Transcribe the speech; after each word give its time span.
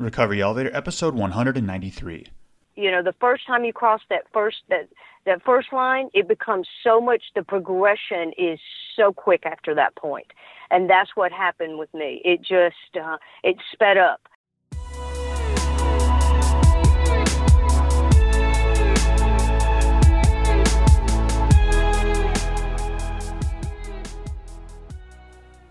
Recovery 0.00 0.40
Elevator, 0.40 0.74
episode 0.74 1.14
193. 1.14 2.26
You 2.76 2.90
know, 2.90 3.02
the 3.02 3.14
first 3.20 3.46
time 3.46 3.64
you 3.64 3.72
cross 3.72 4.00
that 4.08 4.22
first 4.32 4.58
that 4.70 4.88
that 5.26 5.42
first 5.44 5.72
line, 5.72 6.08
it 6.14 6.26
becomes 6.26 6.66
so 6.82 7.00
much. 7.00 7.22
The 7.34 7.42
progression 7.42 8.32
is 8.38 8.58
so 8.96 9.12
quick 9.12 9.44
after 9.44 9.74
that 9.74 9.94
point, 9.96 10.28
and 10.70 10.88
that's 10.88 11.10
what 11.14 11.32
happened 11.32 11.78
with 11.78 11.92
me. 11.92 12.22
It 12.24 12.40
just 12.40 12.96
uh, 12.96 13.18
it 13.44 13.56
sped 13.72 13.98
up. 13.98 14.22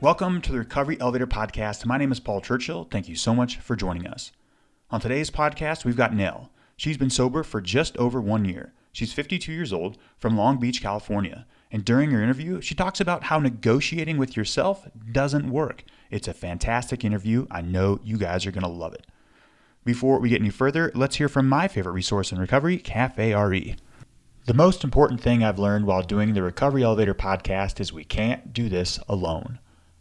Welcome 0.01 0.39
to 0.43 0.53
the 0.53 0.59
Recovery 0.59 0.97
Elevator 1.01 1.27
Podcast. 1.27 1.85
My 1.85 1.97
name 1.97 2.13
is 2.13 2.21
Paul 2.21 2.39
Churchill. 2.39 2.87
Thank 2.89 3.09
you 3.09 3.17
so 3.17 3.35
much 3.35 3.57
for 3.57 3.75
joining 3.75 4.07
us. 4.07 4.31
On 4.91 5.01
today's 5.01 5.29
podcast, 5.29 5.83
we've 5.83 5.97
got 5.97 6.15
Nel. 6.15 6.49
She's 6.77 6.95
been 6.95 7.09
sober 7.09 7.43
for 7.43 7.59
just 7.59 7.97
over 7.97 8.21
one 8.21 8.45
year. 8.45 8.71
She's 8.93 9.11
52 9.11 9.51
years 9.51 9.73
old 9.73 9.97
from 10.17 10.37
Long 10.37 10.57
Beach, 10.57 10.81
California. 10.81 11.45
And 11.69 11.83
during 11.83 12.11
her 12.11 12.23
interview, 12.23 12.61
she 12.61 12.75
talks 12.75 13.01
about 13.01 13.23
how 13.23 13.39
negotiating 13.39 14.17
with 14.17 14.37
yourself 14.37 14.87
doesn't 15.11 15.51
work. 15.51 15.83
It's 16.09 16.29
a 16.29 16.33
fantastic 16.33 17.03
interview. 17.03 17.45
I 17.51 17.59
know 17.59 17.99
you 18.01 18.17
guys 18.17 18.45
are 18.45 18.51
going 18.51 18.63
to 18.63 18.69
love 18.69 18.93
it. 18.93 19.05
Before 19.83 20.19
we 20.19 20.29
get 20.29 20.39
any 20.39 20.49
further, 20.49 20.93
let's 20.95 21.17
hear 21.17 21.27
from 21.27 21.49
my 21.49 21.67
favorite 21.67 21.91
resource 21.91 22.31
in 22.31 22.39
recovery, 22.39 22.77
Cafe 22.77 23.35
RE. 23.35 23.75
The 24.45 24.53
most 24.53 24.85
important 24.85 25.19
thing 25.19 25.43
I've 25.43 25.59
learned 25.59 25.87
while 25.87 26.03
doing 26.03 26.35
the 26.35 26.41
Recovery 26.41 26.83
Elevator 26.83 27.13
podcast 27.13 27.81
is 27.81 27.91
we 27.91 28.05
can't 28.05 28.53
do 28.53 28.69
this 28.69 28.97
alone. 29.09 29.59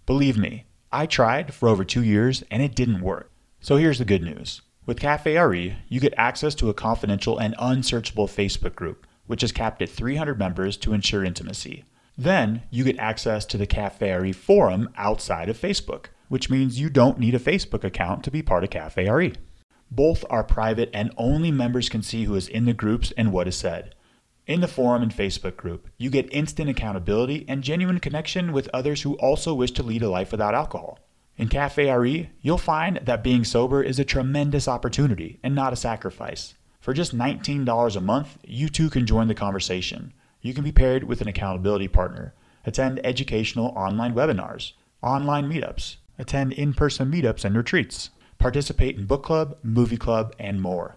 Believe 0.09 0.39
me, 0.39 0.65
I 0.91 1.05
tried 1.05 1.53
for 1.53 1.69
over 1.69 1.85
two 1.85 2.03
years 2.03 2.43
and 2.51 2.62
it 2.62 2.75
didn't 2.75 3.03
work. 3.03 3.30
So 3.61 3.77
here's 3.77 3.99
the 3.99 4.07
good 4.07 4.23
news. 4.23 4.62
With 4.87 4.99
Cafe 4.99 5.39
RE, 5.39 5.77
you 5.87 6.01
get 6.01 6.15
access 6.16 6.55
to 6.55 6.71
a 6.71 6.75
confidential 6.75 7.37
and 7.37 7.55
unsearchable 7.59 8.27
Facebook 8.27 8.74
group, 8.74 9.07
which 9.27 9.43
is 9.43 9.52
capped 9.52 9.82
at 9.82 9.91
300 9.91 10.38
members 10.38 10.79
to 10.79 10.95
ensure 10.95 11.23
intimacy. 11.23 11.85
Then 12.16 12.63
you 12.71 12.85
get 12.85 12.99
access 12.99 13.45
to 13.45 13.59
the 13.59 13.66
Cafe 13.66 14.10
RE 14.10 14.32
forum 14.32 14.88
outside 14.97 15.51
of 15.51 15.60
Facebook, 15.60 16.07
which 16.30 16.49
means 16.49 16.80
you 16.80 16.88
don't 16.88 17.19
need 17.19 17.35
a 17.35 17.38
Facebook 17.38 17.85
account 17.85 18.25
to 18.25 18.30
be 18.30 18.41
part 18.41 18.65
of 18.65 18.71
Cafe 18.71 19.10
RE. 19.10 19.35
Both 19.91 20.25
are 20.30 20.43
private 20.43 20.88
and 20.95 21.13
only 21.19 21.52
members 21.52 21.91
can 21.91 22.01
see 22.01 22.25
who 22.25 22.35
is 22.35 22.49
in 22.49 22.65
the 22.65 22.73
groups 22.73 23.13
and 23.19 23.30
what 23.30 23.47
is 23.47 23.57
said. 23.57 23.95
In 24.49 24.63
the 24.63 24.66
forum 24.66 25.02
and 25.02 25.15
Facebook 25.15 25.59
group, 25.59 25.88
you 25.99 26.09
get 26.09 26.32
instant 26.32 26.71
accountability 26.71 27.45
and 27.46 27.63
genuine 27.63 28.01
connection 28.01 28.51
with 28.51 28.71
others 28.73 29.02
who 29.02 29.13
also 29.16 29.52
wish 29.52 29.73
to 29.73 29.82
lead 29.82 30.02
a 30.02 30.09
life 30.09 30.32
without 30.32 30.54
alcohol. 30.54 30.99
In 31.37 31.49
Cafe 31.49 31.93
RE, 31.95 32.30
you'll 32.41 32.57
find 32.57 32.99
that 33.04 33.23
being 33.23 33.45
sober 33.45 33.82
is 33.82 33.99
a 33.99 34.07
tremendous 34.07 34.66
opportunity 34.66 35.38
and 35.43 35.54
not 35.54 35.74
a 35.74 35.76
sacrifice. 35.76 36.54
For 36.80 36.95
just 36.95 37.15
$19 37.15 37.95
a 37.95 38.01
month, 38.01 38.38
you 38.43 38.71
too 38.71 38.88
can 38.88 39.04
join 39.04 39.29
the 39.29 39.35
conversation. 39.35 40.15
You 40.41 40.54
can 40.54 40.65
be 40.65 40.73
paired 40.73 41.04
with 41.04 41.21
an 41.21 41.29
accountability 41.29 41.88
partner, 41.88 42.32
attend 42.65 43.04
educational 43.04 43.74
online 43.76 44.15
webinars, 44.15 44.73
online 45.02 45.46
meetups, 45.52 45.96
attend 46.19 46.54
in 46.54 46.73
person 46.73 47.13
meetups 47.13 47.45
and 47.45 47.54
retreats, 47.54 48.09
participate 48.38 48.96
in 48.96 49.04
book 49.04 49.24
club, 49.24 49.59
movie 49.63 49.99
club, 49.99 50.35
and 50.38 50.63
more. 50.63 50.96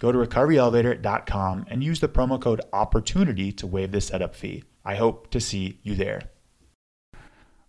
Go 0.00 0.10
to 0.10 0.18
recoveryelevator.com 0.18 1.66
and 1.68 1.84
use 1.84 2.00
the 2.00 2.08
promo 2.08 2.40
code 2.40 2.62
OPPORTUNITY 2.72 3.52
to 3.52 3.66
waive 3.66 3.92
the 3.92 4.00
setup 4.00 4.34
fee. 4.34 4.64
I 4.82 4.94
hope 4.94 5.30
to 5.30 5.40
see 5.40 5.78
you 5.82 5.94
there. 5.94 6.22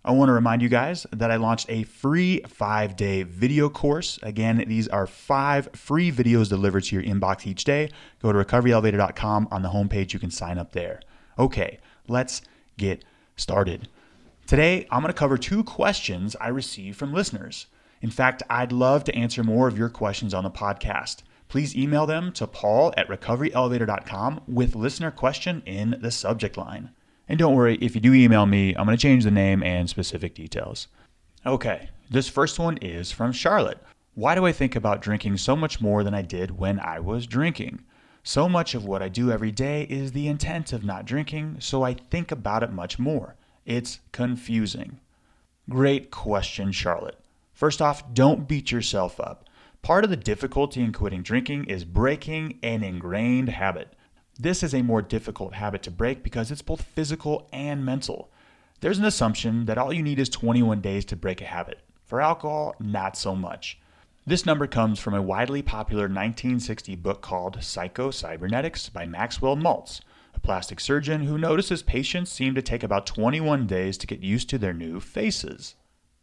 I 0.06 0.12
want 0.12 0.30
to 0.30 0.34
remind 0.34 0.62
you 0.62 0.70
guys 0.70 1.06
that 1.12 1.30
I 1.30 1.36
launched 1.36 1.70
a 1.70 1.84
free 1.84 2.42
five 2.48 2.96
day 2.96 3.24
video 3.24 3.70
course. 3.70 4.18
Again, 4.24 4.64
these 4.66 4.88
are 4.88 5.06
five 5.06 5.68
free 5.74 6.10
videos 6.10 6.48
delivered 6.48 6.86
to 6.86 6.96
your 6.96 7.04
inbox 7.04 7.46
each 7.46 7.66
day. 7.66 7.90
Go 8.22 8.32
to 8.32 8.40
recoveryelevator.com. 8.40 9.50
On 9.52 9.62
the 9.62 9.70
homepage, 9.70 10.14
you 10.14 10.20
can 10.20 10.32
sign 10.32 10.58
up 10.58 10.72
there. 10.72 11.02
Okay, 11.38 11.80
let's 12.08 12.42
get 12.78 13.04
started. 13.36 13.90
Today, 14.48 14.88
I'm 14.90 15.02
going 15.02 15.14
to 15.14 15.20
cover 15.20 15.38
two 15.38 15.66
questions 15.66 16.38
I 16.40 16.48
received 16.48 16.98
from 16.98 17.14
listeners. 17.14 17.68
In 18.02 18.10
fact, 18.10 18.42
I'd 18.50 18.72
love 18.72 19.04
to 19.04 19.16
answer 19.16 19.44
more 19.44 19.68
of 19.68 19.78
your 19.78 19.90
questions 19.90 20.34
on 20.34 20.46
the 20.46 20.50
podcast 20.50 21.24
please 21.52 21.76
email 21.76 22.06
them 22.06 22.32
to 22.32 22.48
paul 22.48 22.94
at 22.96 23.10
recoveryelevator.com 23.10 24.40
with 24.48 24.74
listener 24.74 25.12
question 25.12 25.62
in 25.66 25.98
the 26.00 26.10
subject 26.10 26.56
line. 26.56 26.92
And 27.28 27.38
don't 27.38 27.56
worry, 27.56 27.78
if 27.82 27.94
you 27.94 28.00
do 28.00 28.14
email 28.14 28.46
me, 28.46 28.74
I'm 28.74 28.86
going 28.86 28.98
to 28.98 29.02
change 29.02 29.26
the 29.26 29.32
name 29.32 29.62
and 29.62 29.90
specific 29.90 30.34
details. 30.34 30.88
Okay, 31.46 31.90
this 32.10 32.30
first 32.30 32.58
one 32.58 32.78
is 32.78 33.12
from 33.12 33.34
Charlotte. 33.34 33.80
Why 34.16 34.34
do 34.34 34.46
I 34.46 34.54
think 34.54 34.78
about 34.78 35.02
drinking 35.02 35.36
so 35.38 35.58
much 35.58 35.82
more 35.82 36.06
than 36.06 36.14
I 36.14 36.22
did 36.22 36.58
when 36.58 36.80
I 36.80 37.02
was 37.02 37.28
drinking? 37.28 37.84
So 38.24 38.48
much 38.48 38.74
of 38.74 38.86
what 38.86 39.02
I 39.02 39.10
do 39.10 39.30
every 39.30 39.52
day 39.52 39.84
is 39.90 40.14
the 40.14 40.30
intent 40.30 40.72
of 40.72 40.86
not 40.86 41.04
drinking, 41.04 41.58
so 41.60 41.84
I 41.84 41.96
think 41.96 42.32
about 42.32 42.64
it 42.64 42.72
much 42.72 42.98
more. 42.98 43.36
It's 43.66 44.00
confusing. 44.14 45.02
Great 45.70 46.12
question, 46.12 46.72
Charlotte. 46.72 47.20
First 47.54 47.82
off, 47.82 48.14
don't 48.14 48.48
beat 48.48 48.72
yourself 48.72 49.20
up. 49.20 49.50
Part 49.84 50.04
of 50.04 50.12
the 50.12 50.16
difficulty 50.16 50.82
in 50.82 50.94
quitting 50.94 51.24
drinking 51.24 51.66
is 51.66 51.86
breaking 51.86 52.60
an 52.62 52.84
ingrained 52.84 53.50
habit. 53.50 53.94
This 54.40 54.62
is 54.62 54.76
a 54.76 54.84
more 54.84 55.02
difficult 55.02 55.56
habit 55.56 55.82
to 55.84 55.92
break 55.92 56.22
because 56.22 56.52
it's 56.52 56.62
both 56.62 56.84
physical 56.84 57.50
and 57.52 57.84
mental. 57.84 58.30
There's 58.82 59.00
an 59.00 59.06
assumption 59.06 59.66
that 59.66 59.80
all 59.80 59.92
you 59.92 60.04
need 60.04 60.20
is 60.20 60.30
21 60.30 60.82
days 60.82 61.04
to 61.06 61.16
break 61.16 61.42
a 61.42 61.46
habit. 61.46 61.80
For 62.06 62.22
alcohol, 62.22 62.76
not 62.80 63.18
so 63.18 63.36
much. 63.36 63.80
This 64.24 64.46
number 64.46 64.68
comes 64.68 65.00
from 65.00 65.16
a 65.16 65.22
widely 65.22 65.64
popular 65.64 66.04
1960 66.04 66.96
book 66.98 67.22
called 67.22 67.64
Psycho 67.64 68.12
Cybernetics 68.12 68.88
by 68.88 69.08
Maxwell 69.08 69.58
Maltz, 69.58 70.02
a 70.36 70.40
plastic 70.40 70.80
surgeon 70.80 71.24
who 71.24 71.40
notices 71.40 71.82
patients 71.82 72.32
seem 72.32 72.54
to 72.54 72.62
take 72.62 72.84
about 72.84 73.08
21 73.08 73.66
days 73.66 73.98
to 73.98 74.06
get 74.06 74.20
used 74.20 74.48
to 74.50 74.60
their 74.60 74.74
new 74.74 75.00
faces. 75.00 75.74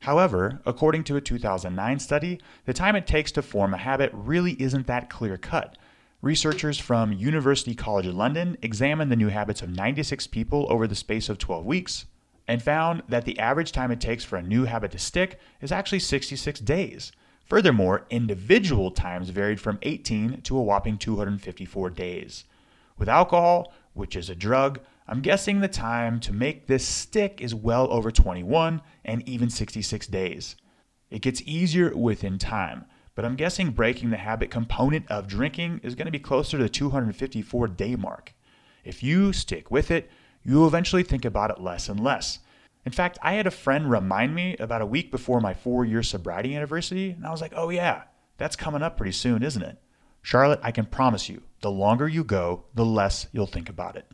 However, 0.01 0.61
according 0.65 1.05
to 1.05 1.17
a 1.17 1.21
2009 1.21 1.99
study, 1.99 2.41
the 2.65 2.73
time 2.73 2.97
it 2.97 3.07
takes 3.07 3.33
to 3.33 3.43
form 3.43 3.75
a 3.75 3.79
habit 3.79 4.11
really 4.15 4.53
isn't 4.63 4.87
that 4.87 5.11
clear 5.11 5.37
cut. 5.37 5.77
Researchers 6.23 6.79
from 6.79 7.13
University 7.13 7.75
College 7.75 8.07
London 8.07 8.57
examined 8.63 9.11
the 9.11 9.17
new 9.17 9.29
habits 9.29 9.63
of 9.63 9.71
96 9.71 10.27
people 10.29 10.67
over 10.69 10.87
the 10.87 10.95
space 10.95 11.29
of 11.29 11.39
12 11.39 11.65
weeks 11.65 12.07
and 12.49 12.63
found 12.63 13.03
that 13.09 13.25
the 13.25 13.39
average 13.39 13.73
time 13.73 13.91
it 13.91 14.01
takes 14.01 14.25
for 14.25 14.37
a 14.37 14.43
new 14.43 14.65
habit 14.65 14.91
to 14.93 14.99
stick 14.99 15.39
is 15.61 15.71
actually 15.71 15.99
66 15.99 16.61
days. 16.61 17.13
Furthermore, 17.45 18.07
individual 18.11 18.91
times 18.91 19.31
varied 19.31 19.61
from 19.61 19.79
18 19.83 20.43
to 20.43 20.57
a 20.57 20.63
whopping 20.63 20.99
254 20.99 21.91
days. 21.91 22.45
With 22.99 23.09
alcohol, 23.09 23.73
which 23.95 24.17
is 24.17 24.29
a 24.29 24.35
drug, 24.35 24.81
I'm 25.11 25.23
guessing 25.23 25.61
the 25.61 25.69
time 25.69 26.21
to 26.21 26.35
make 26.35 26.67
this 26.67 26.87
stick 26.87 27.41
is 27.41 27.55
well 27.55 27.91
over 27.91 28.11
21 28.11 28.83
and 29.07 29.27
even 29.27 29.49
66 29.49 30.07
days. 30.09 30.55
It 31.09 31.23
gets 31.23 31.41
easier 31.47 31.97
within 31.97 32.37
time, 32.37 32.85
but 33.15 33.25
I'm 33.25 33.35
guessing 33.35 33.71
breaking 33.71 34.11
the 34.11 34.19
habit 34.19 34.51
component 34.51 35.11
of 35.11 35.27
drinking 35.27 35.81
is 35.83 35.95
going 35.95 36.05
to 36.05 36.13
be 36.13 36.19
closer 36.19 36.59
to 36.59 36.63
the 36.63 36.69
254 36.69 37.69
day 37.69 37.97
mark. 37.97 38.35
If 38.85 39.03
you 39.03 39.33
stick 39.33 39.71
with 39.71 39.91
it, 39.91 40.11
you'll 40.45 40.67
eventually 40.67 41.05
think 41.05 41.25
about 41.25 41.51
it 41.51 41.59
less 41.59 41.89
and 41.89 41.99
less. 41.99 42.41
In 42.85 42.93
fact, 42.93 43.19
I 43.23 43.33
had 43.33 43.47
a 43.47 43.51
friend 43.51 43.91
remind 43.91 44.35
me 44.35 44.59
about 44.59 44.83
a 44.83 44.87
week 44.87 45.11
before 45.11 45.41
my 45.41 45.55
four 45.55 45.87
year 45.87 46.03
sobriety 46.03 46.55
anniversary, 46.55 47.13
and 47.13 47.25
I 47.25 47.31
was 47.31 47.41
like, 47.41 47.55
oh 47.57 47.71
yeah, 47.71 48.03
that's 48.37 48.57
coming 48.57 48.83
up 48.83 48.99
pretty 48.99 49.13
soon, 49.13 49.43
isn't 49.43 49.63
it? 49.63 49.79
Charlotte, 50.21 50.61
I 50.63 50.71
can 50.71 50.85
promise 50.85 51.31
you, 51.31 51.45
the 51.63 51.71
longer 51.71 52.07
you 52.07 52.25
go, 52.25 52.65
the 52.75 52.85
less 52.85 53.27
you'll 53.33 53.47
think 53.47 53.71
about 53.71 53.97
it. 53.97 54.05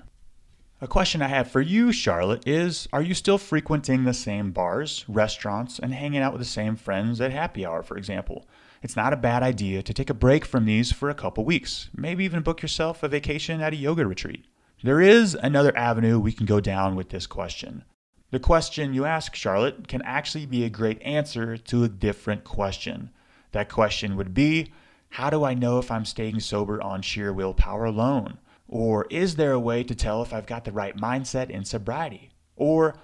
A 0.84 0.86
question 0.86 1.22
I 1.22 1.28
have 1.28 1.50
for 1.50 1.62
you, 1.62 1.92
Charlotte, 1.92 2.46
is 2.46 2.88
Are 2.92 3.00
you 3.00 3.14
still 3.14 3.38
frequenting 3.38 4.04
the 4.04 4.12
same 4.12 4.50
bars, 4.50 5.06
restaurants, 5.08 5.78
and 5.78 5.94
hanging 5.94 6.20
out 6.20 6.34
with 6.34 6.42
the 6.42 6.44
same 6.44 6.76
friends 6.76 7.22
at 7.22 7.32
happy 7.32 7.64
hour, 7.64 7.82
for 7.82 7.96
example? 7.96 8.46
It's 8.82 8.94
not 8.94 9.14
a 9.14 9.16
bad 9.16 9.42
idea 9.42 9.82
to 9.82 9.94
take 9.94 10.10
a 10.10 10.12
break 10.12 10.44
from 10.44 10.66
these 10.66 10.92
for 10.92 11.08
a 11.08 11.14
couple 11.14 11.42
weeks, 11.42 11.88
maybe 11.96 12.26
even 12.26 12.42
book 12.42 12.60
yourself 12.60 13.02
a 13.02 13.08
vacation 13.08 13.62
at 13.62 13.72
a 13.72 13.76
yoga 13.76 14.06
retreat. 14.06 14.44
There 14.82 15.00
is 15.00 15.34
another 15.34 15.74
avenue 15.74 16.18
we 16.18 16.32
can 16.32 16.44
go 16.44 16.60
down 16.60 16.96
with 16.96 17.08
this 17.08 17.26
question. 17.26 17.84
The 18.30 18.38
question 18.38 18.92
you 18.92 19.06
ask, 19.06 19.34
Charlotte, 19.34 19.88
can 19.88 20.02
actually 20.02 20.44
be 20.44 20.64
a 20.64 20.68
great 20.68 21.00
answer 21.00 21.56
to 21.56 21.84
a 21.84 21.88
different 21.88 22.44
question. 22.44 23.08
That 23.52 23.70
question 23.70 24.16
would 24.16 24.34
be 24.34 24.70
How 25.08 25.30
do 25.30 25.44
I 25.44 25.54
know 25.54 25.78
if 25.78 25.90
I'm 25.90 26.04
staying 26.04 26.40
sober 26.40 26.82
on 26.82 27.00
sheer 27.00 27.32
willpower 27.32 27.86
alone? 27.86 28.36
Or 28.68 29.06
is 29.10 29.36
there 29.36 29.52
a 29.52 29.60
way 29.60 29.84
to 29.84 29.94
tell 29.94 30.22
if 30.22 30.32
I've 30.32 30.46
got 30.46 30.64
the 30.64 30.72
right 30.72 30.96
mindset 30.96 31.50
in 31.50 31.64
sobriety? 31.64 32.30
Or 32.56 32.96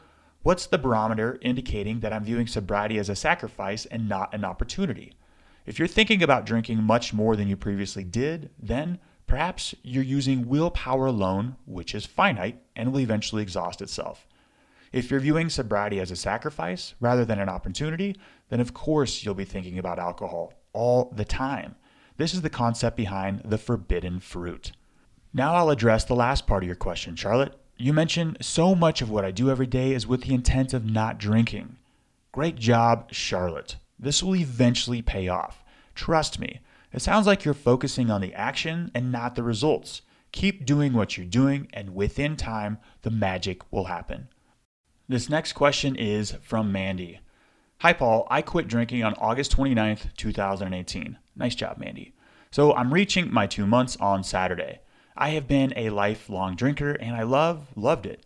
what's 0.43 0.67
the 0.67 0.79
barometer 0.79 1.39
indicating 1.43 2.01
that 2.01 2.13
I'm 2.13 2.25
viewing 2.25 2.47
sobriety 2.47 2.99
as 2.99 3.09
a 3.09 3.17
sacrifice 3.17 3.87
and 3.87 4.09
not 4.09 4.35
an 4.35 4.45
opportunity? 4.45 5.15
If 5.67 5.79
you're 5.79 5.89
thinking 5.89 6.23
about 6.23 6.47
drinking 6.47 6.83
much 6.83 7.13
more 7.13 7.37
than 7.37 7.49
you 7.49 7.57
previously 7.57 8.05
did, 8.05 8.51
then 8.59 8.99
perhaps 9.27 9.75
you're 9.83 10.03
using 10.03 10.49
willpower 10.49 11.07
alone, 11.07 11.57
which 11.67 11.95
is 11.95 12.07
finite 12.07 12.63
and 12.75 12.93
will 12.93 13.01
eventually 13.01 13.43
exhaust 13.43 13.83
itself. 13.83 14.27
If 14.93 15.11
you're 15.11 15.21
viewing 15.21 15.51
sobriety 15.51 16.01
as 16.01 16.11
a 16.11 16.17
sacrifice 16.17 16.95
rather 16.99 17.25
than 17.25 17.39
an 17.39 17.49
opportunity, 17.49 18.17
then 18.49 18.61
of 18.61 18.75
course 18.75 19.25
you'll 19.25 19.35
be 19.35 19.45
thinking 19.45 19.79
about 19.79 19.99
alcohol. 19.99 20.55
all 20.73 21.13
the 21.17 21.25
time. 21.25 21.75
This 22.17 22.35
is 22.35 22.43
the 22.43 22.51
concept 22.51 22.97
behind 22.97 23.43
the 23.45 23.59
forbidden 23.59 24.21
fruit. 24.21 24.73
Now 25.33 25.55
I'll 25.55 25.71
address 25.71 26.05
the 26.05 26.17
last 26.17 26.47
part 26.47 26.65
of 26.65 26.67
your 26.67 26.77
question, 26.77 27.15
Charlotte. 27.15 27.55
You 27.77 27.93
mentioned 27.93 28.39
so 28.41 28.75
much 28.75 29.01
of 29.01 29.11
what 29.11 29.25
I 29.25 29.31
do 29.31 29.49
every 29.49 29.67
day 29.67 29.93
is 29.93 30.07
with 30.07 30.23
the 30.23 30.35
intent 30.35 30.75
of 30.75 30.85
not 30.85 31.19
drinking. 31.19 31.77
Great 32.33 32.57
job, 32.57 33.13
Charlotte. 33.13 33.77
This 33.99 34.23
will 34.23 34.37
eventually 34.37 35.03
pay 35.03 35.29
off. 35.29 35.63
Trust 35.95 36.39
me. 36.39 36.61
It 36.93 37.01
sounds 37.01 37.27
like 37.27 37.45
you're 37.45 37.55
focusing 37.55 38.11
on 38.11 38.21
the 38.21 38.35
action 38.35 38.91
and 38.95 39.13
not 39.13 39.37
the 39.37 39.43
results. 39.45 40.03
Keep 40.33 40.67
doing 40.67 40.93
what 40.93 41.17
you're 41.17 41.27
doing, 41.27 41.69
and 41.73 41.95
within 41.95 42.37
time, 42.37 42.79
the 43.03 43.11
magic 43.11 43.63
will 43.73 43.85
happen. 43.85 44.29
This 45.09 45.29
next 45.29 45.53
question 45.53 45.97
is 45.97 46.33
from 46.43 46.73
Mandy. 46.73 47.21
Hi, 47.79 47.93
Paul. 47.93 48.27
I 48.31 48.43
quit 48.43 48.69
drinking 48.69 49.05
on 49.05 49.15
August 49.15 49.57
29th, 49.57 50.15
2018. 50.17 51.19
Nice 51.37 51.55
job, 51.55 51.79
Mandy. 51.79 52.15
So 52.51 52.75
I'm 52.75 52.93
reaching 52.93 53.33
my 53.33 53.47
two 53.47 53.67
months 53.67 53.97
on 53.97 54.25
Saturday. 54.25 54.81
I 55.21 55.29
have 55.31 55.47
been 55.47 55.75
a 55.77 55.91
lifelong 55.91 56.57
drinker 56.57 56.93
and 56.93 57.15
I 57.15 57.25
love, 57.25 57.67
loved 57.77 58.07
it. 58.07 58.25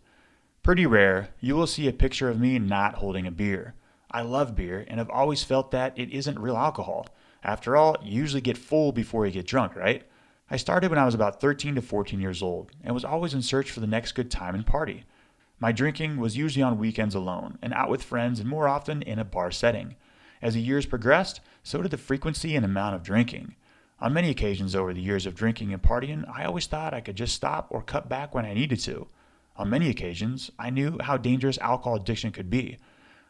Pretty 0.63 0.85
rare, 0.85 1.27
you 1.41 1.53
will 1.57 1.67
see 1.67 1.89
a 1.89 1.93
picture 1.93 2.29
of 2.29 2.39
me 2.39 2.57
not 2.57 2.95
holding 2.95 3.27
a 3.27 3.31
beer. 3.31 3.75
I 4.09 4.21
love 4.21 4.55
beer 4.55 4.85
and 4.87 4.97
have 4.97 5.09
always 5.09 5.43
felt 5.43 5.71
that 5.71 5.91
it 5.99 6.09
isn't 6.13 6.39
real 6.39 6.55
alcohol. 6.55 7.07
After 7.43 7.75
all, 7.75 7.97
you 8.01 8.13
usually 8.13 8.39
get 8.39 8.57
full 8.57 8.93
before 8.93 9.25
you 9.25 9.33
get 9.33 9.45
drunk, 9.45 9.75
right? 9.75 10.03
I 10.49 10.55
started 10.55 10.89
when 10.89 10.97
I 10.97 11.03
was 11.03 11.13
about 11.13 11.41
13 11.41 11.75
to 11.75 11.81
14 11.81 12.21
years 12.21 12.41
old 12.41 12.71
and 12.81 12.93
was 12.93 13.03
always 13.03 13.33
in 13.33 13.41
search 13.41 13.71
for 13.71 13.81
the 13.81 13.87
next 13.87 14.13
good 14.13 14.31
time 14.31 14.55
and 14.55 14.65
party. 14.65 15.03
My 15.59 15.73
drinking 15.73 16.15
was 16.15 16.37
usually 16.37 16.63
on 16.63 16.79
weekends 16.79 17.13
alone 17.13 17.59
and 17.61 17.73
out 17.73 17.89
with 17.89 18.03
friends 18.03 18.39
and 18.39 18.47
more 18.47 18.69
often 18.69 19.01
in 19.01 19.19
a 19.19 19.25
bar 19.25 19.51
setting. 19.51 19.97
As 20.41 20.53
the 20.53 20.61
years 20.61 20.85
progressed, 20.85 21.41
so 21.61 21.81
did 21.81 21.91
the 21.91 21.97
frequency 21.97 22.55
and 22.55 22.63
amount 22.63 22.95
of 22.95 23.03
drinking. 23.03 23.55
On 23.99 24.11
many 24.11 24.29
occasions 24.29 24.75
over 24.75 24.93
the 24.93 25.01
years 25.01 25.25
of 25.25 25.35
drinking 25.35 25.71
and 25.71 25.81
partying, 25.81 26.29
I 26.29 26.43
always 26.43 26.67
thought 26.67 26.93
I 26.93 26.99
could 26.99 27.15
just 27.15 27.33
stop 27.33 27.67
or 27.69 27.81
cut 27.81 28.09
back 28.09 28.35
when 28.35 28.45
I 28.45 28.53
needed 28.53 28.79
to. 28.81 29.07
On 29.55 29.69
many 29.69 29.89
occasions, 29.89 30.51
I 30.59 30.69
knew 30.69 30.97
how 31.01 31.15
dangerous 31.15 31.57
alcohol 31.59 31.95
addiction 31.95 32.33
could 32.33 32.49
be. 32.49 32.77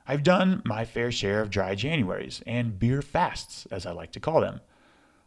I've 0.08 0.24
done 0.24 0.64
my 0.66 0.84
fair 0.84 1.12
share 1.12 1.42
of 1.42 1.52
dry 1.52 1.76
Januaries 1.76 2.42
and 2.48 2.80
beer 2.80 3.04
fasts, 3.04 3.68
as 3.70 3.86
I 3.86 3.92
like 3.92 4.12
to 4.14 4.20
call 4.20 4.42
them. 4.42 4.62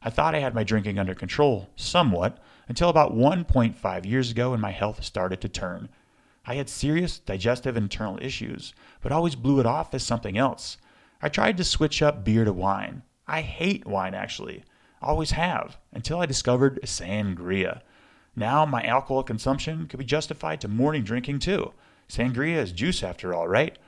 I 0.03 0.11
thought 0.11 0.35
I 0.35 0.41
had 0.41 0.55
my 0.55 0.65
drinking 0.65 0.99
under 0.99 1.15
control, 1.15 1.69
somewhat, 1.77 2.39
until 2.69 2.89
about 2.89 3.15
1.5 3.15 4.07
years 4.07 4.31
ago 4.33 4.51
when 4.51 4.61
my 4.61 4.73
health 4.73 5.05
started 5.05 5.41
to 5.41 5.49
turn. 5.49 5.89
I 6.47 6.55
had 6.55 6.69
serious 6.69 7.19
digestive 7.19 7.77
and 7.77 7.85
internal 7.85 8.19
issues, 8.21 8.75
but 9.01 9.13
always 9.13 9.37
blew 9.37 9.61
it 9.61 9.67
off 9.67 9.95
as 9.95 10.03
something 10.03 10.37
else. 10.37 10.79
I 11.23 11.29
tried 11.29 11.57
to 11.59 11.65
switch 11.65 12.03
up 12.03 12.25
beer 12.25 12.45
to 12.45 12.53
wine. 12.53 13.03
I 13.27 13.43
hate 13.43 13.87
wine, 13.87 14.15
actually. 14.15 14.65
Always 15.01 15.31
have, 15.33 15.77
until 15.93 16.21
I 16.21 16.27
discovered 16.27 16.81
sangria. 16.83 17.83
Now 18.35 18.65
my 18.67 18.83
alcohol 18.83 19.23
consumption 19.23 19.87
could 19.87 19.99
be 19.99 20.05
justified 20.05 20.61
to 20.61 20.69
morning 20.69 21.05
drinking 21.05 21.39
too. 21.39 21.73
Sangria 22.09 22.57
is 22.57 22.73
juice 22.73 23.03
after 23.03 23.35
all, 23.35 23.49
right? 23.49 23.79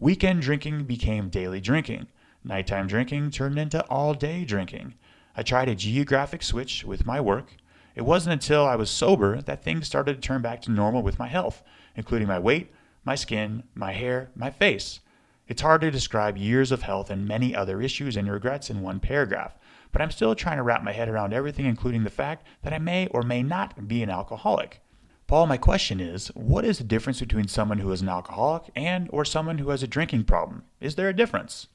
Weekend 0.00 0.42
drinking 0.42 0.84
became 0.84 1.28
daily 1.28 1.60
drinking. 1.60 2.06
Nighttime 2.44 2.86
drinking 2.86 3.30
turned 3.30 3.58
into 3.58 3.84
all 3.86 4.14
day 4.14 4.44
drinking. 4.44 4.94
I 5.36 5.42
tried 5.42 5.68
a 5.68 5.74
geographic 5.74 6.42
switch 6.42 6.84
with 6.84 7.06
my 7.06 7.20
work. 7.20 7.56
It 7.94 8.02
wasn't 8.02 8.34
until 8.34 8.66
I 8.66 8.76
was 8.76 8.90
sober 8.90 9.40
that 9.42 9.62
things 9.62 9.86
started 9.86 10.14
to 10.14 10.20
turn 10.20 10.42
back 10.42 10.62
to 10.62 10.70
normal 10.70 11.02
with 11.02 11.18
my 11.18 11.28
health, 11.28 11.62
including 11.96 12.28
my 12.28 12.38
weight, 12.38 12.72
my 13.04 13.14
skin, 13.14 13.64
my 13.74 13.92
hair, 13.92 14.30
my 14.36 14.50
face. 14.50 15.00
It's 15.48 15.62
hard 15.62 15.80
to 15.80 15.90
describe 15.90 16.36
years 16.36 16.70
of 16.70 16.82
health 16.82 17.10
and 17.10 17.26
many 17.26 17.56
other 17.56 17.80
issues 17.80 18.16
and 18.16 18.30
regrets 18.30 18.68
in 18.70 18.82
one 18.82 19.00
paragraph, 19.00 19.56
but 19.92 20.02
I'm 20.02 20.10
still 20.10 20.34
trying 20.34 20.56
to 20.58 20.62
wrap 20.62 20.82
my 20.82 20.92
head 20.92 21.08
around 21.08 21.32
everything, 21.32 21.66
including 21.66 22.04
the 22.04 22.10
fact 22.10 22.46
that 22.62 22.72
I 22.72 22.78
may 22.78 23.06
or 23.08 23.22
may 23.22 23.42
not 23.42 23.88
be 23.88 24.02
an 24.02 24.10
alcoholic. 24.10 24.80
Paul, 25.26 25.46
my 25.46 25.58
question 25.58 26.00
is, 26.00 26.28
what 26.28 26.64
is 26.64 26.78
the 26.78 26.84
difference 26.84 27.20
between 27.20 27.48
someone 27.48 27.78
who 27.78 27.92
is 27.92 28.00
an 28.00 28.08
alcoholic 28.08 28.70
and 28.74 29.08
or 29.12 29.24
someone 29.24 29.58
who 29.58 29.68
has 29.70 29.82
a 29.82 29.86
drinking 29.86 30.24
problem? 30.24 30.64
Is 30.80 30.94
there 30.94 31.08
a 31.08 31.16
difference? 31.16 31.66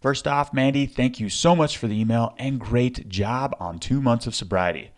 First 0.00 0.26
off, 0.26 0.52
Mandy, 0.52 0.86
thank 0.86 1.20
you 1.20 1.28
so 1.28 1.56
much 1.56 1.78
for 1.78 1.86
the 1.86 1.98
email 1.98 2.34
and 2.38 2.58
great 2.58 3.08
job 3.08 3.54
on 3.58 3.78
two 3.78 4.00
months 4.00 4.26
of 4.26 4.34
sobriety. 4.34 4.90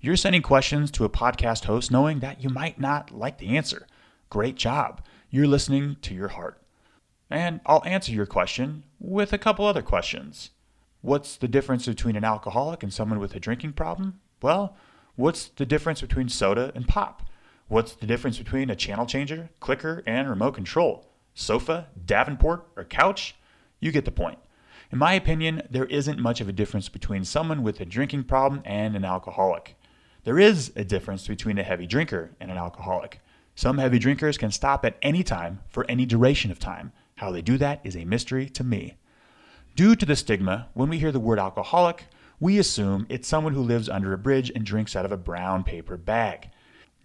You're 0.00 0.16
sending 0.16 0.40
questions 0.40 0.90
to 0.92 1.04
a 1.04 1.10
podcast 1.10 1.64
host 1.64 1.90
knowing 1.90 2.20
that 2.20 2.42
you 2.42 2.48
might 2.48 2.80
not 2.80 3.10
like 3.10 3.38
the 3.38 3.56
answer. 3.56 3.86
Great 4.30 4.56
job. 4.56 5.02
You're 5.28 5.46
listening 5.46 5.96
to 6.02 6.14
your 6.14 6.28
heart. 6.28 6.62
And 7.28 7.60
I'll 7.66 7.84
answer 7.84 8.12
your 8.12 8.26
question 8.26 8.84
with 8.98 9.32
a 9.32 9.38
couple 9.38 9.66
other 9.66 9.82
questions. 9.82 10.50
What's 11.02 11.36
the 11.36 11.48
difference 11.48 11.86
between 11.86 12.16
an 12.16 12.24
alcoholic 12.24 12.82
and 12.82 12.92
someone 12.92 13.18
with 13.18 13.34
a 13.34 13.40
drinking 13.40 13.72
problem? 13.72 14.20
Well, 14.42 14.76
what's 15.16 15.48
the 15.48 15.64
difference 15.64 16.02
between 16.02 16.28
soda 16.28 16.72
and 16.74 16.86
pop? 16.86 17.22
What's 17.68 17.94
the 17.94 18.06
difference 18.06 18.36
between 18.36 18.68
a 18.68 18.76
channel 18.76 19.06
changer, 19.06 19.48
clicker, 19.60 20.02
and 20.06 20.28
remote 20.28 20.52
control? 20.52 21.06
Sofa, 21.34 21.86
Davenport, 22.04 22.66
or 22.76 22.84
couch? 22.84 23.34
You 23.78 23.92
get 23.92 24.04
the 24.04 24.10
point. 24.10 24.38
In 24.92 24.98
my 24.98 25.14
opinion, 25.14 25.62
there 25.70 25.86
isn't 25.86 26.18
much 26.18 26.40
of 26.40 26.48
a 26.48 26.52
difference 26.52 26.88
between 26.88 27.24
someone 27.24 27.62
with 27.62 27.80
a 27.80 27.86
drinking 27.86 28.24
problem 28.24 28.60
and 28.64 28.94
an 28.94 29.04
alcoholic. 29.04 29.76
There 30.24 30.38
is 30.38 30.70
a 30.76 30.84
difference 30.84 31.26
between 31.26 31.58
a 31.58 31.62
heavy 31.62 31.86
drinker 31.86 32.32
and 32.40 32.50
an 32.50 32.58
alcoholic. 32.58 33.20
Some 33.54 33.78
heavy 33.78 33.98
drinkers 33.98 34.36
can 34.36 34.50
stop 34.50 34.84
at 34.84 34.98
any 35.00 35.22
time 35.22 35.60
for 35.68 35.86
any 35.88 36.04
duration 36.04 36.50
of 36.50 36.58
time. 36.58 36.92
How 37.16 37.30
they 37.30 37.40
do 37.40 37.56
that 37.58 37.80
is 37.84 37.96
a 37.96 38.04
mystery 38.04 38.50
to 38.50 38.64
me. 38.64 38.96
Due 39.80 39.96
to 39.96 40.04
the 40.04 40.14
stigma, 40.14 40.68
when 40.74 40.90
we 40.90 40.98
hear 40.98 41.10
the 41.10 41.18
word 41.18 41.38
alcoholic, 41.38 42.04
we 42.38 42.58
assume 42.58 43.06
it's 43.08 43.26
someone 43.26 43.54
who 43.54 43.62
lives 43.62 43.88
under 43.88 44.12
a 44.12 44.18
bridge 44.18 44.52
and 44.54 44.62
drinks 44.62 44.94
out 44.94 45.06
of 45.06 45.10
a 45.10 45.16
brown 45.16 45.64
paper 45.64 45.96
bag. 45.96 46.50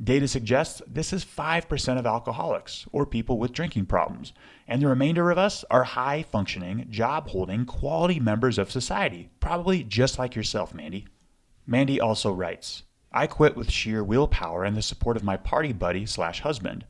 Data 0.03 0.27
suggests 0.27 0.81
this 0.85 1.13
is 1.13 1.23
5% 1.23 1.97
of 1.97 2.05
alcoholics 2.05 2.85
or 2.91 3.05
people 3.05 3.39
with 3.39 3.53
drinking 3.53 3.85
problems, 3.85 4.33
and 4.67 4.81
the 4.81 4.89
remainder 4.89 5.31
of 5.31 5.37
us 5.37 5.63
are 5.71 5.85
high 5.85 6.23
functioning, 6.23 6.85
job 6.89 7.29
holding, 7.29 7.65
quality 7.65 8.19
members 8.19 8.57
of 8.57 8.69
society, 8.69 9.29
probably 9.39 9.81
just 9.81 10.19
like 10.19 10.35
yourself, 10.35 10.73
Mandy. 10.73 11.07
Mandy 11.65 12.01
also 12.01 12.29
writes 12.29 12.83
I 13.09 13.25
quit 13.25 13.55
with 13.55 13.71
sheer 13.71 14.03
willpower 14.03 14.65
and 14.65 14.75
the 14.75 14.81
support 14.81 15.15
of 15.15 15.23
my 15.23 15.37
party 15.37 15.71
buddy 15.71 16.05
slash 16.05 16.41
husband. 16.41 16.83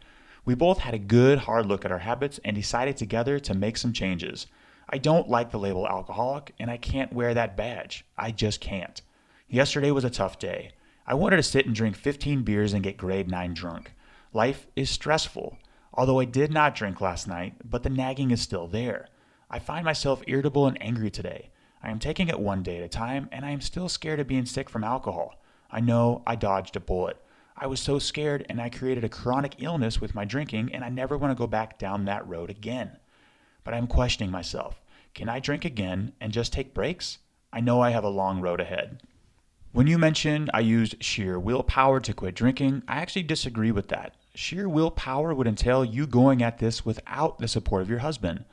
We 0.46 0.56
both 0.56 0.80
had 0.80 0.96
a 0.96 1.00
good 1.00 1.38
hard 1.38 1.68
look 1.68 1.86
at 1.86 1.92
our 1.92 2.00
habits 2.00 2.40
and 2.44 2.56
decided 2.56 2.98
together 2.98 3.38
to 3.38 3.54
make 3.54 3.78
some 3.78 3.94
changes. 3.94 4.48
I 4.90 4.98
don't 4.98 5.30
like 5.30 5.52
the 5.52 5.60
label 5.60 5.88
alcoholic, 5.88 6.54
and 6.60 6.70
I 6.70 6.78
can't 6.78 7.14
wear 7.14 7.34
that 7.34 7.58
badge. 7.58 8.06
I 8.18 8.32
just 8.32 8.62
can't. 8.62 9.02
Yesterday 9.48 9.92
was 9.92 10.04
a 10.04 10.10
tough 10.10 10.38
day. 10.38 10.72
I 11.08 11.14
wanted 11.14 11.38
to 11.38 11.44
sit 11.44 11.66
and 11.66 11.76
drink 11.76 11.96
15 11.96 12.44
beers 12.44 12.74
and 12.74 12.84
get 12.84 12.98
grade 12.98 13.30
9 13.30 13.54
drunk. 13.54 13.94
Life 14.34 14.68
is 14.76 14.90
stressful. 14.90 15.58
Although 15.94 16.20
I 16.20 16.26
did 16.26 16.52
not 16.52 16.76
drink 16.76 17.00
last 17.00 17.28
night, 17.28 17.56
but 17.64 17.84
the 17.84 17.90
nagging 17.90 18.32
is 18.32 18.42
still 18.42 18.68
there. 18.68 19.08
I 19.50 19.60
find 19.60 19.86
myself 19.86 20.24
irritable 20.28 20.68
and 20.68 20.82
angry 20.82 21.10
today. 21.10 21.52
I 21.82 21.90
am 21.90 22.00
taking 22.00 22.28
it 22.28 22.40
one 22.40 22.64
day 22.64 22.78
at 22.78 22.84
a 22.84 22.90
time, 22.90 23.30
and 23.32 23.46
I 23.46 23.52
am 23.52 23.62
still 23.62 23.88
scared 23.88 24.20
of 24.20 24.28
being 24.28 24.46
sick 24.46 24.70
from 24.70 24.84
alcohol. 24.84 25.42
I 25.72 25.80
know 25.80 26.24
I 26.28 26.36
dodged 26.36 26.76
a 26.76 26.80
bullet. 26.80 27.18
I 27.56 27.68
was 27.68 27.80
so 27.80 28.00
scared, 28.00 28.46
and 28.50 28.60
I 28.60 28.70
created 28.70 29.04
a 29.04 29.10
chronic 29.10 29.62
illness 29.62 30.02
with 30.02 30.16
my 30.16 30.26
drinking, 30.26 30.74
and 30.74 30.84
I 30.84 30.90
never 30.90 31.18
want 31.18 31.32
to 31.32 31.42
go 31.42 31.48
back 31.48 31.80
down 31.80 32.06
that 32.06 32.28
road 32.28 32.50
again. 32.50 32.98
But 33.66 33.74
I'm 33.74 33.88
questioning 33.88 34.32
myself. 34.32 34.80
Can 35.14 35.28
I 35.28 35.42
drink 35.42 35.66
again 35.66 36.14
and 36.22 36.32
just 36.32 36.54
take 36.54 36.74
breaks? 36.74 37.18
I 37.52 37.60
know 37.60 37.82
I 37.82 37.90
have 37.90 38.06
a 38.06 38.10
long 38.10 38.40
road 38.40 38.62
ahead. 38.62 39.02
When 39.74 39.88
you 39.88 39.98
mentioned 39.98 40.50
I 40.54 40.62
used 40.62 41.04
sheer 41.04 41.38
willpower 41.38 42.00
to 42.00 42.14
quit 42.14 42.36
drinking, 42.36 42.84
I 42.88 43.02
actually 43.02 43.24
disagree 43.24 43.72
with 43.72 43.90
that. 43.90 44.16
Sheer 44.34 44.70
willpower 44.70 45.34
would 45.34 45.48
entail 45.48 45.84
you 45.84 46.08
going 46.08 46.42
at 46.42 46.60
this 46.60 46.86
without 46.86 47.40
the 47.40 47.50
support 47.50 47.82
of 47.82 47.90
your 47.90 48.00
husband. 48.00 48.46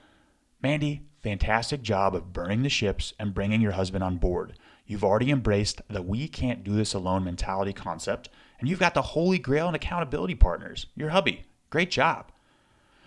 Mandy, 0.61 1.02
fantastic 1.23 1.83
job 1.83 2.16
of 2.16 2.33
burning 2.33 2.64
the 2.64 2.69
ships 2.69 3.12
and 3.21 3.35
bringing 3.35 3.61
your 3.61 3.73
husband 3.73 4.02
on 4.02 4.16
board. 4.16 4.54
You've 4.85 5.04
already 5.04 5.31
embraced 5.31 5.81
the 5.88 6.02
we 6.02 6.26
can't 6.26 6.64
do 6.64 6.75
this 6.75 6.95
alone 6.95 7.23
mentality 7.23 7.73
concept, 7.73 8.28
and 8.59 8.69
you've 8.69 8.81
got 8.81 8.95
the 8.95 9.02
holy 9.02 9.38
grail 9.38 9.66
and 9.69 9.76
accountability 9.76 10.35
partners, 10.35 10.87
your 10.97 11.11
hubby. 11.11 11.45
Great 11.71 11.90
job. 11.90 12.32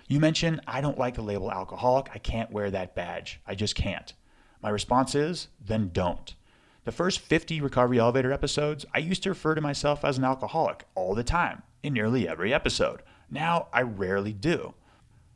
You 0.08 0.20
mentioned, 0.20 0.62
I 0.68 0.82
don't 0.82 1.00
like 1.00 1.16
the 1.16 1.24
label 1.24 1.52
alcoholic. 1.52 2.10
I 2.14 2.20
can't 2.20 2.52
wear 2.52 2.70
that 2.70 2.94
badge. 2.94 3.42
I 3.48 3.56
just 3.56 3.74
can't. 3.74 4.14
My 4.62 4.70
response 4.70 5.16
is, 5.16 5.48
then 5.60 5.90
don't. 5.92 6.36
The 6.84 6.92
first 6.92 7.20
50 7.20 7.60
Recovery 7.62 7.98
Elevator 7.98 8.32
episodes, 8.32 8.86
I 8.94 9.00
used 9.00 9.24
to 9.24 9.30
refer 9.30 9.56
to 9.56 9.62
myself 9.62 10.06
as 10.06 10.20
an 10.20 10.24
alcoholic 10.24 10.86
all 10.94 11.16
the 11.16 11.24
time 11.24 11.64
in 11.82 11.94
nearly 11.94 12.28
every 12.28 12.54
episode. 12.54 13.02
Now 13.32 13.68
I 13.74 13.82
rarely 13.82 14.34
do. 14.34 14.76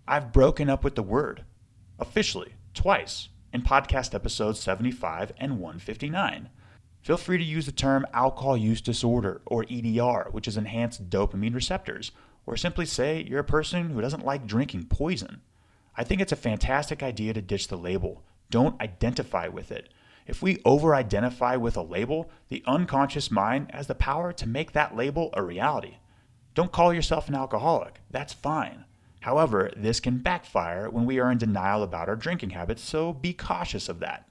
I've 0.08 0.32
broken 0.32 0.70
up 0.70 0.84
with 0.84 0.94
the 0.94 1.04
word 1.04 1.44
officially 1.98 2.54
twice 2.76 3.30
in 3.52 3.64
podcast 3.64 4.14
episodes 4.14 4.60
75 4.60 5.34
and 5.40 5.54
159. 5.54 6.50
Feel 7.02 7.18
free 7.18 7.38
to 7.40 7.44
use 7.44 7.66
the 7.66 7.72
term 7.72 8.06
alcohol 8.14 8.56
use 8.56 8.82
disorder 8.82 9.42
or 9.46 9.66
EDR, 9.70 10.30
which 10.32 10.48
is 10.48 10.58
enhanced 10.58 11.10
dopamine 11.10 11.56
receptors, 11.56 12.12
or 12.50 12.58
simply 12.58 12.84
say 12.84 13.24
you're 13.30 13.40
a 13.40 13.44
person 13.44 13.92
who 13.92 14.02
doesn't 14.02 14.26
like 14.26 14.48
drinking 14.48 14.88
poison. 14.88 15.40
I 15.96 16.04
think 16.04 16.20
it's 16.20 16.32
a 16.32 16.36
fantastic 16.36 17.04
idea 17.04 17.32
to 17.32 17.44
ditch 17.44 17.68
the 17.68 17.78
label. 17.78 18.24
Don't 18.50 18.82
identify 18.82 19.48
with 19.48 19.72
it. 19.72 19.90
If 20.26 20.42
we 20.42 20.60
over 20.66 20.96
identify 20.96 21.58
with 21.58 21.78
a 21.78 21.84
label, 21.84 22.28
the 22.48 22.64
unconscious 22.66 23.30
mind 23.30 23.70
has 23.72 23.86
the 23.86 23.94
power 23.94 24.34
to 24.34 24.48
make 24.48 24.72
that 24.72 24.96
label 24.96 25.30
a 25.34 25.44
reality. 25.44 25.98
Don't 26.56 26.72
call 26.72 26.92
yourself 26.92 27.28
an 27.28 27.36
alcoholic, 27.36 28.02
that's 28.10 28.34
fine. 28.34 28.86
However, 29.20 29.70
this 29.78 30.00
can 30.00 30.18
backfire 30.18 30.90
when 30.90 31.06
we 31.06 31.20
are 31.20 31.32
in 31.32 31.38
denial 31.38 31.84
about 31.84 32.10
our 32.10 32.16
drinking 32.16 32.50
habits, 32.52 32.82
so 32.82 33.14
be 33.14 33.32
cautious 33.32 33.88
of 33.88 34.00
that. 34.00 34.28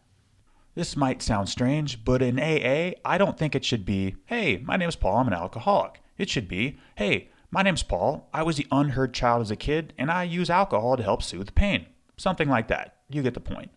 This 0.74 0.96
might 0.96 1.22
sound 1.22 1.48
strange, 1.48 2.04
but 2.04 2.20
in 2.20 2.40
AA, 2.40 2.98
I 3.04 3.16
don't 3.16 3.38
think 3.38 3.54
it 3.54 3.64
should 3.64 3.84
be, 3.84 4.16
hey, 4.26 4.56
my 4.56 4.76
name's 4.76 4.96
Paul, 4.96 5.18
I'm 5.18 5.28
an 5.28 5.34
alcoholic. 5.34 6.00
It 6.16 6.28
should 6.28 6.48
be, 6.48 6.78
hey, 6.96 7.30
my 7.50 7.62
name's 7.62 7.82
Paul, 7.82 8.28
I 8.32 8.42
was 8.42 8.56
the 8.56 8.66
unheard 8.70 9.14
child 9.14 9.40
as 9.42 9.50
a 9.50 9.56
kid, 9.56 9.94
and 9.96 10.10
I 10.10 10.24
use 10.24 10.50
alcohol 10.50 10.96
to 10.96 11.02
help 11.02 11.22
soothe 11.22 11.54
pain. 11.54 11.86
Something 12.16 12.48
like 12.48 12.68
that. 12.68 12.96
You 13.08 13.22
get 13.22 13.34
the 13.34 13.40
point. 13.40 13.70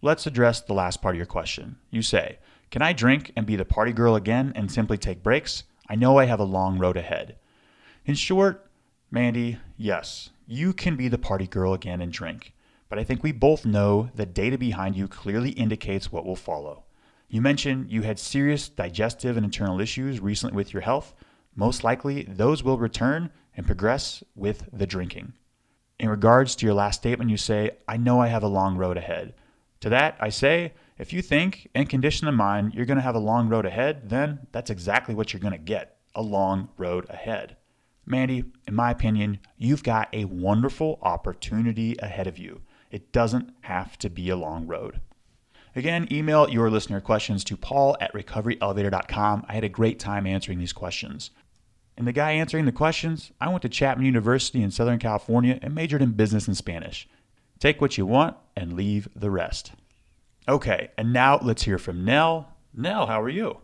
Let's 0.00 0.26
address 0.26 0.60
the 0.60 0.74
last 0.74 1.00
part 1.00 1.14
of 1.14 1.18
your 1.18 1.26
question. 1.26 1.76
You 1.90 2.02
say, 2.02 2.38
Can 2.70 2.82
I 2.82 2.92
drink 2.92 3.30
and 3.36 3.46
be 3.46 3.54
the 3.54 3.64
party 3.64 3.92
girl 3.92 4.16
again 4.16 4.52
and 4.56 4.70
simply 4.70 4.98
take 4.98 5.22
breaks? 5.22 5.62
I 5.88 5.94
know 5.94 6.18
I 6.18 6.24
have 6.24 6.40
a 6.40 6.44
long 6.44 6.78
road 6.78 6.96
ahead. 6.96 7.36
In 8.04 8.14
short, 8.16 8.68
Mandy, 9.10 9.58
yes, 9.76 10.30
you 10.46 10.72
can 10.72 10.96
be 10.96 11.06
the 11.06 11.18
party 11.18 11.46
girl 11.46 11.72
again 11.74 12.00
and 12.00 12.12
drink. 12.12 12.54
But 12.88 12.98
I 12.98 13.04
think 13.04 13.22
we 13.22 13.30
both 13.30 13.64
know 13.64 14.10
the 14.14 14.26
data 14.26 14.58
behind 14.58 14.96
you 14.96 15.06
clearly 15.06 15.50
indicates 15.50 16.10
what 16.10 16.26
will 16.26 16.36
follow. 16.36 16.84
You 17.28 17.40
mentioned 17.40 17.90
you 17.90 18.02
had 18.02 18.18
serious 18.18 18.68
digestive 18.68 19.36
and 19.36 19.44
internal 19.44 19.80
issues 19.80 20.20
recently 20.20 20.56
with 20.56 20.72
your 20.72 20.82
health. 20.82 21.14
Most 21.54 21.84
likely, 21.84 22.22
those 22.22 22.62
will 22.62 22.78
return 22.78 23.30
and 23.56 23.66
progress 23.66 24.22
with 24.34 24.68
the 24.72 24.86
drinking. 24.86 25.34
In 25.98 26.08
regards 26.08 26.56
to 26.56 26.66
your 26.66 26.74
last 26.74 27.00
statement, 27.00 27.30
you 27.30 27.36
say, 27.36 27.72
I 27.86 27.96
know 27.96 28.20
I 28.20 28.28
have 28.28 28.42
a 28.42 28.48
long 28.48 28.76
road 28.76 28.96
ahead. 28.96 29.34
To 29.80 29.88
that, 29.90 30.16
I 30.20 30.30
say, 30.30 30.72
if 30.98 31.12
you 31.12 31.22
think 31.22 31.68
and 31.74 31.88
condition 31.88 32.26
the 32.26 32.32
mind 32.32 32.74
you're 32.74 32.86
going 32.86 32.96
to 32.96 33.02
have 33.02 33.14
a 33.14 33.20
long 33.20 33.48
road 33.48 33.66
ahead, 33.66 34.08
then 34.08 34.46
that's 34.52 34.70
exactly 34.70 35.14
what 35.14 35.32
you're 35.32 35.40
going 35.40 35.52
to 35.52 35.58
get 35.58 35.98
a 36.14 36.22
long 36.22 36.68
road 36.76 37.06
ahead. 37.08 37.56
Mandy, 38.06 38.44
in 38.66 38.74
my 38.74 38.90
opinion, 38.90 39.40
you've 39.56 39.82
got 39.82 40.08
a 40.12 40.24
wonderful 40.24 40.98
opportunity 41.02 41.96
ahead 42.00 42.26
of 42.26 42.38
you. 42.38 42.62
It 42.90 43.12
doesn't 43.12 43.50
have 43.62 43.96
to 43.98 44.10
be 44.10 44.28
a 44.28 44.36
long 44.36 44.66
road. 44.66 45.00
Again, 45.74 46.06
email 46.12 46.50
your 46.50 46.70
listener 46.70 47.00
questions 47.00 47.44
to 47.44 47.56
paul 47.56 47.96
at 48.00 48.12
recoveryelevator.com. 48.12 49.46
I 49.48 49.54
had 49.54 49.64
a 49.64 49.68
great 49.68 49.98
time 49.98 50.26
answering 50.26 50.58
these 50.58 50.72
questions. 50.72 51.30
And 52.02 52.06
the 52.08 52.12
guy 52.12 52.32
answering 52.32 52.64
the 52.64 52.72
questions, 52.72 53.30
I 53.40 53.48
went 53.48 53.62
to 53.62 53.68
Chapman 53.68 54.04
University 54.04 54.60
in 54.60 54.72
Southern 54.72 54.98
California 54.98 55.60
and 55.62 55.72
majored 55.72 56.02
in 56.02 56.14
business 56.14 56.48
and 56.48 56.56
Spanish. 56.56 57.08
Take 57.60 57.80
what 57.80 57.96
you 57.96 58.06
want 58.06 58.36
and 58.56 58.72
leave 58.72 59.06
the 59.14 59.30
rest. 59.30 59.70
Okay, 60.48 60.90
and 60.98 61.12
now 61.12 61.38
let's 61.40 61.62
hear 61.62 61.78
from 61.78 62.04
Nel. 62.04 62.48
Nel, 62.74 63.06
how 63.06 63.22
are 63.22 63.28
you? 63.28 63.58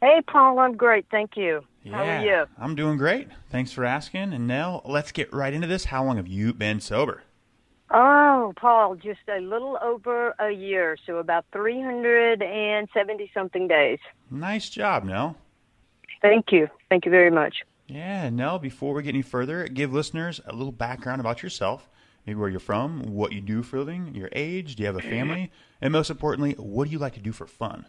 Hey, 0.00 0.22
Paul, 0.26 0.58
I'm 0.58 0.76
great. 0.76 1.06
Thank 1.08 1.36
you. 1.36 1.62
Yeah, 1.84 1.92
How 1.92 2.02
are 2.02 2.24
you? 2.24 2.46
I'm 2.58 2.74
doing 2.74 2.98
great. 2.98 3.28
Thanks 3.48 3.70
for 3.70 3.84
asking. 3.84 4.32
And 4.32 4.48
Nel, 4.48 4.82
let's 4.84 5.12
get 5.12 5.32
right 5.32 5.54
into 5.54 5.68
this. 5.68 5.84
How 5.84 6.04
long 6.04 6.16
have 6.16 6.26
you 6.26 6.52
been 6.52 6.80
sober? 6.80 7.22
Oh, 7.92 8.52
Paul, 8.56 8.96
just 8.96 9.20
a 9.28 9.38
little 9.38 9.78
over 9.80 10.34
a 10.40 10.50
year, 10.50 10.96
so 11.06 11.18
about 11.18 11.44
370 11.52 13.30
something 13.32 13.68
days. 13.68 14.00
Nice 14.32 14.68
job, 14.68 15.04
Nel. 15.04 15.36
Thank 16.24 16.52
you. 16.52 16.68
Thank 16.88 17.04
you 17.04 17.10
very 17.10 17.30
much. 17.30 17.54
Yeah, 17.86 18.30
Nel, 18.30 18.58
before 18.58 18.94
we 18.94 19.02
get 19.02 19.10
any 19.10 19.20
further, 19.20 19.68
give 19.68 19.92
listeners 19.92 20.40
a 20.46 20.54
little 20.54 20.72
background 20.72 21.20
about 21.20 21.42
yourself 21.42 21.90
maybe 22.26 22.38
where 22.38 22.48
you're 22.48 22.60
from, 22.60 23.02
what 23.14 23.32
you 23.32 23.40
do 23.40 23.62
for 23.62 23.76
a 23.76 23.80
living, 23.80 24.14
your 24.14 24.28
age, 24.32 24.76
do 24.76 24.82
you 24.82 24.86
have 24.86 24.96
a 24.96 25.00
family, 25.00 25.50
and 25.80 25.92
most 25.92 26.10
importantly, 26.10 26.52
what 26.52 26.86
do 26.86 26.90
you 26.90 26.98
like 26.98 27.14
to 27.14 27.20
do 27.20 27.32
for 27.32 27.46
fun? 27.46 27.86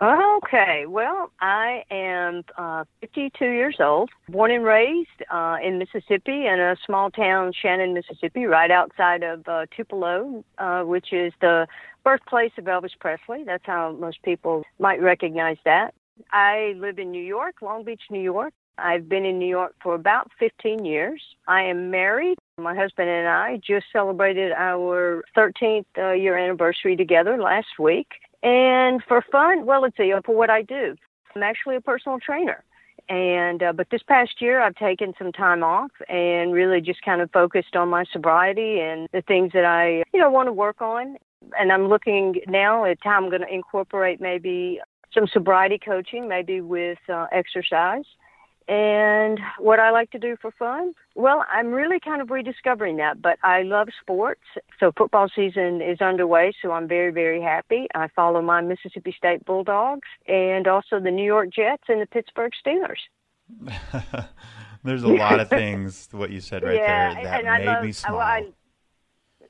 Okay, 0.00 0.84
well, 0.86 1.32
I 1.40 1.82
am 1.90 2.44
uh, 2.56 2.84
52 3.00 3.44
years 3.44 3.78
old, 3.80 4.10
born 4.28 4.52
and 4.52 4.64
raised 4.64 5.08
uh, 5.28 5.56
in 5.62 5.78
Mississippi 5.78 6.46
in 6.46 6.60
a 6.60 6.76
small 6.86 7.10
town, 7.10 7.52
Shannon, 7.52 7.94
Mississippi, 7.94 8.44
right 8.44 8.70
outside 8.70 9.24
of 9.24 9.48
uh, 9.48 9.66
Tupelo, 9.76 10.44
uh, 10.58 10.82
which 10.82 11.12
is 11.12 11.32
the 11.40 11.66
birthplace 12.04 12.52
of 12.58 12.64
Elvis 12.66 12.96
Presley. 13.00 13.42
That's 13.44 13.66
how 13.66 13.96
most 13.98 14.22
people 14.22 14.62
might 14.78 15.02
recognize 15.02 15.56
that. 15.64 15.94
I 16.32 16.74
live 16.76 16.98
in 16.98 17.10
New 17.10 17.22
York, 17.22 17.56
Long 17.62 17.84
Beach, 17.84 18.02
New 18.10 18.20
York. 18.20 18.52
I've 18.78 19.08
been 19.08 19.24
in 19.24 19.38
New 19.38 19.48
York 19.48 19.74
for 19.82 19.94
about 19.94 20.30
15 20.38 20.84
years. 20.84 21.20
I 21.46 21.62
am 21.62 21.90
married. 21.90 22.38
My 22.58 22.74
husband 22.74 23.08
and 23.08 23.28
I 23.28 23.56
just 23.56 23.86
celebrated 23.92 24.52
our 24.52 25.24
13th 25.36 25.86
uh, 25.96 26.12
year 26.12 26.36
anniversary 26.36 26.96
together 26.96 27.36
last 27.38 27.78
week. 27.78 28.08
And 28.42 29.02
for 29.06 29.22
fun, 29.32 29.66
well, 29.66 29.82
let's 29.82 29.96
see, 29.96 30.12
for 30.24 30.34
what 30.34 30.50
I 30.50 30.62
do, 30.62 30.94
I'm 31.34 31.42
actually 31.42 31.76
a 31.76 31.80
personal 31.80 32.18
trainer. 32.20 32.62
And, 33.08 33.62
uh, 33.62 33.72
but 33.72 33.88
this 33.90 34.02
past 34.02 34.40
year 34.40 34.60
I've 34.60 34.74
taken 34.74 35.14
some 35.18 35.32
time 35.32 35.62
off 35.62 35.90
and 36.08 36.52
really 36.52 36.80
just 36.80 37.02
kind 37.02 37.20
of 37.20 37.30
focused 37.30 37.74
on 37.74 37.88
my 37.88 38.04
sobriety 38.12 38.80
and 38.80 39.08
the 39.12 39.22
things 39.22 39.52
that 39.54 39.64
I, 39.64 40.04
you 40.12 40.20
know, 40.20 40.30
want 40.30 40.48
to 40.48 40.52
work 40.52 40.82
on. 40.82 41.16
And 41.58 41.72
I'm 41.72 41.88
looking 41.88 42.40
now 42.46 42.84
at 42.84 42.98
how 43.02 43.12
I'm 43.12 43.30
going 43.30 43.42
to 43.42 43.52
incorporate 43.52 44.20
maybe 44.20 44.80
some 45.12 45.26
sobriety 45.26 45.78
coaching, 45.78 46.28
maybe 46.28 46.60
with 46.60 46.98
uh, 47.08 47.26
exercise 47.32 48.04
and 48.68 49.40
what 49.58 49.80
I 49.80 49.90
like 49.90 50.10
to 50.10 50.18
do 50.18 50.36
for 50.40 50.50
fun? 50.52 50.92
Well, 51.14 51.44
I'm 51.50 51.68
really 51.68 51.98
kind 51.98 52.20
of 52.20 52.30
rediscovering 52.30 52.98
that, 52.98 53.22
but 53.22 53.38
I 53.42 53.62
love 53.62 53.88
sports. 54.00 54.42
So 54.78 54.92
football 54.96 55.28
season 55.34 55.80
is 55.80 56.00
underway, 56.02 56.52
so 56.60 56.72
I'm 56.72 56.86
very, 56.86 57.10
very 57.10 57.40
happy. 57.40 57.86
I 57.94 58.08
follow 58.08 58.42
my 58.42 58.60
Mississippi 58.60 59.14
State 59.16 59.44
Bulldogs 59.46 60.08
and 60.26 60.68
also 60.68 61.00
the 61.00 61.10
New 61.10 61.24
York 61.24 61.48
Jets 61.50 61.84
and 61.88 62.02
the 62.02 62.06
Pittsburgh 62.06 62.52
Steelers. 62.64 63.00
There's 64.84 65.02
a 65.02 65.08
lot 65.08 65.40
of 65.40 65.48
things 65.48 66.08
what 66.12 66.30
you 66.30 66.40
said 66.40 66.62
right 66.62 66.76
yeah, 66.76 67.14
there 67.14 67.24
that 67.24 67.40
and 67.40 67.48
I 67.48 67.58
made 67.58 67.66
love, 67.66 67.84
me 67.84 67.92
smile. 67.92 68.20
I, 68.20 68.46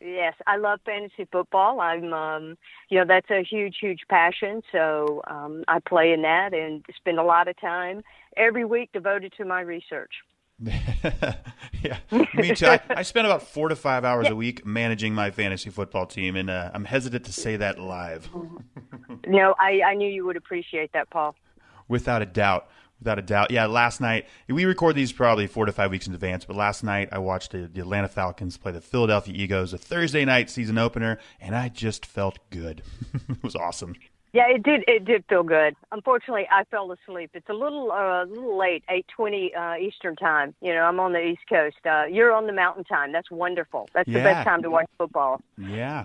Yes, 0.00 0.34
I 0.46 0.56
love 0.56 0.80
fantasy 0.84 1.26
football. 1.30 1.80
I'm, 1.80 2.12
um, 2.12 2.56
you 2.88 2.98
know, 2.98 3.04
that's 3.06 3.30
a 3.30 3.42
huge, 3.42 3.76
huge 3.80 4.02
passion. 4.08 4.62
So 4.70 5.22
um, 5.26 5.64
I 5.66 5.80
play 5.80 6.12
in 6.12 6.22
that 6.22 6.54
and 6.54 6.84
spend 6.96 7.18
a 7.18 7.24
lot 7.24 7.48
of 7.48 7.60
time 7.60 8.02
every 8.36 8.64
week 8.64 8.90
devoted 8.92 9.32
to 9.38 9.44
my 9.44 9.60
research. 9.60 10.12
yeah, 11.82 11.98
me 12.34 12.52
too. 12.54 12.66
I, 12.66 12.80
I 12.90 13.02
spend 13.02 13.26
about 13.26 13.42
four 13.42 13.68
to 13.68 13.76
five 13.76 14.04
hours 14.04 14.28
a 14.28 14.34
week 14.34 14.66
managing 14.66 15.14
my 15.14 15.30
fantasy 15.30 15.70
football 15.70 16.06
team, 16.06 16.34
and 16.34 16.50
uh, 16.50 16.70
I'm 16.74 16.84
hesitant 16.84 17.24
to 17.26 17.32
say 17.32 17.56
that 17.56 17.78
live. 17.78 18.28
no, 19.26 19.54
I, 19.58 19.80
I 19.86 19.94
knew 19.94 20.08
you 20.08 20.26
would 20.26 20.36
appreciate 20.36 20.92
that, 20.94 21.10
Paul. 21.10 21.36
Without 21.86 22.22
a 22.22 22.26
doubt. 22.26 22.68
Without 23.00 23.18
a 23.18 23.22
doubt. 23.22 23.50
Yeah, 23.52 23.66
last 23.66 24.00
night, 24.00 24.26
we 24.48 24.64
record 24.64 24.96
these 24.96 25.12
probably 25.12 25.46
four 25.46 25.66
to 25.66 25.72
five 25.72 25.90
weeks 25.92 26.06
in 26.08 26.14
advance, 26.14 26.44
but 26.44 26.56
last 26.56 26.82
night 26.82 27.08
I 27.12 27.18
watched 27.18 27.52
the, 27.52 27.68
the 27.72 27.80
Atlanta 27.80 28.08
Falcons 28.08 28.56
play 28.56 28.72
the 28.72 28.80
Philadelphia 28.80 29.34
Eagles, 29.36 29.72
a 29.72 29.78
Thursday 29.78 30.24
night 30.24 30.50
season 30.50 30.78
opener, 30.78 31.18
and 31.40 31.54
I 31.54 31.68
just 31.68 32.04
felt 32.04 32.38
good. 32.50 32.82
it 33.28 33.42
was 33.42 33.54
awesome. 33.54 33.94
Yeah, 34.32 34.48
it 34.50 34.62
did. 34.62 34.84
It 34.86 35.04
did 35.06 35.24
feel 35.28 35.42
good. 35.42 35.74
Unfortunately, 35.90 36.46
I 36.52 36.64
fell 36.64 36.92
asleep. 36.92 37.30
It's 37.32 37.48
a 37.48 37.54
little, 37.54 37.90
uh, 37.92 38.24
a 38.24 38.26
little 38.26 38.58
late, 38.58 38.84
eight 38.90 39.06
twenty 39.08 39.54
uh, 39.54 39.76
Eastern 39.76 40.16
time. 40.16 40.54
You 40.60 40.74
know, 40.74 40.82
I'm 40.82 41.00
on 41.00 41.12
the 41.14 41.24
East 41.24 41.42
Coast. 41.48 41.76
Uh, 41.88 42.04
you're 42.10 42.32
on 42.32 42.46
the 42.46 42.52
Mountain 42.52 42.84
time. 42.84 43.10
That's 43.12 43.30
wonderful. 43.30 43.88
That's 43.94 44.06
Yeah. 44.08 44.18
the 44.18 44.24
best 44.24 44.44
time 44.46 44.62
to 44.62 44.70
watch 44.70 44.86
football. 44.98 45.40
Yeah. 45.56 46.04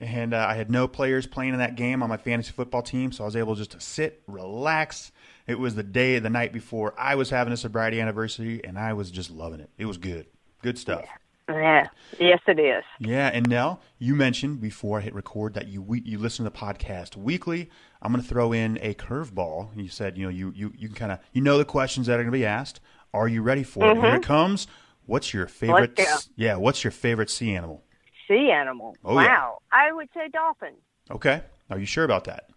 And 0.00 0.34
uh, 0.34 0.44
I 0.46 0.54
had 0.54 0.70
no 0.70 0.86
players 0.88 1.26
playing 1.26 1.52
in 1.54 1.58
that 1.60 1.76
game 1.76 2.02
on 2.02 2.08
my 2.10 2.16
fantasy 2.18 2.50
football 2.52 2.82
team, 2.82 3.12
so 3.12 3.22
I 3.24 3.26
was 3.26 3.36
able 3.36 3.54
just 3.54 3.70
to 3.70 3.80
sit, 3.80 4.22
relax. 4.26 5.10
It 5.46 5.58
was 5.58 5.74
the 5.74 5.82
day, 5.82 6.18
the 6.18 6.30
night 6.30 6.52
before 6.52 6.94
I 6.98 7.14
was 7.16 7.30
having 7.30 7.52
a 7.52 7.56
sobriety 7.56 8.00
anniversary, 8.00 8.62
and 8.64 8.78
I 8.78 8.94
was 8.94 9.10
just 9.10 9.30
loving 9.30 9.60
it. 9.60 9.70
It 9.76 9.84
was 9.84 9.98
good. 9.98 10.26
Good 10.62 10.78
stuff. 10.78 11.04
Yeah. 11.48 11.88
Yes, 12.18 12.40
it 12.46 12.58
is. 12.58 12.84
Yeah, 12.98 13.30
and 13.32 13.48
Nel, 13.48 13.80
you 13.98 14.14
mentioned 14.14 14.62
before 14.62 14.98
I 14.98 15.02
hit 15.02 15.14
record 15.14 15.54
that 15.54 15.68
you 15.68 15.82
we, 15.82 16.00
you 16.00 16.18
listen 16.18 16.44
to 16.44 16.50
the 16.50 16.56
podcast 16.56 17.16
weekly. 17.16 17.68
I'm 18.00 18.12
going 18.12 18.22
to 18.22 18.28
throw 18.28 18.52
in 18.52 18.78
a 18.80 18.94
curveball. 18.94 19.76
You 19.76 19.88
said 19.88 20.16
you 20.16 20.24
know 20.24 20.30
you 20.30 20.52
you 20.54 20.72
you 20.74 20.88
kind 20.88 21.12
of 21.12 21.18
you 21.32 21.42
know 21.42 21.58
the 21.58 21.64
questions 21.66 22.06
that 22.06 22.14
are 22.14 22.22
going 22.22 22.32
to 22.32 22.38
be 22.38 22.46
asked. 22.46 22.80
Are 23.12 23.28
you 23.28 23.42
ready 23.42 23.62
for 23.62 23.90
it? 23.90 23.94
Here 23.96 24.04
mm-hmm. 24.04 24.16
it 24.16 24.22
comes. 24.22 24.66
What's 25.06 25.34
your 25.34 25.46
favorite? 25.46 26.00
Yeah, 26.34 26.56
what's 26.56 26.82
your 26.82 26.90
favorite 26.90 27.28
sea 27.28 27.54
animal? 27.54 27.84
Sea 28.26 28.50
animal. 28.50 28.96
Oh, 29.04 29.20
yeah. 29.20 29.26
wow. 29.26 29.58
I 29.70 29.92
would 29.92 30.08
say 30.14 30.28
dolphin. 30.32 30.74
Okay, 31.10 31.42
are 31.68 31.78
you 31.78 31.84
sure 31.84 32.04
about 32.04 32.24
that? 32.24 32.48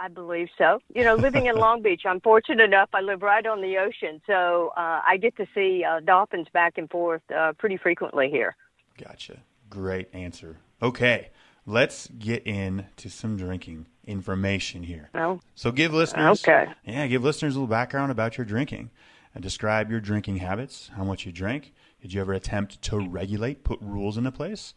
I 0.00 0.08
believe 0.08 0.48
so. 0.56 0.80
You 0.94 1.04
know, 1.04 1.14
living 1.14 1.44
in 1.46 1.56
Long 1.56 1.82
Beach, 1.82 2.02
I'm 2.06 2.20
fortunate 2.22 2.64
enough. 2.64 2.88
I 2.94 3.02
live 3.02 3.20
right 3.20 3.44
on 3.46 3.60
the 3.60 3.76
ocean, 3.76 4.22
so 4.26 4.72
uh, 4.76 5.02
I 5.06 5.18
get 5.20 5.36
to 5.36 5.46
see 5.54 5.84
uh, 5.84 6.00
dolphins 6.00 6.46
back 6.54 6.78
and 6.78 6.88
forth 6.90 7.20
uh, 7.36 7.52
pretty 7.58 7.76
frequently 7.76 8.30
here. 8.30 8.56
Gotcha. 8.98 9.40
Great 9.68 10.08
answer. 10.14 10.56
Okay, 10.82 11.28
let's 11.66 12.08
get 12.18 12.44
into 12.44 13.10
some 13.10 13.36
drinking 13.36 13.86
information 14.06 14.82
here. 14.84 15.10
Well, 15.12 15.42
So 15.54 15.70
give 15.70 15.92
listeners, 15.92 16.42
Okay. 16.42 16.66
yeah, 16.84 17.06
give 17.06 17.22
listeners 17.22 17.54
a 17.54 17.58
little 17.58 17.68
background 17.70 18.10
about 18.10 18.38
your 18.38 18.46
drinking, 18.46 18.90
and 19.34 19.42
describe 19.42 19.90
your 19.90 20.00
drinking 20.00 20.38
habits, 20.38 20.90
how 20.96 21.04
much 21.04 21.26
you 21.26 21.32
drink. 21.32 21.74
Did 22.00 22.14
you 22.14 22.20
ever 22.20 22.32
attempt 22.32 22.80
to 22.82 22.98
regulate, 22.98 23.62
put 23.62 23.78
rules 23.82 24.16
into 24.16 24.32
place? 24.32 24.74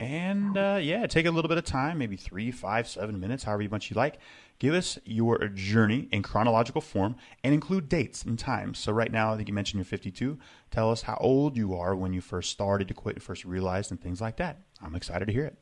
And 0.00 0.56
uh, 0.56 0.78
yeah, 0.80 1.06
take 1.06 1.26
a 1.26 1.30
little 1.30 1.48
bit 1.48 1.58
of 1.58 1.64
time, 1.64 1.98
maybe 1.98 2.16
three, 2.16 2.50
five, 2.50 2.88
seven 2.88 3.20
minutes, 3.20 3.44
however 3.44 3.68
much 3.70 3.90
you 3.90 3.96
like. 3.96 4.18
Give 4.58 4.74
us 4.74 4.98
your 5.04 5.48
journey 5.48 6.08
in 6.12 6.22
chronological 6.22 6.80
form 6.80 7.16
and 7.42 7.52
include 7.52 7.88
dates 7.88 8.22
and 8.22 8.38
times. 8.38 8.78
So, 8.78 8.92
right 8.92 9.10
now, 9.10 9.32
I 9.32 9.36
think 9.36 9.48
you 9.48 9.54
mentioned 9.54 9.78
you're 9.78 9.84
52. 9.84 10.38
Tell 10.70 10.90
us 10.90 11.02
how 11.02 11.18
old 11.20 11.56
you 11.56 11.74
are 11.74 11.96
when 11.96 12.12
you 12.12 12.20
first 12.20 12.50
started 12.50 12.88
to 12.88 12.94
quit, 12.94 13.20
first 13.20 13.44
realized, 13.44 13.90
and 13.90 14.00
things 14.00 14.20
like 14.20 14.36
that. 14.36 14.60
I'm 14.80 14.94
excited 14.94 15.26
to 15.26 15.32
hear 15.32 15.46
it. 15.46 15.56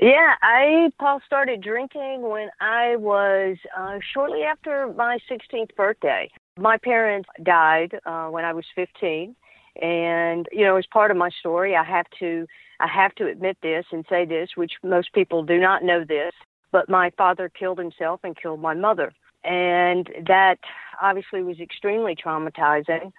Yeah, 0.00 0.34
I 0.42 0.92
Paul 1.00 1.20
started 1.26 1.60
drinking 1.60 2.22
when 2.22 2.50
I 2.60 2.94
was 2.96 3.56
uh, 3.76 3.98
shortly 4.14 4.42
after 4.42 4.92
my 4.96 5.18
16th 5.28 5.74
birthday. 5.74 6.30
My 6.56 6.76
parents 6.76 7.28
died 7.42 7.98
uh, 8.06 8.28
when 8.28 8.44
I 8.44 8.52
was 8.52 8.64
15, 8.76 9.34
and 9.80 10.46
you 10.52 10.64
know, 10.64 10.76
as 10.76 10.86
part 10.86 11.10
of 11.10 11.16
my 11.16 11.30
story, 11.30 11.76
I 11.76 11.84
have 11.84 12.06
to 12.18 12.46
I 12.80 12.86
have 12.86 13.14
to 13.16 13.26
admit 13.26 13.58
this 13.62 13.86
and 13.92 14.04
say 14.08 14.24
this, 14.24 14.50
which 14.54 14.72
most 14.82 15.12
people 15.12 15.42
do 15.42 15.58
not 15.58 15.82
know 15.82 16.04
this, 16.04 16.32
but 16.70 16.88
my 16.88 17.10
father 17.16 17.48
killed 17.48 17.78
himself 17.78 18.20
and 18.22 18.36
killed 18.36 18.60
my 18.60 18.74
mother, 18.74 19.12
and 19.44 20.08
that 20.26 20.58
obviously 21.00 21.42
was 21.42 21.60
extremely 21.60 22.14
traumatizing. 22.14 23.12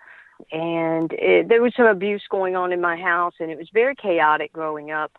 And 0.53 1.11
it, 1.13 1.49
there 1.49 1.61
was 1.61 1.73
some 1.75 1.87
abuse 1.87 2.23
going 2.29 2.55
on 2.55 2.71
in 2.71 2.79
my 2.79 2.95
house, 2.95 3.33
and 3.41 3.51
it 3.51 3.57
was 3.57 3.67
very 3.73 3.93
chaotic 3.95 4.53
growing 4.53 4.89
up 4.89 5.11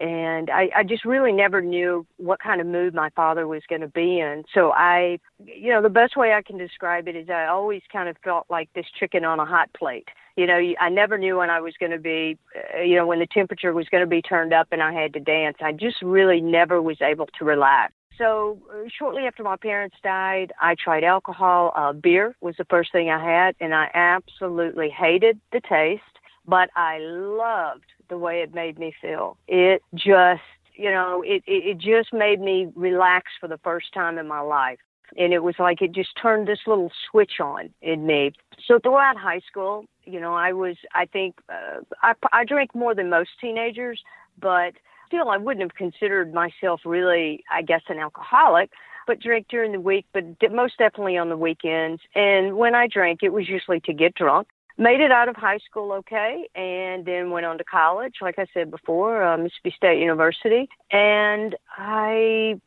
and 0.00 0.50
I, 0.50 0.68
I 0.76 0.84
just 0.84 1.04
really 1.04 1.32
never 1.32 1.60
knew 1.60 2.06
what 2.16 2.40
kind 2.40 2.60
of 2.60 2.66
mood 2.66 2.94
my 2.94 3.10
father 3.10 3.46
was 3.46 3.62
going 3.68 3.80
to 3.80 3.88
be 3.88 4.20
in. 4.20 4.44
So 4.54 4.72
I, 4.72 5.18
you 5.44 5.70
know, 5.70 5.82
the 5.82 5.88
best 5.88 6.16
way 6.16 6.32
I 6.32 6.42
can 6.42 6.56
describe 6.56 7.08
it 7.08 7.16
is 7.16 7.28
I 7.28 7.46
always 7.46 7.82
kind 7.92 8.08
of 8.08 8.16
felt 8.22 8.46
like 8.48 8.68
this 8.74 8.86
chicken 8.98 9.24
on 9.24 9.40
a 9.40 9.44
hot 9.44 9.70
plate. 9.76 10.08
You 10.36 10.46
know, 10.46 10.60
I 10.80 10.88
never 10.88 11.18
knew 11.18 11.38
when 11.38 11.50
I 11.50 11.60
was 11.60 11.74
going 11.80 11.90
to 11.90 11.98
be, 11.98 12.38
uh, 12.56 12.82
you 12.82 12.94
know, 12.94 13.06
when 13.06 13.18
the 13.18 13.26
temperature 13.26 13.72
was 13.72 13.88
going 13.88 14.02
to 14.02 14.08
be 14.08 14.22
turned 14.22 14.52
up 14.52 14.68
and 14.70 14.80
I 14.80 14.92
had 14.92 15.12
to 15.14 15.20
dance. 15.20 15.56
I 15.60 15.72
just 15.72 16.00
really 16.00 16.40
never 16.40 16.80
was 16.80 16.98
able 17.02 17.26
to 17.38 17.44
relax. 17.44 17.92
So 18.18 18.58
uh, 18.70 18.88
shortly 18.98 19.24
after 19.24 19.42
my 19.44 19.56
parents 19.56 19.96
died, 20.02 20.52
I 20.60 20.74
tried 20.82 21.04
alcohol. 21.04 21.72
Uh, 21.74 21.92
beer 21.92 22.36
was 22.40 22.56
the 22.58 22.66
first 22.68 22.90
thing 22.92 23.10
I 23.10 23.24
had, 23.24 23.54
and 23.60 23.74
I 23.74 23.88
absolutely 23.94 24.90
hated 24.90 25.40
the 25.52 25.60
taste, 25.60 26.02
but 26.48 26.70
I 26.74 26.98
loved 26.98 27.84
the 28.08 28.16
way 28.16 28.40
it 28.40 28.54
made 28.54 28.78
me 28.78 28.92
feel. 29.00 29.36
It 29.46 29.82
just, 29.94 30.40
you 30.74 30.90
know, 30.90 31.22
it, 31.24 31.44
it, 31.46 31.76
it 31.76 31.78
just 31.78 32.12
made 32.12 32.40
me 32.40 32.72
relax 32.74 33.26
for 33.38 33.48
the 33.48 33.58
first 33.58 33.92
time 33.92 34.18
in 34.18 34.26
my 34.26 34.40
life. 34.40 34.78
And 35.16 35.32
it 35.32 35.42
was 35.42 35.54
like 35.58 35.80
it 35.82 35.92
just 35.92 36.10
turned 36.20 36.48
this 36.48 36.60
little 36.66 36.90
switch 37.10 37.40
on 37.40 37.70
in 37.82 38.06
me. 38.06 38.32
So 38.66 38.78
throughout 38.78 39.16
high 39.16 39.40
school, 39.40 39.84
you 40.04 40.20
know, 40.20 40.34
I 40.34 40.52
was, 40.52 40.76
I 40.94 41.04
think, 41.04 41.36
uh, 41.50 41.80
I, 42.02 42.14
I 42.32 42.44
drank 42.44 42.74
more 42.74 42.94
than 42.94 43.10
most 43.10 43.30
teenagers, 43.40 44.02
but 44.40 44.72
still, 45.06 45.28
I 45.28 45.36
wouldn't 45.36 45.62
have 45.62 45.76
considered 45.76 46.32
myself 46.32 46.80
really, 46.84 47.44
I 47.52 47.62
guess, 47.62 47.82
an 47.88 47.98
alcoholic 47.98 48.70
but 49.06 49.20
drink 49.20 49.46
during 49.48 49.72
the 49.72 49.80
week, 49.80 50.04
but 50.12 50.22
most 50.52 50.76
definitely 50.76 51.16
on 51.16 51.30
the 51.30 51.36
weekends. 51.36 52.02
And 52.14 52.58
when 52.58 52.74
I 52.74 52.86
drank, 52.86 53.20
it 53.22 53.32
was 53.32 53.48
usually 53.48 53.80
to 53.80 53.94
get 53.94 54.14
drunk 54.14 54.48
made 54.78 55.00
it 55.00 55.10
out 55.10 55.28
of 55.28 55.36
high 55.36 55.58
school 55.58 55.92
okay 55.92 56.48
and 56.54 57.04
then 57.04 57.30
went 57.30 57.44
on 57.44 57.58
to 57.58 57.64
college 57.64 58.14
like 58.22 58.38
i 58.38 58.46
said 58.54 58.70
before 58.70 59.22
uh, 59.22 59.36
mississippi 59.36 59.74
state 59.76 60.00
university. 60.00 60.68
And 60.90 61.56
i 61.76 62.60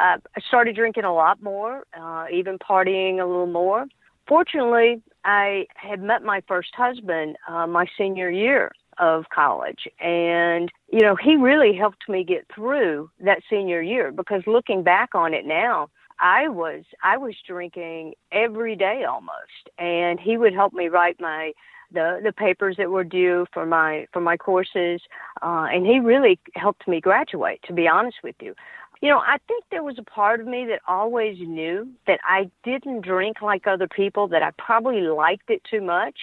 uh, 0.00 0.16
i 0.36 0.40
started 0.48 0.74
drinking 0.74 1.04
a 1.04 1.14
lot 1.14 1.42
more 1.42 1.84
uh, 1.98 2.24
even 2.32 2.58
partying 2.58 3.20
a 3.20 3.26
little 3.26 3.46
more. 3.46 3.86
Fortunately 4.26 5.02
i 5.24 5.66
had 5.76 6.02
met 6.02 6.22
my 6.22 6.42
first 6.48 6.74
husband 6.74 7.36
uh, 7.48 7.66
my 7.66 7.86
senior 7.98 8.30
year 8.30 8.72
of 8.98 9.24
college. 9.34 9.88
And 10.00 10.70
you 10.90 11.00
know 11.00 11.16
he 11.16 11.36
really 11.36 11.76
helped 11.76 12.08
me 12.08 12.24
get 12.24 12.46
through 12.54 13.10
that 13.20 13.42
senior 13.50 13.82
year 13.82 14.10
because 14.10 14.42
looking 14.46 14.82
back 14.82 15.14
on 15.14 15.34
it 15.34 15.44
now 15.44 15.90
I 16.22 16.48
was 16.48 16.84
I 17.02 17.18
was 17.18 17.34
drinking 17.46 18.14
every 18.30 18.76
day 18.76 19.04
almost, 19.08 19.68
and 19.78 20.20
he 20.20 20.38
would 20.38 20.54
help 20.54 20.72
me 20.72 20.86
write 20.88 21.20
my 21.20 21.52
the 21.90 22.20
the 22.22 22.32
papers 22.32 22.76
that 22.78 22.90
were 22.90 23.04
due 23.04 23.46
for 23.52 23.66
my 23.66 24.06
for 24.12 24.20
my 24.20 24.36
courses, 24.36 25.02
uh, 25.42 25.66
and 25.70 25.84
he 25.84 25.98
really 25.98 26.38
helped 26.54 26.86
me 26.86 27.00
graduate. 27.00 27.60
To 27.66 27.72
be 27.72 27.88
honest 27.88 28.18
with 28.22 28.36
you, 28.40 28.54
you 29.02 29.08
know, 29.08 29.18
I 29.18 29.38
think 29.48 29.64
there 29.70 29.82
was 29.82 29.98
a 29.98 30.04
part 30.04 30.40
of 30.40 30.46
me 30.46 30.64
that 30.66 30.80
always 30.86 31.38
knew 31.40 31.88
that 32.06 32.20
I 32.24 32.50
didn't 32.62 33.00
drink 33.02 33.42
like 33.42 33.66
other 33.66 33.88
people, 33.88 34.28
that 34.28 34.44
I 34.44 34.52
probably 34.56 35.02
liked 35.02 35.50
it 35.50 35.62
too 35.68 35.80
much, 35.80 36.16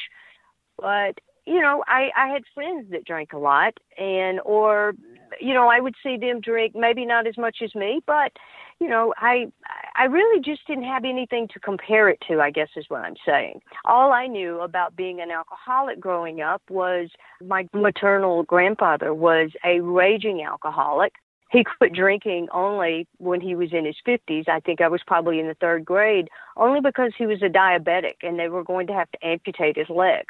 but 0.77 1.19
you 1.45 1.59
know, 1.59 1.83
I 1.87 2.09
I 2.15 2.27
had 2.29 2.43
friends 2.55 2.89
that 2.91 3.05
drank 3.05 3.33
a 3.33 3.37
lot, 3.37 3.73
and 3.97 4.39
or 4.45 4.93
you 5.41 5.53
know, 5.53 5.67
I 5.67 5.81
would 5.81 5.95
see 6.01 6.15
them 6.17 6.39
drink 6.39 6.73
maybe 6.73 7.05
not 7.05 7.27
as 7.27 7.37
much 7.37 7.57
as 7.61 7.75
me, 7.75 8.01
but 8.05 8.31
you 8.79 8.87
know, 8.87 9.13
I 9.17 9.51
I 9.95 10.05
really 10.05 10.41
just 10.41 10.65
didn't 10.65 10.85
have 10.85 11.03
anything 11.03 11.47
to 11.49 11.59
compare 11.59 12.09
it 12.09 12.19
to, 12.29 12.39
I 12.39 12.51
guess 12.51 12.69
is 12.75 12.85
what 12.87 13.01
I'm 13.01 13.15
saying. 13.25 13.61
All 13.85 14.13
I 14.13 14.27
knew 14.27 14.61
about 14.61 14.95
being 14.95 15.19
an 15.19 15.31
alcoholic 15.31 15.99
growing 15.99 16.41
up 16.41 16.61
was 16.69 17.09
my 17.45 17.67
maternal 17.73 18.43
grandfather 18.43 19.13
was 19.13 19.51
a 19.65 19.81
raging 19.81 20.41
alcoholic. 20.41 21.13
He 21.51 21.63
quit 21.77 21.93
drinking 21.93 22.47
only 22.53 23.07
when 23.17 23.41
he 23.41 23.55
was 23.55 23.73
in 23.73 23.85
his 23.85 23.97
50s. 24.07 24.47
I 24.47 24.61
think 24.61 24.79
I 24.79 24.87
was 24.87 25.01
probably 25.05 25.39
in 25.39 25.47
the 25.47 25.55
third 25.55 25.83
grade, 25.83 26.29
only 26.55 26.79
because 26.79 27.11
he 27.17 27.25
was 27.25 27.41
a 27.41 27.49
diabetic 27.49 28.15
and 28.23 28.39
they 28.39 28.47
were 28.47 28.63
going 28.63 28.87
to 28.87 28.93
have 28.93 29.11
to 29.11 29.25
amputate 29.25 29.75
his 29.75 29.89
leg. 29.89 30.25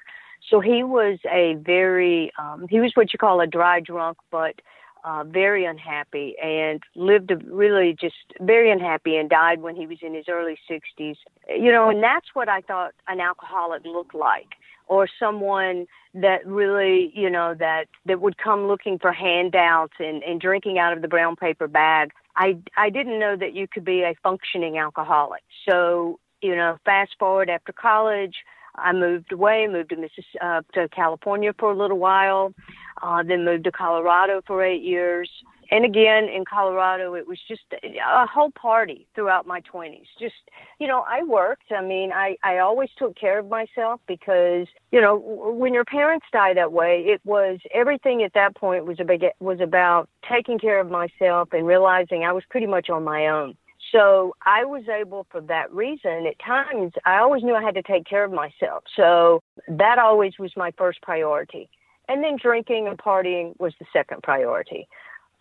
So 0.50 0.60
he 0.62 0.84
was 0.84 1.20
a 1.32 1.56
very, 1.60 2.32
um, 2.40 2.66
he 2.70 2.80
was 2.80 2.94
what 2.96 3.14
you 3.14 3.20
call 3.20 3.42
a 3.42 3.48
dry 3.48 3.82
drunk, 3.82 4.18
but 4.32 4.56
uh, 5.04 5.24
very 5.24 5.66
unhappy 5.66 6.36
and 6.44 6.82
lived 6.96 7.32
a 7.32 7.38
really 7.38 7.96
just 8.00 8.16
very 8.42 8.72
unhappy 8.72 9.16
and 9.16 9.30
died 9.30 9.62
when 9.62 9.76
he 9.76 9.88
was 9.88 10.00
in 10.02 10.14
his 10.14 10.26
early 10.30 10.58
60s. 10.70 11.16
You 11.48 11.72
know, 11.72 11.90
and 11.90 12.04
that's 12.04 12.28
what 12.34 12.50
I 12.50 12.62
thought 12.62 12.94
an 13.08 13.20
alcoholic 13.20 13.86
looked 13.86 14.16
like 14.16 14.56
or 14.88 15.08
someone 15.20 15.86
that 16.16 16.46
really, 16.46 17.12
you 17.16 17.30
know, 17.30 17.54
that 17.54 17.86
that 18.06 18.20
would 18.20 18.38
come 18.38 18.68
looking 18.68 19.00
for 19.00 19.14
handouts 19.14 19.94
and 20.00 20.22
and 20.24 20.42
drinking 20.42 20.80
out 20.80 20.94
of 20.94 21.02
the 21.02 21.08
brown 21.08 21.36
paper 21.36 21.68
bag. 21.68 22.12
I 22.36 22.58
I 22.76 22.90
didn't 22.90 23.20
know 23.20 23.38
that 23.38 23.54
you 23.54 23.68
could 23.68 23.86
be 23.86 24.02
a 24.02 24.16
functioning 24.22 24.78
alcoholic. 24.78 25.44
So, 25.70 26.20
you 26.42 26.56
know, 26.56 26.78
fast 26.84 27.12
forward 27.20 27.50
after 27.50 27.72
college, 27.72 28.36
I 28.76 28.94
moved 28.94 29.32
away, 29.32 29.68
moved 29.68 29.90
to 29.90 29.96
Mississippi, 29.96 30.40
uh, 30.42 30.62
to 30.74 30.90
California 30.90 31.54
for 31.58 31.72
a 31.72 31.78
little 31.78 32.00
while, 32.00 32.54
uh, 33.02 33.24
then 33.24 33.46
moved 33.46 33.64
to 33.66 33.72
Colorado 33.72 34.42
for 34.46 34.64
eight 34.64 34.82
years. 34.82 35.30
And 35.72 35.86
again, 35.86 36.26
in 36.26 36.46
Colorado, 36.46 37.14
it 37.14 37.28
was 37.28 37.38
just 37.48 37.62
a 37.84 38.26
whole 38.26 38.52
party 38.52 39.08
throughout 39.14 39.46
my 39.46 39.62
20s. 39.62 40.06
Just, 40.20 40.34
you 40.80 40.88
know, 40.88 41.06
I 41.08 41.22
worked. 41.24 41.72
I 41.72 41.84
mean, 41.84 42.12
I, 42.12 42.38
I 42.44 42.58
always 42.58 42.90
took 42.98 43.16
care 43.16 43.38
of 43.38 43.50
myself 43.50 44.02
because, 44.08 44.66
you 44.92 45.00
know, 45.00 45.18
when 45.18 45.74
your 45.74 45.86
parents 45.86 46.26
die 46.34 46.56
that 46.56 46.74
way, 46.74 47.04
it 47.06 47.22
was 47.24 47.60
everything 47.72 48.24
at 48.24 48.34
that 48.34 48.56
point 48.56 48.86
was 48.86 49.00
about, 49.00 49.22
was 49.40 49.60
about 49.60 50.10
taking 50.28 50.58
care 50.58 50.80
of 50.80 50.90
myself 50.90 51.50
and 51.52 51.68
realizing 51.68 52.24
I 52.24 52.32
was 52.32 52.44
pretty 52.50 52.68
much 52.68 52.90
on 52.90 53.04
my 53.04 53.28
own. 53.28 53.56
So 53.92 54.36
I 54.46 54.66
was 54.66 54.84
able, 54.88 55.26
for 55.32 55.42
that 55.42 55.72
reason, 55.74 56.28
at 56.28 56.38
times, 56.40 56.94
I 57.06 57.18
always 57.20 57.44
knew 57.44 57.56
I 57.56 57.64
had 57.64 57.76
to 57.76 57.82
take 57.82 58.06
care 58.06 58.24
of 58.24 58.32
myself. 58.32 58.84
So 58.96 59.42
that 59.68 59.98
always 60.00 60.34
was 60.38 60.52
my 60.56 60.72
first 60.78 61.02
priority. 61.02 61.70
And 62.10 62.24
then 62.24 62.38
drinking 62.42 62.88
and 62.88 62.98
partying 62.98 63.58
was 63.60 63.74
the 63.80 63.86
second 63.94 64.24
priority. 64.24 64.88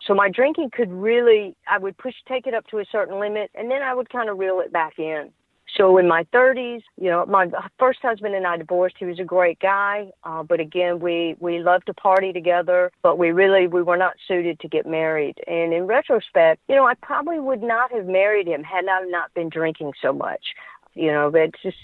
So 0.07 0.15
my 0.15 0.29
drinking 0.29 0.71
could 0.73 0.93
really, 0.93 1.57
I 1.69 1.79
would 1.79 1.97
push, 1.99 2.15
take 2.29 2.47
it 2.47 2.55
up 2.55 2.67
to 2.69 2.79
a 2.79 2.85
certain 2.93 3.19
limit, 3.19 3.51
and 3.55 3.71
then 3.71 3.83
I 3.83 3.95
would 3.95 4.11
kind 4.11 4.29
of 4.29 4.39
reel 4.39 4.61
it 4.61 4.73
back 4.73 4.99
in. 4.99 5.33
So 5.77 5.99
in 5.99 6.09
my 6.09 6.25
30s, 6.33 6.83
you 6.97 7.11
know, 7.11 7.27
my 7.27 7.49
first 7.79 8.01
husband 8.01 8.35
and 8.35 8.47
I 8.47 8.57
divorced. 8.57 8.97
He 8.99 9.05
was 9.05 9.19
a 9.19 9.25
great 9.25 9.59
guy, 9.61 10.11
uh, 10.25 10.43
but 10.43 10.61
again, 10.61 10.99
we 10.99 11.37
we 11.41 11.59
loved 11.59 11.87
to 11.87 11.95
party 11.95 12.33
together, 12.33 12.91
but 13.03 13.19
we 13.19 13.33
really 13.33 13.67
we 13.67 13.83
were 13.83 13.99
not 13.99 14.15
suited 14.27 14.61
to 14.61 14.69
get 14.69 14.87
married. 14.87 15.39
And 15.47 15.75
in 15.75 15.87
retrospect, 15.87 16.63
you 16.69 16.75
know, 16.75 16.87
I 16.87 16.95
probably 16.95 17.39
would 17.39 17.63
not 17.63 17.93
have 17.93 18.07
married 18.07 18.49
him 18.49 18.63
had 18.63 18.87
I 18.89 19.03
not 19.09 19.33
been 19.35 19.51
drinking 19.51 19.93
so 20.01 20.13
much. 20.13 20.55
You 20.95 21.13
know, 21.13 21.31
but 21.31 21.51
just 21.63 21.77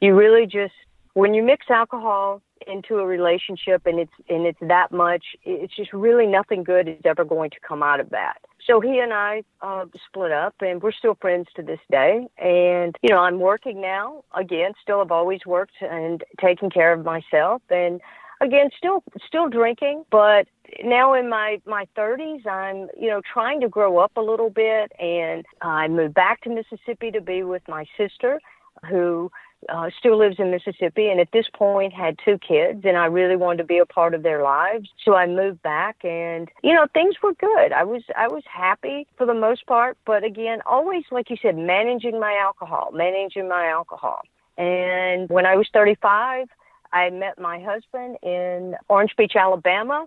you 0.00 0.14
really 0.14 0.46
just 0.46 0.74
when 1.14 1.34
you 1.34 1.42
mix 1.42 1.66
alcohol 1.70 2.42
into 2.66 2.96
a 2.96 3.06
relationship 3.06 3.86
and 3.86 3.98
it's 3.98 4.12
and 4.28 4.46
it's 4.46 4.58
that 4.60 4.92
much, 4.92 5.24
it's 5.44 5.74
just 5.74 5.92
really 5.92 6.26
nothing 6.26 6.62
good 6.62 6.88
is 6.88 7.00
ever 7.04 7.24
going 7.24 7.50
to 7.50 7.56
come 7.66 7.82
out 7.82 8.00
of 8.00 8.10
that. 8.10 8.38
So 8.66 8.80
he 8.80 8.98
and 8.98 9.12
I 9.12 9.42
uh, 9.62 9.86
split 10.06 10.30
up, 10.30 10.54
and 10.60 10.82
we're 10.82 10.92
still 10.92 11.16
friends 11.20 11.48
to 11.56 11.62
this 11.62 11.80
day. 11.90 12.28
And 12.38 12.94
you 13.02 13.10
know, 13.10 13.18
I'm 13.18 13.40
working 13.40 13.80
now 13.80 14.24
again. 14.34 14.72
Still, 14.82 14.98
have 14.98 15.10
always 15.10 15.40
worked 15.46 15.74
and 15.80 16.22
taking 16.40 16.70
care 16.70 16.92
of 16.92 17.04
myself, 17.04 17.62
and 17.70 18.00
again, 18.40 18.70
still 18.76 19.02
still 19.26 19.48
drinking, 19.48 20.04
but 20.10 20.46
now 20.84 21.14
in 21.14 21.28
my 21.28 21.60
my 21.66 21.86
30s, 21.96 22.46
I'm 22.46 22.88
you 22.98 23.08
know 23.08 23.20
trying 23.32 23.60
to 23.60 23.68
grow 23.68 23.98
up 23.98 24.12
a 24.16 24.22
little 24.22 24.50
bit, 24.50 24.92
and 24.98 25.44
I 25.62 25.88
moved 25.88 26.14
back 26.14 26.42
to 26.42 26.50
Mississippi 26.50 27.10
to 27.10 27.20
be 27.20 27.42
with 27.42 27.62
my 27.68 27.86
sister 27.96 28.40
who 28.88 29.30
uh, 29.68 29.90
still 29.98 30.18
lives 30.18 30.36
in 30.38 30.50
Mississippi 30.50 31.08
and 31.08 31.20
at 31.20 31.32
this 31.32 31.46
point 31.52 31.92
had 31.92 32.18
two 32.24 32.38
kids 32.38 32.82
and 32.84 32.96
I 32.96 33.06
really 33.06 33.36
wanted 33.36 33.58
to 33.58 33.64
be 33.64 33.78
a 33.78 33.86
part 33.86 34.14
of 34.14 34.22
their 34.22 34.42
lives. 34.42 34.88
So 35.04 35.14
I 35.14 35.26
moved 35.26 35.62
back 35.62 35.96
and 36.02 36.48
you 36.62 36.74
know 36.74 36.86
things 36.92 37.16
were 37.22 37.34
good. 37.34 37.72
I 37.72 37.84
was 37.84 38.02
I 38.16 38.28
was 38.28 38.42
happy 38.46 39.06
for 39.16 39.26
the 39.26 39.34
most 39.34 39.66
part, 39.66 39.98
but 40.06 40.24
again, 40.24 40.60
always 40.64 41.04
like 41.10 41.30
you 41.30 41.36
said 41.42 41.56
managing 41.56 42.18
my 42.18 42.38
alcohol, 42.42 42.90
managing 42.92 43.48
my 43.48 43.66
alcohol. 43.66 44.20
And 44.56 45.28
when 45.28 45.46
I 45.46 45.56
was 45.56 45.68
35, 45.72 46.48
I 46.92 47.10
met 47.10 47.38
my 47.38 47.60
husband 47.60 48.16
in 48.22 48.76
Orange 48.88 49.14
Beach, 49.16 49.34
Alabama. 49.36 50.06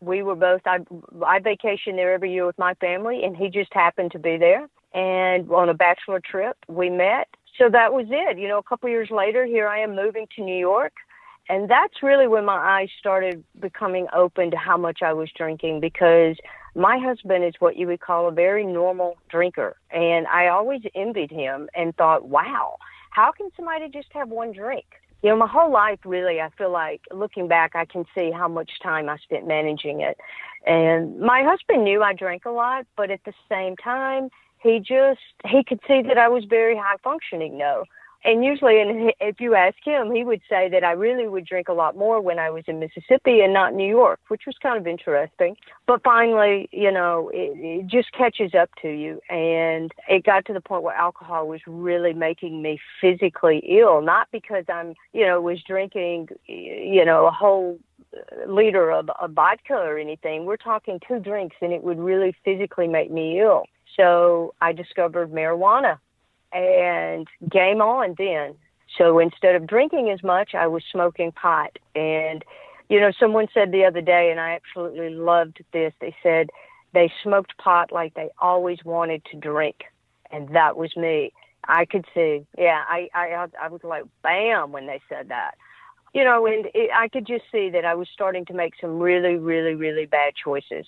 We 0.00 0.22
were 0.22 0.34
both 0.34 0.62
I 0.66 0.78
I 1.24 1.40
vacation 1.40 1.96
there 1.96 2.14
every 2.14 2.32
year 2.32 2.46
with 2.46 2.58
my 2.58 2.74
family 2.74 3.22
and 3.24 3.36
he 3.36 3.48
just 3.50 3.72
happened 3.72 4.12
to 4.12 4.18
be 4.18 4.38
there. 4.38 4.66
And 4.94 5.50
on 5.50 5.68
a 5.68 5.74
bachelor 5.74 6.20
trip, 6.20 6.56
we 6.68 6.88
met 6.88 7.28
so 7.58 7.68
that 7.70 7.92
was 7.92 8.06
it. 8.10 8.38
You 8.38 8.48
know, 8.48 8.58
a 8.58 8.62
couple 8.62 8.88
years 8.88 9.10
later, 9.10 9.44
here 9.44 9.68
I 9.68 9.80
am 9.80 9.94
moving 9.94 10.26
to 10.36 10.42
New 10.42 10.56
York. 10.56 10.92
And 11.48 11.68
that's 11.68 12.02
really 12.02 12.26
when 12.26 12.44
my 12.46 12.56
eyes 12.56 12.88
started 12.98 13.44
becoming 13.60 14.06
open 14.14 14.50
to 14.50 14.56
how 14.56 14.78
much 14.78 15.00
I 15.02 15.12
was 15.12 15.28
drinking 15.36 15.80
because 15.80 16.36
my 16.74 16.98
husband 16.98 17.44
is 17.44 17.54
what 17.58 17.76
you 17.76 17.86
would 17.86 18.00
call 18.00 18.28
a 18.28 18.32
very 18.32 18.64
normal 18.64 19.18
drinker. 19.28 19.76
And 19.90 20.26
I 20.26 20.48
always 20.48 20.80
envied 20.94 21.30
him 21.30 21.68
and 21.74 21.94
thought, 21.96 22.28
wow, 22.28 22.76
how 23.10 23.30
can 23.30 23.50
somebody 23.56 23.88
just 23.88 24.08
have 24.12 24.30
one 24.30 24.52
drink? 24.52 24.86
You 25.22 25.30
know, 25.30 25.36
my 25.36 25.46
whole 25.46 25.72
life, 25.72 26.00
really, 26.04 26.40
I 26.40 26.50
feel 26.56 26.70
like 26.70 27.02
looking 27.10 27.46
back, 27.46 27.72
I 27.74 27.84
can 27.84 28.04
see 28.14 28.30
how 28.30 28.48
much 28.48 28.70
time 28.82 29.08
I 29.08 29.16
spent 29.18 29.46
managing 29.46 30.00
it. 30.00 30.18
And 30.66 31.18
my 31.18 31.42
husband 31.44 31.84
knew 31.84 32.02
I 32.02 32.14
drank 32.14 32.44
a 32.44 32.50
lot, 32.50 32.86
but 32.96 33.10
at 33.10 33.20
the 33.24 33.32
same 33.50 33.76
time, 33.76 34.28
he 34.64 34.80
just 34.80 35.20
he 35.46 35.62
could 35.62 35.80
see 35.86 36.02
that 36.02 36.18
I 36.18 36.28
was 36.28 36.44
very 36.44 36.76
high 36.76 36.96
functioning 37.04 37.58
though. 37.58 37.84
And 38.26 38.42
usually, 38.42 38.80
and 38.80 39.12
if 39.20 39.38
you 39.38 39.54
ask 39.54 39.76
him, 39.84 40.10
he 40.10 40.24
would 40.24 40.40
say 40.48 40.70
that 40.70 40.82
I 40.82 40.92
really 40.92 41.28
would 41.28 41.44
drink 41.44 41.68
a 41.68 41.74
lot 41.74 41.94
more 41.94 42.22
when 42.22 42.38
I 42.38 42.48
was 42.48 42.64
in 42.66 42.80
Mississippi 42.80 43.42
and 43.42 43.52
not 43.52 43.74
New 43.74 43.86
York, 43.86 44.18
which 44.28 44.44
was 44.46 44.56
kind 44.62 44.78
of 44.78 44.86
interesting. 44.86 45.56
But 45.86 46.02
finally, 46.02 46.70
you 46.72 46.90
know, 46.90 47.30
it, 47.34 47.52
it 47.58 47.86
just 47.86 48.12
catches 48.12 48.54
up 48.54 48.70
to 48.80 48.88
you. 48.88 49.20
And 49.28 49.92
it 50.08 50.24
got 50.24 50.46
to 50.46 50.54
the 50.54 50.62
point 50.62 50.84
where 50.84 50.96
alcohol 50.96 51.46
was 51.46 51.60
really 51.66 52.14
making 52.14 52.62
me 52.62 52.80
physically 52.98 53.62
ill, 53.68 54.00
not 54.00 54.28
because 54.32 54.64
I'm, 54.72 54.94
you 55.12 55.26
know, 55.26 55.38
was 55.42 55.62
drinking, 55.62 56.28
you 56.46 57.04
know, 57.04 57.26
a 57.26 57.30
whole 57.30 57.78
liter 58.48 58.90
of, 58.90 59.10
of 59.20 59.32
vodka 59.32 59.74
or 59.74 59.98
anything. 59.98 60.46
We're 60.46 60.56
talking 60.56 60.98
two 61.06 61.18
drinks 61.18 61.56
and 61.60 61.74
it 61.74 61.82
would 61.82 61.98
really 61.98 62.34
physically 62.42 62.88
make 62.88 63.10
me 63.10 63.40
ill. 63.40 63.64
So 63.96 64.54
I 64.60 64.72
discovered 64.72 65.32
marijuana 65.32 65.98
and 66.52 67.26
game 67.50 67.80
on 67.80 68.14
then. 68.18 68.54
So 68.96 69.18
instead 69.18 69.54
of 69.54 69.66
drinking 69.66 70.10
as 70.10 70.22
much, 70.22 70.54
I 70.54 70.66
was 70.66 70.82
smoking 70.90 71.32
pot. 71.32 71.78
And, 71.94 72.44
you 72.88 73.00
know, 73.00 73.12
someone 73.18 73.48
said 73.52 73.72
the 73.72 73.84
other 73.84 74.00
day, 74.00 74.30
and 74.30 74.40
I 74.40 74.52
absolutely 74.52 75.10
loved 75.10 75.62
this, 75.72 75.92
they 76.00 76.14
said 76.22 76.50
they 76.92 77.12
smoked 77.22 77.56
pot 77.58 77.90
like 77.90 78.14
they 78.14 78.30
always 78.38 78.78
wanted 78.84 79.24
to 79.32 79.36
drink. 79.36 79.84
And 80.30 80.48
that 80.54 80.76
was 80.76 80.96
me. 80.96 81.32
I 81.66 81.86
could 81.86 82.04
see, 82.14 82.46
yeah, 82.58 82.82
I, 82.88 83.08
I, 83.14 83.46
I 83.60 83.68
was 83.68 83.80
like, 83.82 84.04
bam, 84.22 84.70
when 84.70 84.86
they 84.86 85.00
said 85.08 85.28
that. 85.30 85.52
You 86.12 86.22
know, 86.22 86.46
and 86.46 86.66
it, 86.74 86.90
I 86.96 87.08
could 87.08 87.26
just 87.26 87.44
see 87.50 87.70
that 87.70 87.84
I 87.84 87.94
was 87.94 88.08
starting 88.12 88.44
to 88.46 88.54
make 88.54 88.74
some 88.80 89.00
really, 89.00 89.36
really, 89.36 89.74
really 89.74 90.06
bad 90.06 90.34
choices 90.36 90.86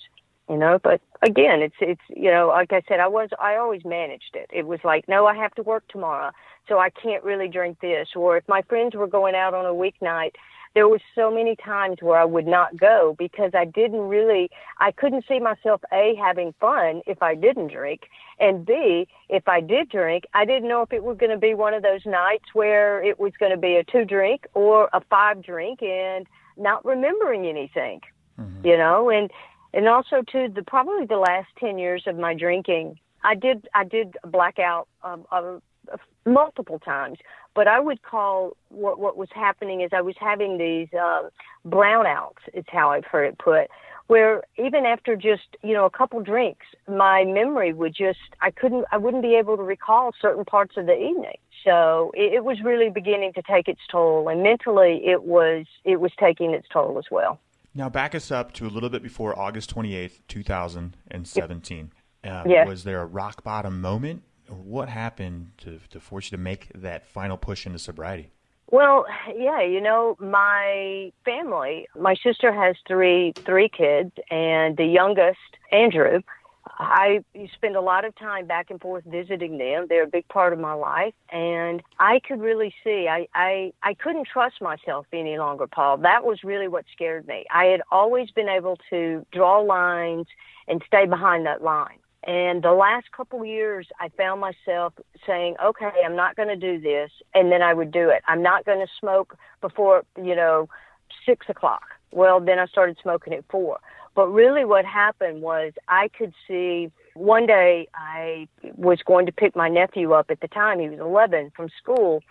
you 0.49 0.57
know 0.57 0.79
but 0.83 1.01
again 1.25 1.61
it's 1.61 1.75
it's 1.79 2.01
you 2.09 2.31
know 2.31 2.47
like 2.47 2.71
i 2.71 2.81
said 2.87 2.99
i 2.99 3.07
was 3.07 3.29
i 3.39 3.55
always 3.55 3.83
managed 3.85 4.35
it 4.35 4.49
it 4.53 4.65
was 4.65 4.79
like 4.83 5.07
no 5.07 5.25
i 5.25 5.35
have 5.35 5.53
to 5.53 5.63
work 5.63 5.83
tomorrow 5.89 6.31
so 6.67 6.79
i 6.79 6.89
can't 6.89 7.23
really 7.23 7.47
drink 7.47 7.79
this 7.81 8.09
or 8.15 8.37
if 8.37 8.47
my 8.47 8.61
friends 8.63 8.95
were 8.95 9.07
going 9.07 9.35
out 9.35 9.53
on 9.53 9.65
a 9.65 9.69
weeknight 9.69 10.31
there 10.73 10.87
was 10.87 11.01
so 11.15 11.31
many 11.31 11.55
times 11.55 11.97
where 12.01 12.19
i 12.19 12.25
would 12.25 12.47
not 12.47 12.77
go 12.77 13.15
because 13.17 13.51
i 13.53 13.65
didn't 13.65 14.01
really 14.01 14.49
i 14.79 14.91
couldn't 14.91 15.25
see 15.27 15.39
myself 15.39 15.81
a 15.91 16.15
having 16.15 16.53
fun 16.59 17.01
if 17.07 17.21
i 17.21 17.35
didn't 17.35 17.71
drink 17.71 18.01
and 18.39 18.65
b 18.65 19.07
if 19.29 19.47
i 19.47 19.59
did 19.59 19.89
drink 19.89 20.23
i 20.33 20.45
didn't 20.45 20.69
know 20.69 20.81
if 20.81 20.93
it 20.93 21.03
was 21.03 21.17
going 21.17 21.31
to 21.31 21.37
be 21.37 21.53
one 21.53 21.73
of 21.73 21.83
those 21.83 22.05
nights 22.05 22.45
where 22.53 23.03
it 23.03 23.19
was 23.19 23.33
going 23.39 23.51
to 23.51 23.57
be 23.57 23.75
a 23.75 23.83
two 23.83 24.05
drink 24.05 24.47
or 24.53 24.89
a 24.93 25.01
five 25.09 25.41
drink 25.43 25.81
and 25.81 26.27
not 26.57 26.83
remembering 26.85 27.45
anything 27.45 27.99
mm-hmm. 28.39 28.65
you 28.65 28.77
know 28.77 29.09
and 29.09 29.31
and 29.77 29.87
also 29.87 30.23
too 30.29 30.51
the 30.53 30.63
probably 30.63 31.05
the 31.05 31.17
last 31.17 31.47
10 31.59 31.77
years 31.77 32.03
of 32.07 32.17
my 32.17 32.33
drinking 32.33 32.99
i 33.23 33.33
did 33.35 33.69
i 33.73 33.85
did 33.85 34.17
black 34.25 34.59
out 34.59 34.87
um, 35.03 35.25
uh, 35.31 35.59
multiple 36.25 36.79
times. 36.79 37.19
But 37.55 37.67
i 37.67 37.79
would 37.79 38.01
call 38.01 38.57
what 38.69 38.99
what 38.99 39.15
was 39.15 39.29
happening 39.33 39.81
is 39.81 39.91
i 39.93 40.01
was 40.01 40.15
having 40.19 40.57
these 40.57 40.89
uh, 40.93 41.29
brownouts 41.65 42.43
is 42.53 42.65
how 42.67 42.91
i've 42.91 43.05
heard 43.05 43.25
it 43.25 43.39
put 43.39 43.67
where 44.07 44.43
even 44.57 44.85
after 44.85 45.15
just 45.15 45.55
you 45.63 45.73
know 45.73 45.85
a 45.85 45.89
couple 45.89 46.21
drinks 46.21 46.65
my 46.87 47.23
memory 47.23 47.71
would 47.73 47.95
just 47.95 48.19
i 48.41 48.51
couldn't 48.51 48.85
i 48.91 48.97
wouldn't 48.97 49.23
be 49.23 49.35
able 49.35 49.57
to 49.57 49.63
recall 49.63 50.11
certain 50.21 50.45
parts 50.45 50.75
of 50.77 50.85
the 50.87 50.97
evening. 50.97 51.37
So 51.63 52.11
it, 52.15 52.33
it 52.33 52.45
was 52.45 52.61
really 52.63 52.89
beginning 52.89 53.33
to 53.33 53.41
take 53.41 53.67
its 53.67 53.81
toll 53.91 54.29
and 54.29 54.43
mentally 54.43 55.01
it 55.05 55.23
was 55.23 55.65
it 55.83 55.99
was 55.99 56.11
taking 56.19 56.51
its 56.51 56.67
toll 56.71 56.97
as 56.97 57.05
well 57.11 57.39
now, 57.77 57.89
back 57.89 58.15
us 58.15 58.31
up 58.31 58.53
to 58.53 58.65
a 58.65 58.69
little 58.69 58.89
bit 58.89 59.03
before 59.03 59.37
August 59.37 59.73
28th, 59.73 60.19
2017. 60.27 61.91
Uh, 62.23 62.43
yes. 62.47 62.67
Was 62.67 62.83
there 62.83 63.01
a 63.01 63.05
rock 63.05 63.43
bottom 63.43 63.79
moment? 63.79 64.23
Or 64.49 64.57
what 64.57 64.89
happened 64.89 65.51
to, 65.59 65.79
to 65.91 65.99
force 65.99 66.31
you 66.31 66.37
to 66.37 66.41
make 66.41 66.71
that 66.73 67.05
final 67.05 67.37
push 67.37 67.67
into 67.67 67.77
sobriety? 67.77 68.31
Well, 68.71 69.05
yeah, 69.33 69.61
you 69.61 69.79
know, 69.79 70.17
my 70.19 71.11
family, 71.23 71.87
my 71.97 72.15
sister 72.21 72.51
has 72.51 72.75
three 72.85 73.31
three 73.45 73.69
kids 73.69 74.11
and 74.29 74.75
the 74.75 74.85
youngest, 74.85 75.37
Andrew, 75.71 76.21
I 76.79 77.23
spend 77.55 77.75
a 77.75 77.81
lot 77.81 78.05
of 78.05 78.15
time 78.15 78.45
back 78.45 78.69
and 78.69 78.79
forth 78.79 79.03
visiting 79.05 79.57
them. 79.57 79.87
They're 79.89 80.03
a 80.03 80.07
big 80.07 80.27
part 80.27 80.53
of 80.53 80.59
my 80.59 80.73
life, 80.73 81.13
and 81.31 81.81
I 81.99 82.19
could 82.27 82.39
really 82.39 82.73
see 82.83 83.07
I 83.09 83.27
I 83.33 83.73
I 83.81 83.93
couldn't 83.95 84.27
trust 84.31 84.61
myself 84.61 85.07
any 85.11 85.37
longer, 85.37 85.67
Paul. 85.67 85.97
That 85.97 86.23
was 86.23 86.43
really 86.43 86.67
what 86.67 86.85
scared 86.91 87.27
me. 87.27 87.45
I 87.53 87.65
had 87.65 87.81
always 87.91 88.29
been 88.31 88.49
able 88.49 88.77
to 88.91 89.25
draw 89.31 89.59
lines 89.59 90.27
and 90.67 90.83
stay 90.85 91.05
behind 91.05 91.45
that 91.45 91.63
line. 91.63 91.97
And 92.23 92.61
the 92.61 92.73
last 92.73 93.11
couple 93.11 93.45
years, 93.45 93.87
I 94.01 94.09
found 94.09 94.41
myself 94.41 94.93
saying, 95.25 95.55
okay, 95.63 95.91
I'm 96.05 96.15
not 96.15 96.35
going 96.35 96.49
to 96.49 96.57
do 96.57 96.79
this. 96.79 97.09
And 97.33 97.51
then 97.51 97.61
I 97.61 97.73
would 97.73 97.91
do 97.91 98.09
it. 98.09 98.21
I'm 98.27 98.43
not 98.43 98.65
going 98.65 98.79
to 98.79 98.87
smoke 98.99 99.37
before, 99.61 100.03
you 100.21 100.35
know, 100.35 100.67
six 101.25 101.45
o'clock. 101.47 101.83
Well, 102.11 102.39
then 102.39 102.59
I 102.59 102.65
started 102.67 102.97
smoking 103.01 103.33
at 103.33 103.43
four. 103.49 103.79
But 104.15 104.27
really, 104.29 104.65
what 104.65 104.85
happened 104.85 105.41
was 105.41 105.73
I 105.87 106.07
could 106.07 106.33
see 106.47 106.91
one 107.13 107.45
day 107.45 107.87
I 107.93 108.47
was 108.75 108.99
going 109.05 109.25
to 109.27 109.31
pick 109.31 109.55
my 109.55 109.69
nephew 109.69 110.13
up 110.13 110.31
at 110.31 110.39
the 110.39 110.47
time, 110.47 110.79
he 110.79 110.89
was 110.89 110.99
11 110.99 111.51
from 111.55 111.69
school. 111.81 112.23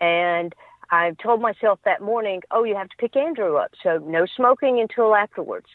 And 0.00 0.54
I 0.90 1.14
told 1.22 1.40
myself 1.40 1.78
that 1.84 2.02
morning, 2.02 2.42
oh, 2.50 2.64
you 2.64 2.74
have 2.74 2.88
to 2.88 2.96
pick 2.96 3.16
Andrew 3.16 3.56
up. 3.56 3.72
So 3.82 3.98
no 3.98 4.26
smoking 4.26 4.80
until 4.80 5.14
afterwards. 5.14 5.66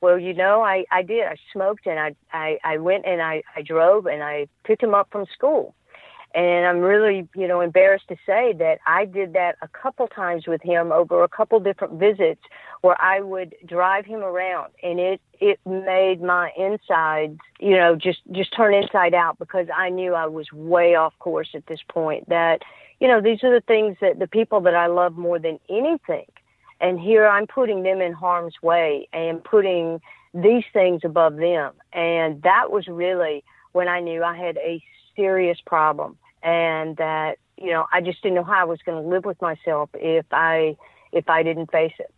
Well, 0.00 0.18
you 0.18 0.34
know, 0.34 0.62
I, 0.62 0.84
I 0.92 1.02
did. 1.02 1.24
I 1.24 1.36
smoked 1.52 1.86
and 1.86 1.98
I, 1.98 2.14
I, 2.32 2.58
I 2.62 2.76
went 2.78 3.04
and 3.04 3.20
I, 3.20 3.42
I 3.56 3.62
drove 3.62 4.06
and 4.06 4.22
I 4.22 4.46
picked 4.64 4.82
him 4.82 4.94
up 4.94 5.08
from 5.10 5.26
school. 5.32 5.74
And 6.34 6.66
I'm 6.66 6.78
really, 6.80 7.26
you 7.34 7.48
know, 7.48 7.60
embarrassed 7.60 8.08
to 8.08 8.16
say 8.26 8.52
that 8.58 8.78
I 8.86 9.06
did 9.06 9.32
that 9.32 9.56
a 9.62 9.68
couple 9.68 10.06
times 10.08 10.46
with 10.46 10.62
him 10.62 10.92
over 10.92 11.24
a 11.24 11.28
couple 11.28 11.58
different 11.58 11.94
visits 11.94 12.42
where 12.82 13.00
I 13.00 13.20
would 13.20 13.54
drive 13.66 14.04
him 14.04 14.20
around 14.20 14.72
and 14.82 15.00
it, 15.00 15.20
it 15.40 15.58
made 15.64 16.20
my 16.20 16.50
insides, 16.56 17.38
you 17.58 17.76
know, 17.76 17.96
just, 17.96 18.20
just 18.32 18.54
turn 18.54 18.74
inside 18.74 19.14
out 19.14 19.38
because 19.38 19.68
I 19.74 19.88
knew 19.88 20.14
I 20.14 20.26
was 20.26 20.52
way 20.52 20.94
off 20.94 21.14
course 21.18 21.48
at 21.54 21.66
this 21.66 21.80
point 21.88 22.28
that, 22.28 22.60
you 23.00 23.08
know, 23.08 23.22
these 23.22 23.42
are 23.42 23.52
the 23.52 23.64
things 23.66 23.96
that 24.00 24.18
the 24.18 24.26
people 24.26 24.60
that 24.62 24.74
I 24.74 24.86
love 24.86 25.16
more 25.16 25.38
than 25.38 25.58
anything. 25.70 26.26
And 26.80 27.00
here 27.00 27.26
I'm 27.26 27.46
putting 27.46 27.82
them 27.82 28.00
in 28.00 28.12
harm's 28.12 28.54
way 28.62 29.08
and 29.12 29.42
putting 29.42 30.00
these 30.34 30.64
things 30.72 31.00
above 31.04 31.36
them. 31.36 31.72
And 31.92 32.42
that 32.42 32.70
was 32.70 32.86
really 32.86 33.42
when 33.72 33.88
I 33.88 34.00
knew 34.00 34.22
I 34.22 34.36
had 34.36 34.56
a 34.58 34.82
serious 35.18 35.58
problem 35.66 36.16
and 36.42 36.96
that 36.96 37.38
you 37.56 37.70
know 37.70 37.86
I 37.92 38.00
just 38.00 38.22
didn't 38.22 38.36
know 38.36 38.44
how 38.44 38.60
I 38.60 38.64
was 38.64 38.80
going 38.84 39.02
to 39.02 39.08
live 39.08 39.24
with 39.24 39.40
myself 39.42 39.90
if 39.94 40.26
I 40.30 40.76
if 41.12 41.28
I 41.28 41.42
didn't 41.42 41.70
face 41.70 41.94
it. 41.98 42.12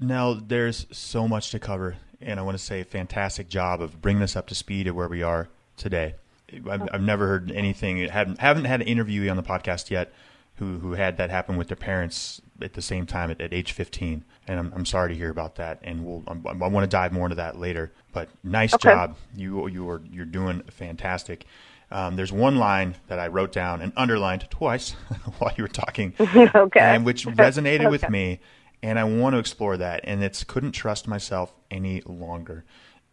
Now 0.00 0.34
there's 0.34 0.86
so 0.90 1.28
much 1.28 1.50
to 1.50 1.58
cover, 1.58 1.96
and 2.20 2.38
I 2.38 2.42
want 2.42 2.58
to 2.58 2.62
say 2.62 2.80
a 2.80 2.84
fantastic 2.84 3.48
job 3.48 3.80
of 3.80 4.00
bringing 4.02 4.22
us 4.22 4.36
up 4.36 4.46
to 4.48 4.54
speed 4.54 4.86
of 4.86 4.94
where 4.94 5.08
we 5.08 5.22
are 5.22 5.48
today. 5.76 6.14
I've, 6.68 6.88
I've 6.92 7.02
never 7.02 7.26
heard 7.26 7.50
anything. 7.50 7.98
Haven't 8.08 8.40
haven't 8.40 8.64
had 8.64 8.82
an 8.82 8.86
interviewee 8.86 9.30
on 9.30 9.36
the 9.36 9.42
podcast 9.42 9.90
yet 9.90 10.12
who 10.56 10.78
who 10.78 10.92
had 10.92 11.16
that 11.16 11.30
happen 11.30 11.56
with 11.56 11.68
their 11.68 11.76
parents 11.76 12.42
at 12.60 12.74
the 12.74 12.82
same 12.82 13.06
time 13.06 13.30
at, 13.30 13.40
at 13.40 13.54
age 13.54 13.72
15, 13.72 14.24
and 14.46 14.58
I'm 14.58 14.72
I'm 14.74 14.86
sorry 14.86 15.10
to 15.10 15.14
hear 15.14 15.30
about 15.30 15.56
that. 15.56 15.78
And 15.82 16.04
we'll 16.04 16.22
I, 16.26 16.50
I 16.50 16.68
want 16.68 16.84
to 16.84 16.88
dive 16.88 17.12
more 17.12 17.26
into 17.26 17.36
that 17.36 17.58
later. 17.58 17.92
But 18.12 18.28
nice 18.44 18.74
okay. 18.74 18.90
job, 18.90 19.16
you 19.34 19.66
you 19.68 19.88
are 19.88 20.02
you're 20.10 20.26
doing 20.26 20.62
fantastic. 20.70 21.46
Um, 21.92 22.16
there's 22.16 22.32
one 22.32 22.56
line 22.56 22.96
that 23.08 23.18
I 23.18 23.28
wrote 23.28 23.52
down 23.52 23.82
and 23.82 23.92
underlined 23.96 24.48
twice 24.50 24.90
while 25.38 25.52
you 25.56 25.64
were 25.64 25.68
talking, 25.68 26.14
okay, 26.20 26.80
and 26.80 27.04
which 27.04 27.26
resonated 27.26 27.80
okay. 27.80 27.88
with 27.88 28.08
me, 28.08 28.40
and 28.82 28.98
I 28.98 29.04
want 29.04 29.34
to 29.34 29.38
explore 29.38 29.76
that. 29.76 30.00
And 30.04 30.24
it's 30.24 30.42
couldn't 30.42 30.72
trust 30.72 31.06
myself 31.06 31.54
any 31.70 32.00
longer. 32.06 32.64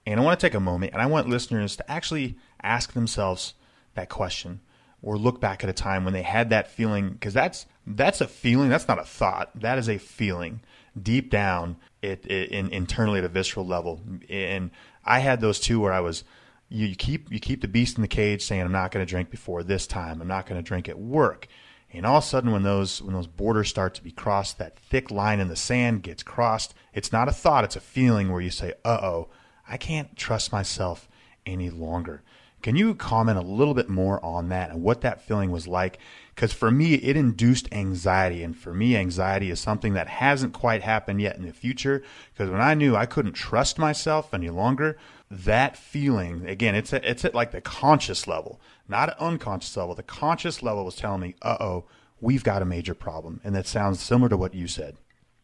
And 0.05 0.19
I 0.19 0.23
want 0.23 0.39
to 0.39 0.45
take 0.45 0.55
a 0.55 0.61
moment, 0.61 0.93
and 0.93 1.01
I 1.01 1.07
want 1.07 1.27
listeners 1.27 1.75
to 1.75 1.91
actually 1.91 2.37
ask 2.63 2.93
themselves 2.93 3.53
that 3.95 4.07
question, 4.07 4.61
or 5.01 5.17
look 5.17 5.41
back 5.41 5.63
at 5.63 5.69
a 5.69 5.73
time 5.73 6.05
when 6.05 6.13
they 6.13 6.23
had 6.23 6.49
that 6.51 6.71
feeling, 6.71 7.09
because 7.09 7.33
that's 7.33 7.65
that's 7.85 8.21
a 8.21 8.27
feeling. 8.27 8.69
That's 8.69 8.87
not 8.87 8.97
a 8.97 9.03
thought. 9.03 9.51
That 9.59 9.77
is 9.77 9.89
a 9.89 9.97
feeling 9.97 10.61
deep 11.01 11.29
down, 11.29 11.77
it, 12.01 12.25
it 12.25 12.49
in, 12.49 12.69
internally 12.69 13.19
at 13.19 13.25
a 13.25 13.29
visceral 13.29 13.65
level. 13.65 14.01
And 14.29 14.71
I 15.05 15.19
had 15.19 15.41
those 15.41 15.59
two 15.59 15.79
where 15.79 15.93
I 15.93 15.99
was 15.99 16.23
you, 16.69 16.95
keep 16.95 17.31
you 17.31 17.39
keep 17.39 17.61
the 17.61 17.67
beast 17.67 17.97
in 17.97 18.01
the 18.01 18.07
cage 18.07 18.43
saying 18.43 18.61
I'm 18.61 18.71
not 18.71 18.91
going 18.91 19.05
to 19.05 19.09
drink 19.09 19.29
before 19.29 19.63
this 19.63 19.87
time. 19.87 20.21
I'm 20.21 20.27
not 20.27 20.45
going 20.45 20.61
to 20.61 20.67
drink 20.67 20.87
at 20.87 20.99
work. 20.99 21.47
And 21.91 22.05
all 22.05 22.17
of 22.17 22.23
a 22.23 22.27
sudden, 22.27 22.51
when 22.51 22.63
those 22.63 23.01
when 23.01 23.15
those 23.15 23.27
borders 23.27 23.69
start 23.69 23.95
to 23.95 24.03
be 24.03 24.11
crossed, 24.11 24.59
that 24.59 24.77
thick 24.77 25.09
line 25.09 25.39
in 25.39 25.47
the 25.47 25.55
sand 25.55 26.03
gets 26.03 26.21
crossed. 26.21 26.75
It's 26.93 27.11
not 27.11 27.27
a 27.27 27.31
thought; 27.31 27.63
it's 27.63 27.75
a 27.75 27.81
feeling 27.81 28.31
where 28.31 28.41
you 28.41 28.51
say, 28.51 28.73
"Uh 28.85 28.99
oh, 29.01 29.29
I 29.67 29.77
can't 29.77 30.15
trust 30.15 30.51
myself 30.51 31.09
any 31.47 31.71
longer." 31.71 32.21
Can 32.61 32.75
you 32.75 32.93
comment 32.93 33.37
a 33.37 33.41
little 33.41 33.73
bit 33.73 33.89
more 33.89 34.23
on 34.23 34.49
that 34.49 34.69
and 34.69 34.83
what 34.83 34.99
that 35.01 35.21
feeling 35.21 35.49
was 35.49 35.65
like? 35.65 35.97
Because 36.35 36.51
for 36.51 36.69
me, 36.69 36.95
it 36.95 37.15
induced 37.15 37.71
anxiety. 37.71 38.43
And 38.43 38.55
for 38.55 38.73
me, 38.73 38.97
anxiety 38.97 39.49
is 39.49 39.61
something 39.61 39.93
that 39.93 40.07
hasn't 40.07 40.53
quite 40.53 40.81
happened 40.81 41.21
yet 41.21 41.37
in 41.37 41.45
the 41.45 41.53
future. 41.53 42.03
Because 42.33 42.49
when 42.49 42.59
I 42.59 42.73
knew 42.73 42.97
I 42.97 43.05
couldn't 43.05 43.31
trust 43.33 43.79
myself 43.79 44.33
any 44.33 44.49
longer, 44.49 44.97
that 45.31 45.77
feeling, 45.77 46.47
again, 46.47 46.73
it's, 46.75 46.91
a, 46.91 47.09
it's 47.09 47.23
at 47.23 47.35
like 47.35 47.51
the 47.51 47.61
conscious 47.61 48.27
level, 48.27 48.59
not 48.87 49.09
an 49.09 49.15
unconscious 49.19 49.75
level. 49.77 49.93
The 49.93 50.03
conscious 50.03 50.63
level 50.63 50.85
was 50.85 50.95
telling 50.95 51.21
me, 51.21 51.35
uh 51.41 51.57
oh, 51.59 51.85
we've 52.19 52.43
got 52.43 52.61
a 52.61 52.65
major 52.65 52.95
problem. 52.95 53.39
And 53.43 53.55
that 53.55 53.67
sounds 53.67 53.99
similar 53.99 54.29
to 54.29 54.37
what 54.37 54.53
you 54.53 54.67
said. 54.67 54.97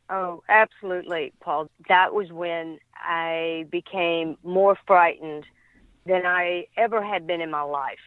Oh, 0.10 0.44
absolutely, 0.50 1.34
Paul. 1.40 1.70
That 1.88 2.14
was 2.14 2.32
when 2.32 2.80
I 2.96 3.66
became 3.72 4.38
more 4.44 4.78
frightened 4.88 5.46
than 6.06 6.26
I 6.26 6.68
ever 6.78 7.04
had 7.04 7.26
been 7.28 7.42
in 7.42 7.52
my 7.52 7.64
life. 7.64 8.00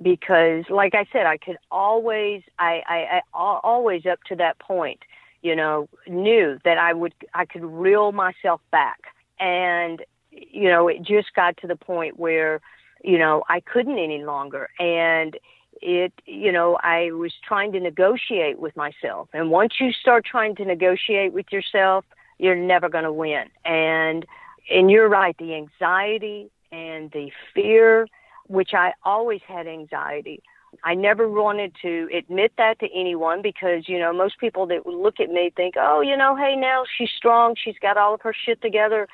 Because, 0.00 0.64
like 0.70 0.94
I 0.94 1.04
said, 1.12 1.26
I 1.26 1.36
could 1.36 1.58
always, 1.70 2.42
I, 2.58 2.82
I, 2.86 3.20
I 3.34 3.60
always 3.62 4.06
up 4.06 4.20
to 4.28 4.36
that 4.36 4.58
point, 4.58 5.00
you 5.42 5.54
know, 5.54 5.88
knew 6.08 6.58
that 6.64 6.78
I 6.78 6.92
would, 6.92 7.14
I 7.34 7.44
could 7.44 7.64
reel 7.64 8.10
myself 8.10 8.60
back. 8.70 9.00
And, 9.38 10.02
you 10.32 10.68
know, 10.68 10.88
it 10.88 11.02
just 11.02 11.34
got 11.34 11.56
to 11.58 11.66
the 11.66 11.76
point 11.76 12.18
where, 12.18 12.60
you 13.04 13.18
know, 13.18 13.42
I 13.48 13.60
couldn't 13.60 13.98
any 13.98 14.24
longer. 14.24 14.68
And 14.78 15.38
it, 15.80 16.12
you 16.26 16.52
know, 16.52 16.78
I 16.82 17.10
was 17.12 17.32
trying 17.46 17.72
to 17.72 17.80
negotiate 17.80 18.58
with 18.58 18.76
myself. 18.76 19.28
And 19.32 19.50
once 19.50 19.74
you 19.80 19.92
start 19.92 20.24
trying 20.24 20.54
to 20.56 20.64
negotiate 20.64 21.32
with 21.32 21.46
yourself, 21.50 22.04
you're 22.38 22.56
never 22.56 22.88
going 22.88 23.04
to 23.04 23.12
win. 23.12 23.44
And, 23.64 24.24
and 24.70 24.90
you're 24.90 25.08
right, 25.08 25.36
the 25.38 25.54
anxiety, 25.54 26.50
and 26.70 27.10
the 27.10 27.30
fear, 27.54 28.06
which 28.48 28.70
I 28.74 28.92
always 29.04 29.40
had 29.46 29.66
anxiety. 29.66 30.42
I 30.84 30.94
never 30.94 31.28
wanted 31.28 31.74
to 31.82 32.08
admit 32.16 32.52
that 32.56 32.78
to 32.80 32.88
anyone 32.94 33.42
because, 33.42 33.88
you 33.88 33.98
know, 33.98 34.12
most 34.12 34.38
people 34.40 34.66
that 34.68 34.86
would 34.86 34.94
look 34.94 35.20
at 35.20 35.28
me 35.28 35.52
think, 35.54 35.74
oh, 35.78 36.00
you 36.00 36.16
know, 36.16 36.34
hey, 36.34 36.56
now 36.56 36.84
she's 36.96 37.10
strong. 37.14 37.54
She's 37.62 37.76
got 37.82 37.98
all 37.98 38.14
of 38.14 38.22
her 38.22 38.32
shit 38.32 38.62
together. 38.62 39.06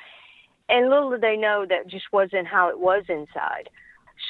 And 0.69 0.89
little 0.89 1.09
did 1.09 1.21
they 1.21 1.35
know 1.35 1.65
that 1.67 1.87
just 1.87 2.05
wasn't 2.11 2.47
how 2.47 2.69
it 2.69 2.79
was 2.79 3.03
inside. 3.09 3.69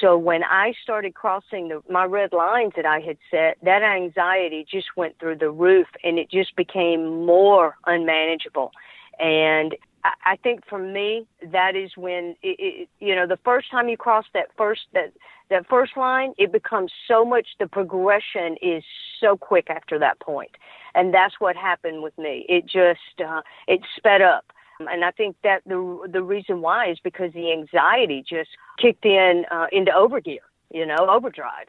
So 0.00 0.16
when 0.16 0.42
I 0.44 0.72
started 0.82 1.14
crossing 1.14 1.68
the, 1.68 1.82
my 1.90 2.04
red 2.04 2.32
lines 2.32 2.72
that 2.76 2.86
I 2.86 3.00
had 3.00 3.18
set, 3.30 3.58
that 3.62 3.82
anxiety 3.82 4.64
just 4.70 4.96
went 4.96 5.18
through 5.18 5.36
the 5.36 5.50
roof 5.50 5.88
and 6.04 6.18
it 6.18 6.30
just 6.30 6.54
became 6.56 7.26
more 7.26 7.76
unmanageable. 7.86 8.72
And 9.18 9.76
I 10.24 10.36
think 10.36 10.66
for 10.66 10.78
me, 10.78 11.26
that 11.52 11.76
is 11.76 11.96
when 11.96 12.36
it, 12.42 12.56
it, 12.58 12.88
you 13.00 13.14
know 13.14 13.26
the 13.26 13.38
first 13.44 13.70
time 13.70 13.88
you 13.88 13.96
cross 13.96 14.24
that 14.32 14.46
first 14.56 14.82
that 14.94 15.12
that 15.50 15.66
first 15.68 15.96
line, 15.96 16.32
it 16.38 16.52
becomes 16.52 16.92
so 17.06 17.24
much. 17.24 17.48
The 17.58 17.66
progression 17.66 18.56
is 18.62 18.82
so 19.20 19.36
quick 19.36 19.68
after 19.68 19.98
that 19.98 20.18
point, 20.20 20.52
and 20.94 21.12
that's 21.12 21.34
what 21.38 21.56
happened 21.56 22.02
with 22.02 22.16
me. 22.16 22.46
It 22.48 22.64
just 22.64 23.20
uh, 23.20 23.42
it 23.66 23.82
sped 23.96 24.22
up, 24.22 24.52
and 24.88 25.04
I 25.04 25.10
think 25.10 25.36
that 25.42 25.62
the 25.66 26.08
the 26.10 26.22
reason 26.22 26.60
why 26.60 26.90
is 26.90 26.98
because 27.02 27.32
the 27.32 27.52
anxiety 27.52 28.24
just 28.28 28.50
kicked 28.80 29.04
in 29.04 29.44
uh, 29.50 29.66
into 29.72 29.90
overgear, 29.92 30.38
you 30.72 30.86
know, 30.86 30.96
overdrive. 31.08 31.68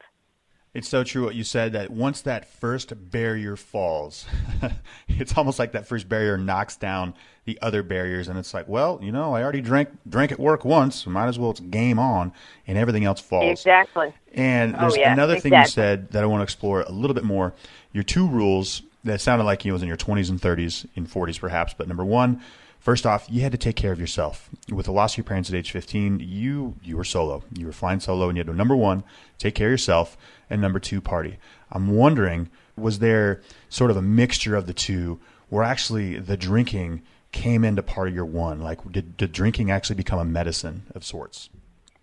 It's 0.74 0.88
so 0.88 1.04
true 1.04 1.24
what 1.24 1.34
you 1.34 1.44
said 1.44 1.72
that 1.74 1.90
once 1.90 2.22
that 2.22 2.46
first 2.46 2.94
barrier 3.10 3.56
falls, 3.56 4.24
it's 5.08 5.36
almost 5.36 5.58
like 5.58 5.72
that 5.72 5.86
first 5.86 6.08
barrier 6.08 6.38
knocks 6.38 6.76
down 6.76 7.12
the 7.44 7.58
other 7.60 7.82
barriers, 7.82 8.28
and 8.28 8.38
it's 8.38 8.54
like, 8.54 8.68
well, 8.68 8.98
you 9.02 9.12
know, 9.12 9.34
I 9.34 9.42
already 9.42 9.60
drank 9.60 9.90
drank 10.08 10.32
at 10.32 10.38
work 10.38 10.64
once, 10.64 11.06
might 11.06 11.26
as 11.26 11.38
well 11.38 11.50
it's 11.50 11.60
game 11.60 11.98
on, 11.98 12.32
and 12.66 12.78
everything 12.78 13.04
else 13.04 13.20
falls. 13.20 13.50
Exactly. 13.50 14.14
And 14.32 14.74
there's 14.74 14.94
oh, 14.94 14.96
yeah, 14.96 15.12
another 15.12 15.34
exactly. 15.34 15.50
thing 15.50 15.60
you 15.60 15.66
said 15.66 16.10
that 16.12 16.22
I 16.22 16.26
want 16.26 16.40
to 16.40 16.44
explore 16.44 16.80
a 16.80 16.92
little 16.92 17.14
bit 17.14 17.24
more. 17.24 17.52
Your 17.92 18.04
two 18.04 18.26
rules 18.26 18.82
that 19.04 19.20
sounded 19.20 19.44
like 19.44 19.66
you 19.66 19.74
was 19.74 19.82
in 19.82 19.88
your 19.88 19.96
20s 19.98 20.30
and 20.30 20.40
30s, 20.40 20.86
in 20.94 21.06
40s 21.06 21.38
perhaps, 21.38 21.74
but 21.76 21.88
number 21.88 22.04
one, 22.04 22.40
First 22.82 23.06
off, 23.06 23.28
you 23.30 23.42
had 23.42 23.52
to 23.52 23.58
take 23.58 23.76
care 23.76 23.92
of 23.92 24.00
yourself. 24.00 24.50
With 24.68 24.86
the 24.86 24.92
loss 24.92 25.14
of 25.14 25.18
your 25.18 25.24
parents 25.24 25.48
at 25.48 25.54
age 25.54 25.70
15, 25.70 26.18
you 26.18 26.74
you 26.82 26.96
were 26.96 27.04
solo. 27.04 27.44
You 27.56 27.66
were 27.66 27.72
flying 27.72 28.00
solo, 28.00 28.28
and 28.28 28.36
you 28.36 28.40
had 28.40 28.48
to 28.48 28.54
number 28.54 28.74
one, 28.74 29.04
take 29.38 29.54
care 29.54 29.68
of 29.68 29.70
yourself, 29.70 30.16
and 30.50 30.60
number 30.60 30.80
two, 30.80 31.00
party. 31.00 31.38
I'm 31.70 31.94
wondering, 31.94 32.50
was 32.76 32.98
there 32.98 33.40
sort 33.68 33.92
of 33.92 33.96
a 33.96 34.02
mixture 34.02 34.56
of 34.56 34.66
the 34.66 34.74
two, 34.74 35.20
where 35.48 35.62
actually 35.62 36.18
the 36.18 36.36
drinking 36.36 37.02
came 37.30 37.62
into 37.62 37.84
part 37.84 38.08
of 38.08 38.16
your 38.16 38.24
one? 38.24 38.60
Like, 38.60 38.90
did, 38.90 39.16
did 39.16 39.30
drinking 39.30 39.70
actually 39.70 39.94
become 39.94 40.18
a 40.18 40.24
medicine 40.24 40.82
of 40.92 41.04
sorts? 41.04 41.50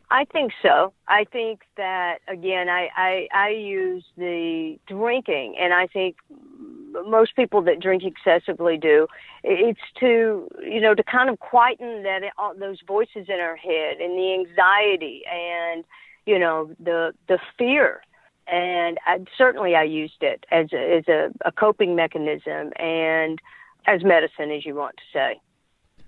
I 0.09 0.23
think 0.31 0.53
so. 0.61 0.93
I 1.09 1.25
think 1.25 1.59
that 1.75 2.19
again, 2.29 2.69
I, 2.69 2.87
I 2.95 3.27
I 3.33 3.49
use 3.49 4.05
the 4.17 4.79
drinking, 4.87 5.57
and 5.59 5.73
I 5.73 5.87
think 5.87 6.15
most 7.05 7.35
people 7.35 7.61
that 7.63 7.79
drink 7.79 8.03
excessively 8.03 8.77
do. 8.77 9.07
It's 9.43 9.79
to 9.99 10.47
you 10.63 10.81
know 10.81 10.95
to 10.95 11.03
kind 11.03 11.29
of 11.29 11.39
quieten 11.39 12.03
that 12.03 12.21
all 12.37 12.55
those 12.55 12.79
voices 12.85 13.25
in 13.27 13.39
our 13.39 13.55
head 13.55 13.97
and 13.99 14.17
the 14.17 14.33
anxiety 14.33 15.23
and 15.31 15.83
you 16.25 16.39
know 16.39 16.71
the 16.79 17.13
the 17.27 17.39
fear. 17.57 18.01
And 18.51 18.97
I, 19.05 19.19
certainly, 19.37 19.75
I 19.75 19.83
used 19.83 20.21
it 20.21 20.43
as 20.51 20.73
a, 20.73 20.97
as 20.97 21.07
a, 21.07 21.29
a 21.45 21.51
coping 21.51 21.95
mechanism 21.95 22.71
and 22.77 23.39
as 23.85 24.03
medicine, 24.03 24.49
as 24.49 24.65
you 24.65 24.73
want 24.73 24.97
to 24.97 25.03
say. 25.13 25.39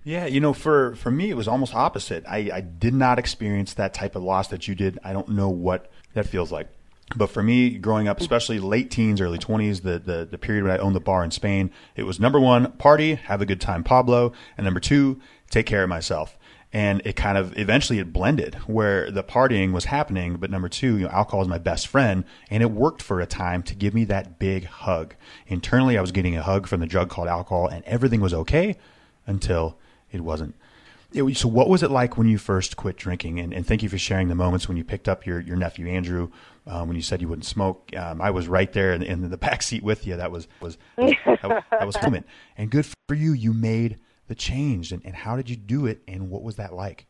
Yeah, 0.04 0.26
you 0.26 0.40
know, 0.40 0.54
for 0.54 0.96
for 0.96 1.12
me, 1.12 1.30
it 1.30 1.36
was 1.36 1.48
almost 1.48 1.76
opposite. 1.76 2.24
I, 2.28 2.50
I 2.52 2.62
did 2.62 2.96
not 2.96 3.20
experience 3.20 3.76
that 3.76 3.94
type 3.94 4.16
of 4.16 4.24
loss 4.24 4.48
that 4.48 4.68
you 4.68 4.74
did. 4.74 4.98
I 5.04 5.14
don't 5.14 5.30
know 5.30 5.50
what 5.50 5.92
that 6.14 6.26
feels 6.26 6.52
like. 6.52 6.70
But 7.16 7.30
for 7.30 7.44
me, 7.44 7.78
growing 7.78 8.08
up, 8.08 8.20
especially 8.20 8.60
late 8.60 8.90
teens, 8.90 9.20
early 9.20 9.38
20s, 9.38 9.82
the, 9.82 10.00
the, 10.00 10.28
the 10.30 10.38
period 10.38 10.64
when 10.64 10.72
I 10.72 10.78
owned 10.78 10.96
the 10.96 11.02
bar 11.02 11.24
in 11.24 11.32
Spain, 11.32 11.72
it 11.96 12.04
was 12.04 12.20
number 12.20 12.40
one, 12.40 12.72
party, 12.74 13.16
have 13.16 13.42
a 13.42 13.46
good 13.46 13.62
time, 13.62 13.84
Pablo. 13.84 14.32
And 14.58 14.66
number 14.66 14.80
two, 14.80 15.20
take 15.50 15.66
care 15.66 15.84
of 15.84 15.90
myself. 15.90 16.38
And 16.74 17.02
it 17.04 17.18
kind 17.18 17.38
of 17.38 17.58
eventually 17.58 18.00
it 18.00 18.14
blended 18.14 18.56
where 18.66 19.12
the 19.12 19.24
partying 19.24 19.74
was 19.74 19.86
happening, 19.86 20.38
but 20.38 20.50
number 20.50 20.70
two, 20.70 20.98
you 20.98 21.04
know, 21.04 21.10
alcohol 21.10 21.42
is 21.42 21.50
my 21.50 21.58
best 21.58 21.88
friend, 21.88 22.24
and 22.50 22.64
it 22.64 22.72
worked 22.72 23.02
for 23.02 23.20
a 23.20 23.26
time 23.26 23.62
to 23.64 23.76
give 23.76 23.94
me 23.94 24.06
that 24.06 24.40
big 24.40 24.66
hug. 24.66 25.16
Internally, 25.48 25.98
I 25.98 26.02
was 26.02 26.14
getting 26.14 26.38
a 26.38 26.44
hug 26.44 26.68
from 26.68 26.80
the 26.80 26.86
drug 26.86 27.10
called 27.10 27.28
alcohol, 27.28 27.68
and 27.68 27.84
everything 27.84 28.22
was 28.22 28.34
okay 28.34 28.78
until 29.28 29.78
it 30.14 30.22
wasn't. 30.22 30.56
It, 31.14 31.36
so 31.36 31.50
what 31.50 31.68
was 31.68 31.84
it 31.84 31.92
like 31.92 32.18
when 32.18 32.30
you 32.30 32.38
first 32.38 32.78
quit 32.78 32.96
drinking? 32.96 33.42
And, 33.42 33.54
and, 33.54 33.68
thank 33.68 33.84
you 33.84 33.90
for 33.90 33.98
sharing 33.98 34.30
the 34.30 34.36
moments 34.36 34.70
when 34.70 34.78
you 34.78 34.86
picked 34.86 35.10
up 35.10 35.26
your, 35.26 35.42
your 35.42 35.58
nephew 35.58 35.90
Andrew, 35.90 36.30
um, 36.68 36.88
when 36.88 36.96
you 36.96 37.02
said 37.02 37.22
you 37.22 37.28
wouldn't 37.28 37.46
smoke. 37.46 37.92
Um, 37.96 38.22
I 38.22 38.32
was 38.32 38.48
right 38.48 38.72
there 38.72 38.94
in, 38.94 39.02
in, 39.02 39.30
the 39.30 39.38
back 39.38 39.64
seat 39.64 39.84
with 39.84 40.06
you. 40.06 40.16
That 40.16 40.32
was 40.32 40.48
was 40.60 40.78
that, 40.98 41.64
that 41.72 41.86
was 41.86 42.02
moment. 42.02 42.26
And 42.58 42.70
good 42.70 42.86
for 43.08 43.16
you. 43.16 43.34
You 43.34 43.54
made 43.54 44.00
the 44.28 44.36
change. 44.36 44.92
And, 44.92 45.02
and 45.06 45.16
how 45.16 45.36
did 45.36 45.50
you 45.50 45.56
do 45.56 45.86
it? 45.86 46.02
And 46.08 46.30
what 46.30 46.44
was 46.44 46.56
that 46.56 46.74
like? 46.74 47.08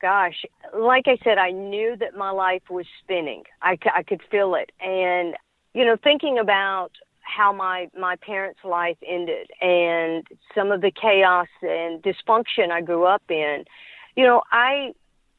Gosh, 0.00 0.44
like 0.76 1.04
I 1.06 1.16
said, 1.22 1.38
I 1.38 1.50
knew 1.50 1.96
that 2.00 2.16
my 2.16 2.30
life 2.30 2.62
was 2.70 2.86
spinning. 3.02 3.44
I, 3.60 3.78
I 3.94 4.02
could 4.02 4.20
feel 4.30 4.54
it. 4.56 4.72
And, 4.80 5.36
you 5.74 5.84
know, 5.84 5.96
thinking 6.02 6.38
about 6.38 6.90
how 7.20 7.52
my 7.52 7.88
my 7.96 8.16
parents' 8.16 8.60
life 8.64 8.96
ended 9.06 9.48
and 9.60 10.26
some 10.54 10.72
of 10.72 10.80
the 10.80 10.90
chaos 10.90 11.46
and 11.62 12.02
dysfunction 12.02 12.70
I 12.70 12.80
grew 12.82 13.04
up 13.04 13.22
in. 13.28 13.64
You 14.16 14.24
know, 14.24 14.42
I 14.50 14.92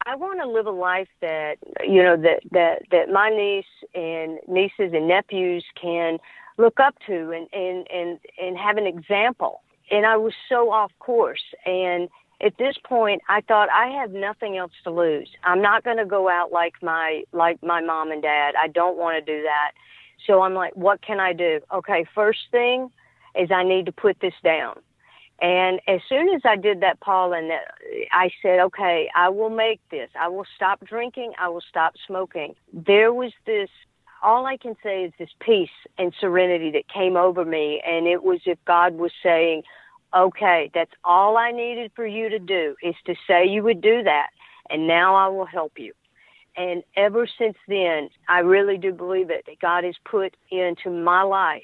I 0.06 0.16
want 0.16 0.40
to 0.42 0.48
live 0.48 0.66
a 0.66 0.72
life 0.72 1.08
that 1.22 1.56
you 1.86 2.04
know 2.04 2.18
that 2.18 2.42
that 2.52 2.84
that 2.92 3.10
my 3.10 3.30
niece 3.30 3.66
and 3.96 4.40
nieces 4.48 4.94
and 4.94 5.08
nephews 5.08 5.64
can 5.80 6.20
look 6.58 6.80
up 6.80 6.96
to 7.08 7.32
and 7.32 7.48
and 7.54 7.88
and 7.92 8.20
and 8.42 8.58
have 8.58 8.78
an 8.78 8.88
example. 8.88 9.62
And 9.92 10.06
I 10.06 10.18
was 10.18 10.34
so 10.50 10.72
off 10.72 10.92
course 11.00 11.44
and 11.66 12.10
at 12.42 12.58
this 12.58 12.76
point 12.84 13.22
I 13.30 13.42
thought 13.42 13.70
I 13.70 13.88
have 13.88 14.12
nothing 14.12 14.58
else 14.58 14.72
to 14.84 14.92
lose. 14.92 15.30
I'm 15.44 15.62
not 15.62 15.84
going 15.84 15.98
to 15.98 16.06
go 16.06 16.30
out 16.30 16.52
like 16.52 16.74
my 16.82 17.24
like 17.32 17.62
my 17.64 17.82
mom 17.82 18.12
and 18.12 18.22
dad. 18.22 18.56
I 18.62 18.68
don't 18.68 18.98
want 18.98 19.24
to 19.24 19.34
do 19.36 19.42
that. 19.44 19.72
So 20.28 20.42
I'm 20.42 20.54
like, 20.54 20.76
what 20.76 21.02
can 21.02 21.20
I 21.20 21.34
do? 21.34 21.60
Okay, 21.74 22.06
first 22.14 22.40
thing 22.52 22.92
is 23.36 23.52
I 23.52 23.64
need 23.64 23.86
to 23.86 23.92
put 23.92 24.20
this 24.20 24.34
down. 24.44 24.80
And 25.44 25.82
as 25.90 26.00
soon 26.08 26.30
as 26.30 26.40
I 26.46 26.56
did 26.56 26.80
that, 26.84 27.02
Paul, 27.02 27.34
and 27.34 27.52
I 28.14 28.30
said, 28.42 28.62
okay, 28.62 29.10
I 29.14 29.28
will 29.28 29.50
make 29.50 29.82
this. 29.92 30.10
I 30.18 30.30
will 30.30 30.46
stop 30.56 30.80
drinking. 30.86 31.34
I 31.38 31.50
will 31.50 31.64
stop 31.68 31.96
smoking. 32.08 32.56
There 32.72 33.14
was 33.14 33.34
this, 33.46 33.70
all 34.24 34.46
I 34.46 34.56
can 34.56 34.76
say 34.82 35.04
is 35.04 35.12
this 35.20 35.32
peace 35.42 35.68
and 35.98 36.14
serenity 36.18 36.72
that 36.72 36.88
came 36.88 37.18
over 37.18 37.44
me. 37.44 37.84
And 37.86 38.08
it 38.08 38.24
was 38.24 38.40
if 38.46 38.58
God 38.64 38.96
was 38.96 39.12
saying, 39.22 39.64
okay, 40.16 40.72
that's 40.74 40.94
all 41.04 41.36
I 41.36 41.52
needed 41.52 41.92
for 41.94 42.08
you 42.08 42.30
to 42.30 42.40
do 42.40 42.78
is 42.82 42.96
to 43.06 43.14
say 43.28 43.46
you 43.46 43.64
would 43.64 43.82
do 43.82 44.02
that. 44.02 44.30
And 44.70 44.88
now 44.88 45.14
I 45.14 45.28
will 45.28 45.46
help 45.46 45.74
you. 45.76 45.92
And 46.56 46.84
ever 46.96 47.28
since 47.38 47.58
then, 47.68 48.10
I 48.30 48.40
really 48.40 48.78
do 48.78 48.94
believe 48.94 49.30
it 49.30 49.44
that 49.48 49.60
God 49.60 49.84
has 49.84 49.96
put 50.06 50.38
into 50.52 50.90
my 50.90 51.24
life 51.24 51.64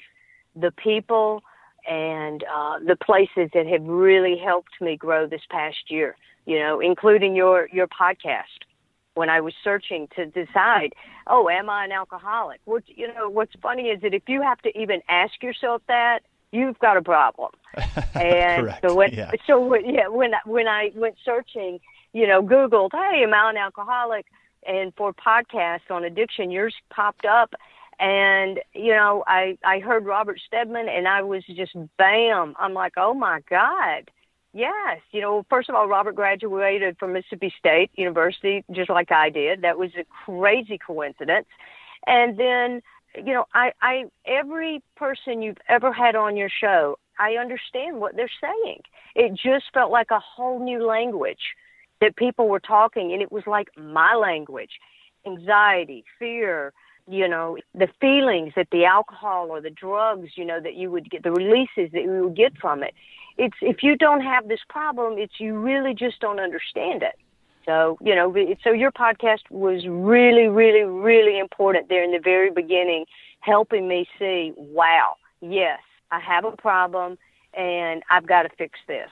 the 0.54 0.72
people 0.72 1.42
and 1.88 2.44
uh, 2.44 2.78
the 2.78 2.96
places 2.96 3.50
that 3.54 3.66
have 3.66 3.84
really 3.84 4.36
helped 4.36 4.80
me 4.80 4.96
grow 4.96 5.26
this 5.26 5.42
past 5.50 5.90
year. 5.90 6.16
You 6.46 6.58
know, 6.58 6.80
including 6.80 7.36
your 7.36 7.68
your 7.72 7.86
podcast. 7.86 8.66
When 9.14 9.28
I 9.28 9.40
was 9.40 9.54
searching 9.64 10.08
to 10.14 10.24
decide, 10.26 10.92
oh, 11.26 11.48
am 11.48 11.68
I 11.68 11.84
an 11.84 11.92
alcoholic? 11.92 12.60
What 12.64 12.84
you 12.86 13.12
know, 13.12 13.28
what's 13.28 13.52
funny 13.60 13.88
is 13.88 14.00
that 14.02 14.14
if 14.14 14.22
you 14.28 14.40
have 14.40 14.60
to 14.62 14.78
even 14.78 15.02
ask 15.08 15.42
yourself 15.42 15.82
that, 15.88 16.20
you've 16.52 16.78
got 16.78 16.96
a 16.96 17.02
problem. 17.02 17.50
And 18.14 18.66
Correct. 18.66 18.84
so 18.86 18.94
when 18.94 19.12
yeah. 19.12 19.30
so 19.46 19.74
yeah, 19.76 20.08
when 20.08 20.32
when 20.44 20.68
I 20.68 20.90
went 20.94 21.16
searching, 21.24 21.80
you 22.12 22.26
know, 22.26 22.42
Googled, 22.42 22.90
hey, 22.92 23.22
am 23.22 23.34
I 23.34 23.50
an 23.50 23.56
alcoholic? 23.56 24.26
And 24.66 24.92
for 24.94 25.12
podcasts 25.12 25.90
on 25.90 26.04
addiction, 26.04 26.50
yours 26.50 26.74
popped 26.90 27.24
up 27.24 27.54
and 28.00 28.60
you 28.74 28.92
know 28.92 29.22
i 29.26 29.56
i 29.64 29.78
heard 29.78 30.06
robert 30.06 30.40
stedman 30.46 30.88
and 30.88 31.06
i 31.06 31.22
was 31.22 31.44
just 31.54 31.72
bam 31.98 32.54
i'm 32.58 32.72
like 32.74 32.94
oh 32.96 33.14
my 33.14 33.40
god. 33.48 34.10
Yes 34.52 34.98
you 35.12 35.20
know 35.20 35.44
first 35.48 35.68
of 35.68 35.74
all 35.76 35.86
robert 35.86 36.16
graduated 36.16 36.96
from 36.98 37.12
mississippi 37.12 37.52
state 37.56 37.90
university 37.94 38.64
just 38.72 38.90
like 38.90 39.12
i 39.12 39.30
did. 39.30 39.62
That 39.62 39.78
was 39.78 39.90
a 39.96 40.04
crazy 40.24 40.78
coincidence. 40.78 41.46
And 42.06 42.36
then 42.38 42.82
you 43.14 43.34
know 43.34 43.44
i 43.54 43.72
i 43.82 44.04
every 44.24 44.82
person 44.96 45.42
you've 45.42 45.58
ever 45.68 45.92
had 45.92 46.16
on 46.16 46.36
your 46.36 46.48
show 46.48 46.98
i 47.18 47.34
understand 47.34 48.00
what 48.00 48.16
they're 48.16 48.30
saying. 48.40 48.80
It 49.14 49.32
just 49.34 49.66
felt 49.74 49.92
like 49.92 50.10
a 50.10 50.20
whole 50.20 50.58
new 50.58 50.84
language 50.84 51.54
that 52.00 52.16
people 52.16 52.48
were 52.48 52.60
talking 52.60 53.12
and 53.12 53.20
it 53.20 53.30
was 53.30 53.46
like 53.46 53.68
my 53.76 54.14
language. 54.14 54.70
Anxiety 55.26 56.02
fear 56.18 56.72
you 57.10 57.28
know, 57.28 57.58
the 57.74 57.88
feelings 58.00 58.52
that 58.56 58.68
the 58.70 58.84
alcohol 58.84 59.48
or 59.50 59.60
the 59.60 59.70
drugs, 59.70 60.30
you 60.36 60.44
know, 60.44 60.60
that 60.60 60.74
you 60.74 60.90
would 60.90 61.10
get, 61.10 61.22
the 61.22 61.32
releases 61.32 61.92
that 61.92 62.02
you 62.02 62.24
would 62.24 62.36
get 62.36 62.56
from 62.58 62.82
it. 62.82 62.94
It's, 63.36 63.56
if 63.60 63.82
you 63.82 63.96
don't 63.96 64.22
have 64.22 64.48
this 64.48 64.60
problem, 64.68 65.18
it's, 65.18 65.34
you 65.38 65.58
really 65.58 65.94
just 65.94 66.20
don't 66.20 66.40
understand 66.40 67.02
it. 67.02 67.18
So, 67.66 67.98
you 68.00 68.14
know, 68.14 68.34
so 68.64 68.72
your 68.72 68.90
podcast 68.90 69.50
was 69.50 69.86
really, 69.86 70.48
really, 70.48 70.82
really 70.82 71.38
important 71.38 71.88
there 71.88 72.02
in 72.02 72.12
the 72.12 72.20
very 72.22 72.50
beginning, 72.50 73.06
helping 73.40 73.86
me 73.88 74.06
see, 74.18 74.52
wow, 74.56 75.14
yes, 75.40 75.80
I 76.10 76.20
have 76.20 76.44
a 76.44 76.52
problem 76.52 77.18
and 77.54 78.02
I've 78.10 78.26
got 78.26 78.42
to 78.42 78.48
fix 78.56 78.78
this. 78.86 79.10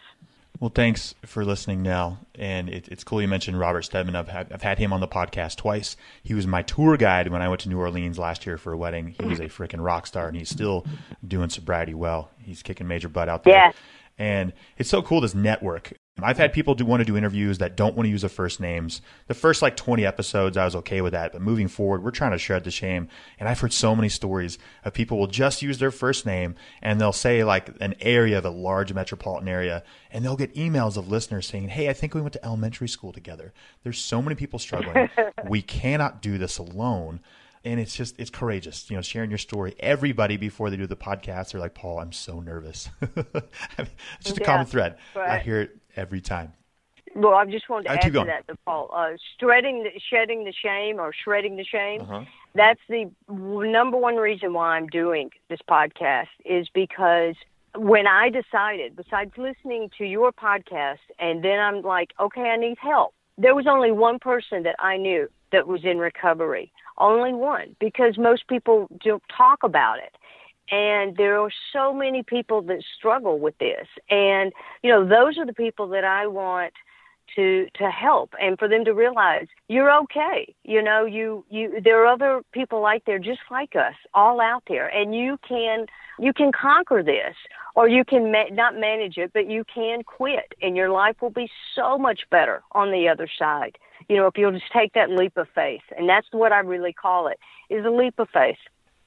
Well, 0.60 0.72
thanks 0.74 1.14
for 1.24 1.44
listening, 1.44 1.82
Nel. 1.82 2.18
And 2.34 2.68
it, 2.68 2.88
it's 2.88 3.04
cool 3.04 3.22
you 3.22 3.28
mentioned 3.28 3.60
Robert 3.60 3.82
Stedman. 3.82 4.16
I've 4.16 4.28
had, 4.28 4.52
I've 4.52 4.62
had 4.62 4.78
him 4.78 4.92
on 4.92 5.00
the 5.00 5.06
podcast 5.06 5.56
twice. 5.56 5.96
He 6.22 6.34
was 6.34 6.48
my 6.48 6.62
tour 6.62 6.96
guide 6.96 7.28
when 7.28 7.42
I 7.42 7.48
went 7.48 7.60
to 7.62 7.68
New 7.68 7.78
Orleans 7.78 8.18
last 8.18 8.44
year 8.44 8.58
for 8.58 8.72
a 8.72 8.76
wedding. 8.76 9.14
He 9.20 9.24
was 9.24 9.38
a 9.38 9.44
freaking 9.44 9.84
rock 9.84 10.06
star, 10.06 10.26
and 10.26 10.36
he's 10.36 10.48
still 10.50 10.84
doing 11.26 11.48
sobriety 11.48 11.94
well. 11.94 12.30
He's 12.42 12.62
kicking 12.62 12.88
major 12.88 13.08
butt 13.08 13.28
out 13.28 13.44
there. 13.44 13.54
Yeah. 13.54 13.72
And 14.18 14.52
it's 14.78 14.90
so 14.90 15.00
cool 15.00 15.20
this 15.20 15.34
network. 15.34 15.92
I've 16.22 16.38
had 16.38 16.52
people 16.52 16.74
do 16.74 16.84
want 16.84 17.00
to 17.00 17.04
do 17.04 17.16
interviews 17.16 17.58
that 17.58 17.76
don't 17.76 17.96
want 17.96 18.06
to 18.06 18.10
use 18.10 18.22
the 18.22 18.28
first 18.28 18.60
names. 18.60 19.00
The 19.26 19.34
first 19.34 19.62
like 19.62 19.76
20 19.76 20.04
episodes, 20.04 20.56
I 20.56 20.64
was 20.64 20.74
okay 20.76 21.00
with 21.00 21.12
that. 21.12 21.32
But 21.32 21.42
moving 21.42 21.68
forward, 21.68 22.02
we're 22.02 22.10
trying 22.10 22.32
to 22.32 22.38
shred 22.38 22.64
the 22.64 22.70
shame. 22.70 23.08
And 23.38 23.48
I've 23.48 23.60
heard 23.60 23.72
so 23.72 23.94
many 23.94 24.08
stories 24.08 24.58
of 24.84 24.92
people 24.92 25.18
will 25.18 25.26
just 25.26 25.62
use 25.62 25.78
their 25.78 25.90
first 25.90 26.26
name 26.26 26.54
and 26.82 27.00
they'll 27.00 27.12
say 27.12 27.44
like 27.44 27.70
an 27.80 27.94
area 28.00 28.38
of 28.38 28.44
a 28.44 28.50
large 28.50 28.92
metropolitan 28.92 29.48
area 29.48 29.82
and 30.10 30.24
they'll 30.24 30.36
get 30.36 30.54
emails 30.54 30.96
of 30.96 31.08
listeners 31.08 31.46
saying, 31.46 31.68
Hey, 31.68 31.88
I 31.88 31.92
think 31.92 32.14
we 32.14 32.20
went 32.20 32.32
to 32.34 32.44
elementary 32.44 32.88
school 32.88 33.12
together. 33.12 33.52
There's 33.82 33.98
so 33.98 34.20
many 34.22 34.34
people 34.34 34.58
struggling. 34.58 35.10
we 35.48 35.62
cannot 35.62 36.22
do 36.22 36.38
this 36.38 36.58
alone 36.58 37.20
and 37.64 37.80
it's 37.80 37.94
just 37.94 38.18
it's 38.18 38.30
courageous 38.30 38.88
you 38.90 38.96
know 38.96 39.02
sharing 39.02 39.30
your 39.30 39.38
story 39.38 39.74
everybody 39.80 40.36
before 40.36 40.70
they 40.70 40.76
do 40.76 40.86
the 40.86 40.96
podcast 40.96 41.52
they're 41.52 41.60
like 41.60 41.74
paul 41.74 41.98
i'm 41.98 42.12
so 42.12 42.40
nervous 42.40 42.88
it's 43.16 44.24
just 44.24 44.38
a 44.38 44.44
common 44.44 44.66
thread 44.66 44.96
i 45.16 45.38
hear 45.38 45.62
it 45.62 45.76
every 45.98 46.20
time 46.20 46.52
well 47.14 47.34
i 47.34 47.44
just 47.44 47.68
wanted 47.68 47.84
to 47.84 47.90
add 47.90 48.02
to 48.02 48.10
that 48.10 48.44
paul 48.64 48.90
uh, 48.94 49.10
shredding 49.38 49.82
the, 49.82 49.90
shedding 50.10 50.44
the 50.44 50.52
shame 50.52 50.98
or 50.98 51.12
shredding 51.12 51.56
the 51.56 51.64
shame 51.64 52.00
uh-huh. 52.02 52.24
that's 52.54 52.80
the 52.88 53.10
number 53.28 53.96
one 53.96 54.16
reason 54.16 54.52
why 54.52 54.76
i'm 54.76 54.86
doing 54.86 55.30
this 55.48 55.60
podcast 55.68 56.28
is 56.44 56.68
because 56.72 57.34
when 57.74 58.06
i 58.06 58.30
decided 58.30 58.94
besides 58.96 59.32
listening 59.36 59.90
to 59.98 60.04
your 60.04 60.32
podcast 60.32 60.98
and 61.18 61.44
then 61.44 61.58
i'm 61.58 61.82
like 61.82 62.12
okay 62.20 62.42
i 62.50 62.56
need 62.56 62.78
help 62.78 63.12
there 63.36 63.54
was 63.54 63.66
only 63.66 63.90
one 63.90 64.18
person 64.18 64.62
that 64.62 64.76
i 64.78 64.96
knew 64.96 65.28
that 65.50 65.66
was 65.66 65.84
in 65.84 65.98
recovery 65.98 66.70
only 66.98 67.32
one, 67.32 67.76
because 67.80 68.18
most 68.18 68.46
people 68.48 68.88
don't 69.04 69.22
talk 69.34 69.62
about 69.62 69.98
it. 69.98 70.14
And 70.70 71.16
there 71.16 71.38
are 71.40 71.50
so 71.72 71.92
many 71.92 72.22
people 72.22 72.62
that 72.62 72.82
struggle 72.96 73.38
with 73.38 73.56
this. 73.58 73.86
And, 74.10 74.52
you 74.82 74.90
know, 74.90 75.06
those 75.06 75.38
are 75.38 75.46
the 75.46 75.54
people 75.54 75.88
that 75.88 76.04
I 76.04 76.26
want 76.26 76.72
to 77.36 77.66
to 77.74 77.90
help 77.90 78.32
and 78.40 78.58
for 78.58 78.68
them 78.68 78.86
to 78.86 78.94
realize 78.94 79.46
you're 79.68 79.94
okay 79.94 80.54
you 80.64 80.82
know 80.82 81.04
you 81.04 81.44
you 81.50 81.78
there 81.84 82.02
are 82.02 82.06
other 82.06 82.40
people 82.52 82.80
like 82.80 83.04
there 83.04 83.18
just 83.18 83.40
like 83.50 83.76
us 83.76 83.92
all 84.14 84.40
out 84.40 84.62
there 84.66 84.88
and 84.88 85.14
you 85.14 85.38
can 85.46 85.84
you 86.18 86.32
can 86.32 86.50
conquer 86.50 87.02
this 87.02 87.36
or 87.76 87.86
you 87.86 88.02
can 88.02 88.32
ma- 88.32 88.48
not 88.50 88.74
manage 88.78 89.18
it 89.18 89.30
but 89.34 89.46
you 89.46 89.62
can 89.62 90.02
quit 90.02 90.54
and 90.62 90.74
your 90.74 90.88
life 90.88 91.16
will 91.20 91.28
be 91.28 91.50
so 91.74 91.98
much 91.98 92.20
better 92.30 92.62
on 92.72 92.90
the 92.90 93.06
other 93.06 93.28
side 93.38 93.76
you 94.08 94.16
know, 94.16 94.26
if 94.26 94.36
you'll 94.36 94.52
just 94.52 94.72
take 94.72 94.94
that 94.94 95.10
leap 95.10 95.36
of 95.36 95.48
faith. 95.54 95.82
And 95.96 96.08
that's 96.08 96.26
what 96.32 96.52
I 96.52 96.60
really 96.60 96.92
call 96.92 97.28
it, 97.28 97.38
is 97.70 97.84
a 97.84 97.90
leap 97.90 98.18
of 98.18 98.28
faith. 98.32 98.56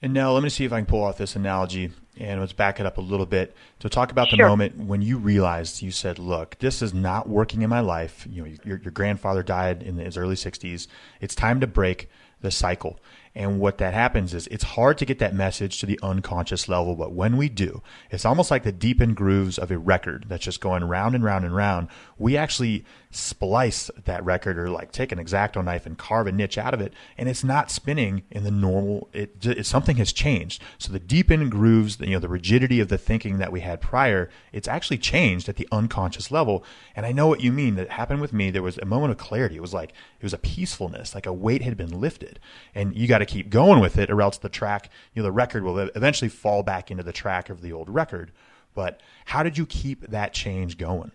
And 0.01 0.13
now 0.13 0.31
let 0.31 0.41
me 0.41 0.49
see 0.49 0.65
if 0.65 0.73
I 0.73 0.79
can 0.79 0.87
pull 0.87 1.03
off 1.03 1.17
this 1.17 1.35
analogy 1.35 1.91
and 2.17 2.39
let's 2.39 2.53
back 2.53 2.79
it 2.79 2.85
up 2.85 2.97
a 2.97 3.01
little 3.01 3.25
bit 3.25 3.55
to 3.79 3.89
talk 3.89 4.11
about 4.11 4.29
the 4.29 4.37
sure. 4.37 4.47
moment 4.47 4.77
when 4.77 5.01
you 5.01 5.17
realized 5.17 5.81
you 5.81 5.91
said, 5.91 6.17
"Look, 6.17 6.57
this 6.59 6.81
is 6.81 6.93
not 6.93 7.29
working 7.29 7.61
in 7.61 7.69
my 7.69 7.79
life." 7.81 8.27
You 8.29 8.43
know, 8.43 8.51
your, 8.63 8.77
your 8.77 8.91
grandfather 8.91 9.43
died 9.43 9.83
in 9.83 9.97
his 9.97 10.17
early 10.17 10.35
60s. 10.35 10.87
It's 11.19 11.35
time 11.35 11.59
to 11.61 11.67
break 11.67 12.09
the 12.41 12.51
cycle. 12.51 12.99
And 13.33 13.59
what 13.61 13.77
that 13.77 13.93
happens 13.93 14.33
is 14.33 14.47
it's 14.47 14.63
hard 14.63 14.97
to 14.97 15.05
get 15.05 15.19
that 15.19 15.33
message 15.33 15.79
to 15.79 15.85
the 15.85 15.99
unconscious 16.03 16.67
level, 16.67 16.95
but 16.95 17.13
when 17.13 17.37
we 17.37 17.47
do, 17.47 17.81
it's 18.09 18.25
almost 18.25 18.51
like 18.51 18.63
the 18.63 18.73
deepened 18.73 19.15
grooves 19.15 19.57
of 19.57 19.71
a 19.71 19.77
record 19.77 20.25
that's 20.27 20.43
just 20.43 20.59
going 20.59 20.83
round 20.83 21.15
and 21.15 21.23
round 21.23 21.45
and 21.45 21.55
round. 21.55 21.87
We 22.17 22.35
actually 22.35 22.83
splice 23.09 23.91
that 24.05 24.23
record 24.23 24.57
or 24.57 24.69
like 24.69 24.91
take 24.91 25.11
an 25.11 25.19
exacto 25.19 25.63
knife 25.63 25.85
and 25.85 25.97
carve 25.97 26.27
a 26.27 26.31
niche 26.31 26.57
out 26.57 26.73
of 26.73 26.81
it, 26.81 26.93
and 27.17 27.29
it's 27.29 27.43
not 27.43 27.71
spinning 27.71 28.23
in 28.31 28.43
the 28.43 28.51
normal. 28.51 29.09
It, 29.13 29.45
it 29.45 29.65
something 29.65 29.95
has 29.97 30.11
changed. 30.11 30.61
So 30.77 30.91
the 30.91 30.99
deepened 30.99 31.51
grooves, 31.51 31.99
you 31.99 32.07
know, 32.07 32.19
the 32.19 32.27
rigidity 32.27 32.81
of 32.81 32.89
the 32.89 32.97
thinking 32.97 33.37
that 33.37 33.51
we 33.51 33.61
had 33.61 33.79
prior, 33.79 34.29
it's 34.51 34.67
actually 34.67 34.97
changed 34.97 35.47
at 35.47 35.55
the 35.55 35.67
unconscious 35.71 36.31
level. 36.31 36.65
And 36.95 37.05
I 37.05 37.11
know 37.13 37.27
what 37.27 37.41
you 37.41 37.51
mean. 37.51 37.75
That 37.75 37.91
happened 37.91 38.19
with 38.19 38.33
me. 38.33 38.51
There 38.51 38.61
was 38.61 38.77
a 38.77 38.85
moment 38.85 39.11
of 39.11 39.17
clarity. 39.17 39.55
It 39.55 39.61
was 39.61 39.73
like 39.73 39.91
it 40.19 40.23
was 40.23 40.33
a 40.33 40.37
peacefulness, 40.37 41.15
like 41.15 41.25
a 41.25 41.33
weight 41.33 41.61
had 41.61 41.77
been 41.77 41.99
lifted, 41.99 42.39
and 42.75 42.95
you 42.95 43.07
got 43.07 43.20
to 43.25 43.31
keep 43.31 43.49
going 43.49 43.79
with 43.79 43.97
it, 43.97 44.09
or 44.09 44.21
else 44.21 44.37
the 44.37 44.49
track, 44.49 44.89
you 45.13 45.21
know, 45.21 45.25
the 45.25 45.31
record 45.31 45.63
will 45.63 45.77
eventually 45.79 46.29
fall 46.29 46.63
back 46.63 46.91
into 46.91 47.03
the 47.03 47.13
track 47.13 47.49
of 47.49 47.61
the 47.61 47.71
old 47.71 47.89
record. 47.89 48.31
But 48.73 49.01
how 49.25 49.43
did 49.43 49.57
you 49.57 49.65
keep 49.65 50.07
that 50.07 50.33
change 50.33 50.77
going? 50.77 51.11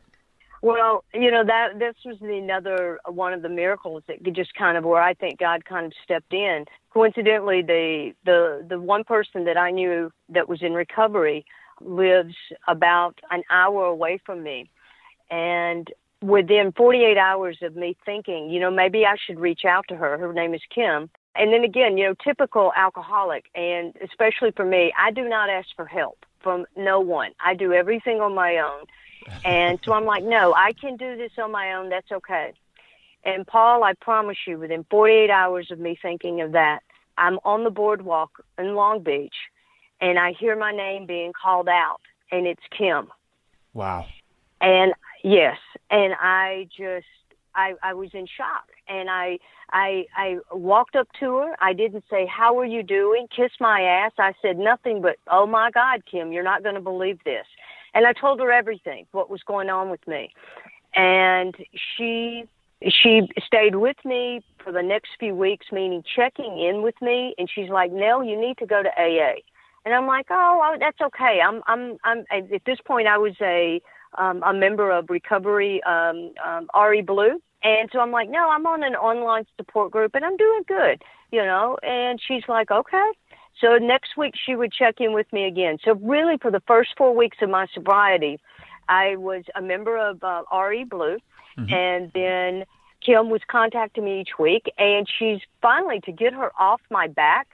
Well, 0.63 1.05
you 1.15 1.31
know 1.31 1.45
that 1.45 1.79
this 1.79 1.95
was 2.05 2.17
another 2.21 2.99
one 3.07 3.33
of 3.33 3.43
the 3.43 3.49
miracles 3.49 4.03
that 4.09 4.23
just 4.33 4.55
kind 4.55 4.77
of 4.77 4.85
where 4.85 5.03
I 5.03 5.15
think 5.15 5.39
God 5.39 5.65
kind 5.65 5.87
of 5.87 5.93
stepped 6.03 6.33
in. 6.33 6.65
Coincidentally, 6.91 7.63
the 7.63 8.15
the 8.25 8.67
the 8.69 8.81
one 8.81 9.05
person 9.05 9.45
that 9.45 9.57
I 9.57 9.71
knew 9.71 10.11
that 10.31 10.49
was 10.49 10.63
in 10.63 10.73
recovery 10.73 11.45
lives 11.81 12.35
about 12.67 13.21
an 13.31 13.43
hour 13.51 13.85
away 13.85 14.19
from 14.25 14.43
me, 14.43 14.71
and 15.31 15.89
within 16.23 16.73
48 16.77 17.19
hours 17.19 17.59
of 17.63 17.77
me 17.77 17.97
thinking, 18.05 18.51
you 18.51 18.59
know, 18.59 18.71
maybe 18.71 19.05
I 19.05 19.17
should 19.25 19.39
reach 19.39 19.65
out 19.65 19.85
to 19.89 19.97
her. 19.97 20.19
Her 20.19 20.33
name 20.33 20.55
is 20.55 20.63
Kim. 20.75 21.11
And 21.39 21.53
then 21.53 21.65
again, 21.65 21.99
you 21.99 22.05
know, 22.05 22.15
typical 22.23 22.73
alcoholic, 22.77 23.47
and 23.55 23.95
especially 24.03 24.51
for 24.53 24.65
me, 24.65 24.93
I 24.99 25.11
do 25.11 25.29
not 25.29 25.51
ask 25.51 25.69
for 25.77 25.87
help 25.87 26.25
from 26.41 26.67
no 26.77 27.01
one. 27.01 27.33
I 27.45 27.55
do 27.55 27.73
everything 27.73 28.21
on 28.21 28.35
my 28.35 28.59
own. 28.59 28.87
And 29.45 29.79
so 29.85 29.93
I'm 29.93 30.05
like, 30.05 30.23
no, 30.23 30.55
I 30.55 30.73
can 30.73 30.97
do 30.97 31.17
this 31.17 31.33
on 31.37 31.51
my 31.51 31.73
own. 31.73 31.89
That's 31.89 32.11
okay. 32.13 32.53
And 33.25 33.45
Paul, 33.47 33.83
I 33.83 33.95
promise 33.95 34.37
you, 34.47 34.59
within 34.59 34.87
48 34.89 35.31
hours 35.31 35.71
of 35.73 35.81
me 35.81 35.99
thinking 36.01 36.41
of 36.41 36.53
that, 36.53 36.81
I'm 37.19 37.39
on 37.45 37.65
the 37.65 37.71
boardwalk 37.71 38.45
in 38.57 38.75
Long 38.75 39.03
Beach 39.03 39.35
and 40.01 40.19
I 40.19 40.33
hear 40.33 40.57
my 40.57 40.73
name 40.73 41.07
being 41.07 41.33
called 41.33 41.69
out 41.69 42.01
and 42.31 42.47
it's 42.47 42.63
Kim. 42.77 43.09
Wow. 43.75 44.07
And 44.61 44.93
yes, 45.25 45.59
and 45.91 46.15
I 46.19 46.69
just 46.77 47.07
I 47.55 47.75
I 47.83 47.95
was 47.95 48.11
in 48.15 48.27
shock 48.27 48.69
and 48.89 49.11
I 49.11 49.39
I 49.73 50.07
I 50.17 50.39
walked 50.53 50.97
up 50.97 51.09
to 51.21 51.37
her. 51.37 51.57
I 51.61 51.73
didn't 51.73 52.05
say 52.11 52.27
how 52.27 52.59
are 52.59 52.65
you 52.65 52.83
doing? 52.83 53.27
Kiss 53.35 53.53
my 53.61 53.81
ass. 53.81 54.13
I 54.19 54.33
said 54.43 54.59
nothing 54.59 55.03
but 55.03 55.17
oh 55.31 55.47
my 55.47 55.71
god, 55.71 56.03
Kim, 56.11 56.33
you're 56.33 56.45
not 56.45 56.63
going 56.63 56.75
to 56.75 56.81
believe 56.81 57.19
this. 57.25 57.47
And 57.95 58.07
I 58.07 58.13
told 58.13 58.41
her 58.41 58.51
everything 58.51 59.07
what 59.13 59.31
was 59.31 59.43
going 59.43 59.71
on 59.71 59.91
with 59.91 60.07
me. 60.07 60.31
And 60.95 61.55
she 61.97 62.45
she 62.83 63.23
stayed 63.45 63.77
with 63.77 63.97
me 64.05 64.43
for 64.63 64.73
the 64.73 64.83
next 64.83 65.11
few 65.19 65.35
weeks, 65.35 65.67
meaning 65.73 66.03
checking 66.15 66.61
in 66.61 66.83
with 66.83 67.01
me. 67.01 67.35
And 67.39 67.49
she's 67.53 67.71
like, 67.71 67.91
Nel, 67.91 68.23
you 68.23 68.39
need 68.39 68.59
to 68.59 68.67
go 68.67 68.83
to 68.83 68.89
AA. 68.89 69.41
And 69.87 69.95
I'm 69.95 70.07
like, 70.07 70.27
oh, 70.31 70.61
oh, 70.63 70.77
that's 70.79 71.01
okay. 71.01 71.39
I'm, 71.47 71.63
I'm, 71.67 71.97
I'm. 72.05 72.25
At 72.31 72.65
this 72.67 72.79
point, 72.85 73.07
I 73.07 73.19
was 73.19 73.35
a, 73.41 73.81
um, 74.19 74.43
a 74.43 74.53
member 74.53 74.91
of 74.91 75.11
Recovery 75.11 75.83
um, 75.85 76.33
um, 76.45 76.69
RE 76.79 77.03
Blue, 77.03 77.41
and 77.63 77.89
so 77.93 78.01
I'm 78.01 78.11
like, 78.11 78.29
no, 78.29 78.49
I'm 78.49 78.67
on 78.67 78.83
an 78.83 78.95
online 78.95 79.45
support 79.57 79.91
group, 79.91 80.15
and 80.15 80.25
I'm 80.25 80.37
doing 80.37 80.63
good, 80.67 81.03
you 81.33 81.45
know. 81.45 81.79
And 81.83 82.21
she's 82.27 82.43
like, 82.49 82.71
okay. 82.71 83.11
So 83.61 83.79
next 83.79 84.17
week 84.17 84.35
she 84.37 84.55
would 84.55 84.73
check 84.73 84.97
in 85.01 85.13
with 85.15 85.33
me 85.33 85.47
again. 85.47 85.79
So 85.85 85.95
really, 85.95 86.37
for 86.41 86.51
the 86.51 86.63
first 86.67 86.91
four 86.97 87.15
weeks 87.15 87.39
of 87.41 87.49
my 87.49 87.67
sobriety, 87.73 88.39
I 88.89 89.17
was 89.17 89.45
a 89.55 89.63
member 89.63 89.97
of 89.97 90.23
uh, 90.23 90.43
RE 90.55 90.85
Blue, 90.85 91.19
mm-hmm. 91.59 91.73
and 91.73 92.13
then 92.13 92.65
Kim 93.05 93.31
was 93.31 93.41
contacting 93.49 94.05
me 94.05 94.21
each 94.21 94.39
week, 94.39 94.73
and 94.79 95.09
she's 95.19 95.41
finally 95.63 96.01
to 96.01 96.13
get 96.13 96.33
her 96.35 96.53
off 96.59 96.81
my 96.91 97.07
back 97.07 97.49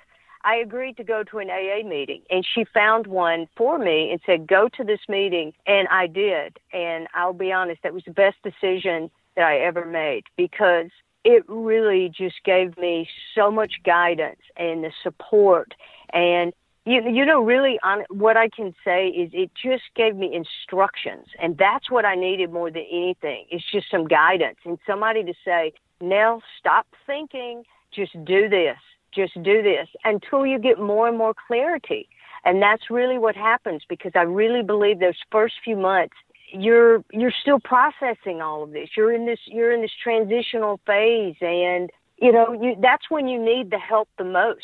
I 0.44 0.56
agreed 0.56 0.96
to 0.96 1.04
go 1.04 1.22
to 1.24 1.38
an 1.38 1.50
AA 1.50 1.86
meeting 1.86 2.22
and 2.30 2.44
she 2.44 2.64
found 2.64 3.06
one 3.06 3.48
for 3.56 3.78
me 3.78 4.10
and 4.10 4.20
said, 4.26 4.46
go 4.46 4.68
to 4.76 4.84
this 4.84 5.00
meeting. 5.08 5.52
And 5.66 5.88
I 5.88 6.06
did. 6.06 6.58
And 6.72 7.06
I'll 7.14 7.32
be 7.32 7.52
honest, 7.52 7.82
that 7.82 7.94
was 7.94 8.04
the 8.04 8.12
best 8.12 8.36
decision 8.42 9.10
that 9.36 9.44
I 9.44 9.58
ever 9.58 9.84
made 9.84 10.24
because 10.36 10.90
it 11.24 11.44
really 11.48 12.12
just 12.14 12.36
gave 12.44 12.76
me 12.76 13.08
so 13.34 13.50
much 13.50 13.74
guidance 13.84 14.40
and 14.56 14.84
the 14.84 14.90
support 15.02 15.74
and 16.12 16.52
you 16.84 17.00
you 17.08 17.24
know 17.24 17.40
really 17.40 17.78
on 17.84 18.04
what 18.10 18.36
I 18.36 18.48
can 18.48 18.74
say 18.84 19.06
is 19.06 19.30
it 19.32 19.50
just 19.54 19.84
gave 19.94 20.16
me 20.16 20.34
instructions 20.34 21.26
and 21.40 21.56
that's 21.56 21.90
what 21.90 22.04
I 22.04 22.16
needed 22.16 22.50
more 22.50 22.70
than 22.70 22.84
anything. 22.90 23.46
It's 23.50 23.64
just 23.70 23.90
some 23.90 24.08
guidance 24.08 24.58
and 24.64 24.78
somebody 24.84 25.22
to 25.22 25.32
say, 25.44 25.72
"Nel, 26.00 26.42
stop 26.58 26.86
thinking, 27.06 27.64
just 27.92 28.12
do 28.24 28.48
this." 28.48 28.78
Just 29.14 29.34
do 29.42 29.62
this 29.62 29.88
until 30.04 30.46
you 30.46 30.58
get 30.58 30.78
more 30.78 31.08
and 31.08 31.18
more 31.18 31.34
clarity. 31.46 32.08
And 32.44 32.60
that's 32.60 32.90
really 32.90 33.18
what 33.18 33.36
happens 33.36 33.82
because 33.88 34.12
I 34.14 34.22
really 34.22 34.62
believe 34.62 34.98
those 34.98 35.18
first 35.30 35.54
few 35.64 35.76
months 35.76 36.16
you're 36.52 37.02
you're 37.12 37.32
still 37.40 37.60
processing 37.60 38.42
all 38.42 38.62
of 38.62 38.72
this. 38.72 38.90
You're 38.96 39.12
in 39.12 39.26
this 39.26 39.38
you're 39.46 39.72
in 39.72 39.80
this 39.80 39.92
transitional 40.02 40.80
phase 40.86 41.36
and 41.40 41.90
you 42.20 42.32
know, 42.32 42.52
you 42.52 42.76
that's 42.80 43.10
when 43.10 43.26
you 43.28 43.42
need 43.42 43.70
the 43.70 43.78
help 43.78 44.08
the 44.18 44.24
most. 44.24 44.60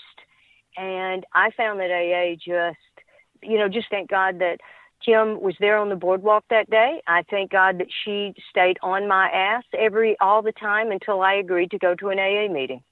And 0.77 1.25
I 1.35 1.51
found 1.57 1.81
that 1.81 1.91
AA 1.91 2.35
just 2.35 2.79
you 3.43 3.59
know, 3.59 3.69
just 3.69 3.89
thank 3.91 4.11
God 4.11 4.41
that 4.41 4.59
Kim 5.05 5.41
was 5.41 5.55
there 5.61 5.79
on 5.79 5.89
the 5.89 5.97
boardwalk 5.97 6.45
that 6.51 6.69
day. 6.69 7.01
I 7.07 7.23
thank 7.31 7.53
God 7.53 7.79
that 7.79 7.89
she 8.05 8.35
stayed 8.51 8.79
on 8.83 9.07
my 9.07 9.29
ass 9.31 9.65
every 9.77 10.19
all 10.21 10.43
the 10.43 10.53
time 10.53 10.91
until 10.91 11.23
I 11.23 11.35
agreed 11.35 11.71
to 11.71 11.79
go 11.79 11.95
to 11.95 12.09
an 12.09 12.19
AA 12.19 12.53
meeting. 12.53 12.83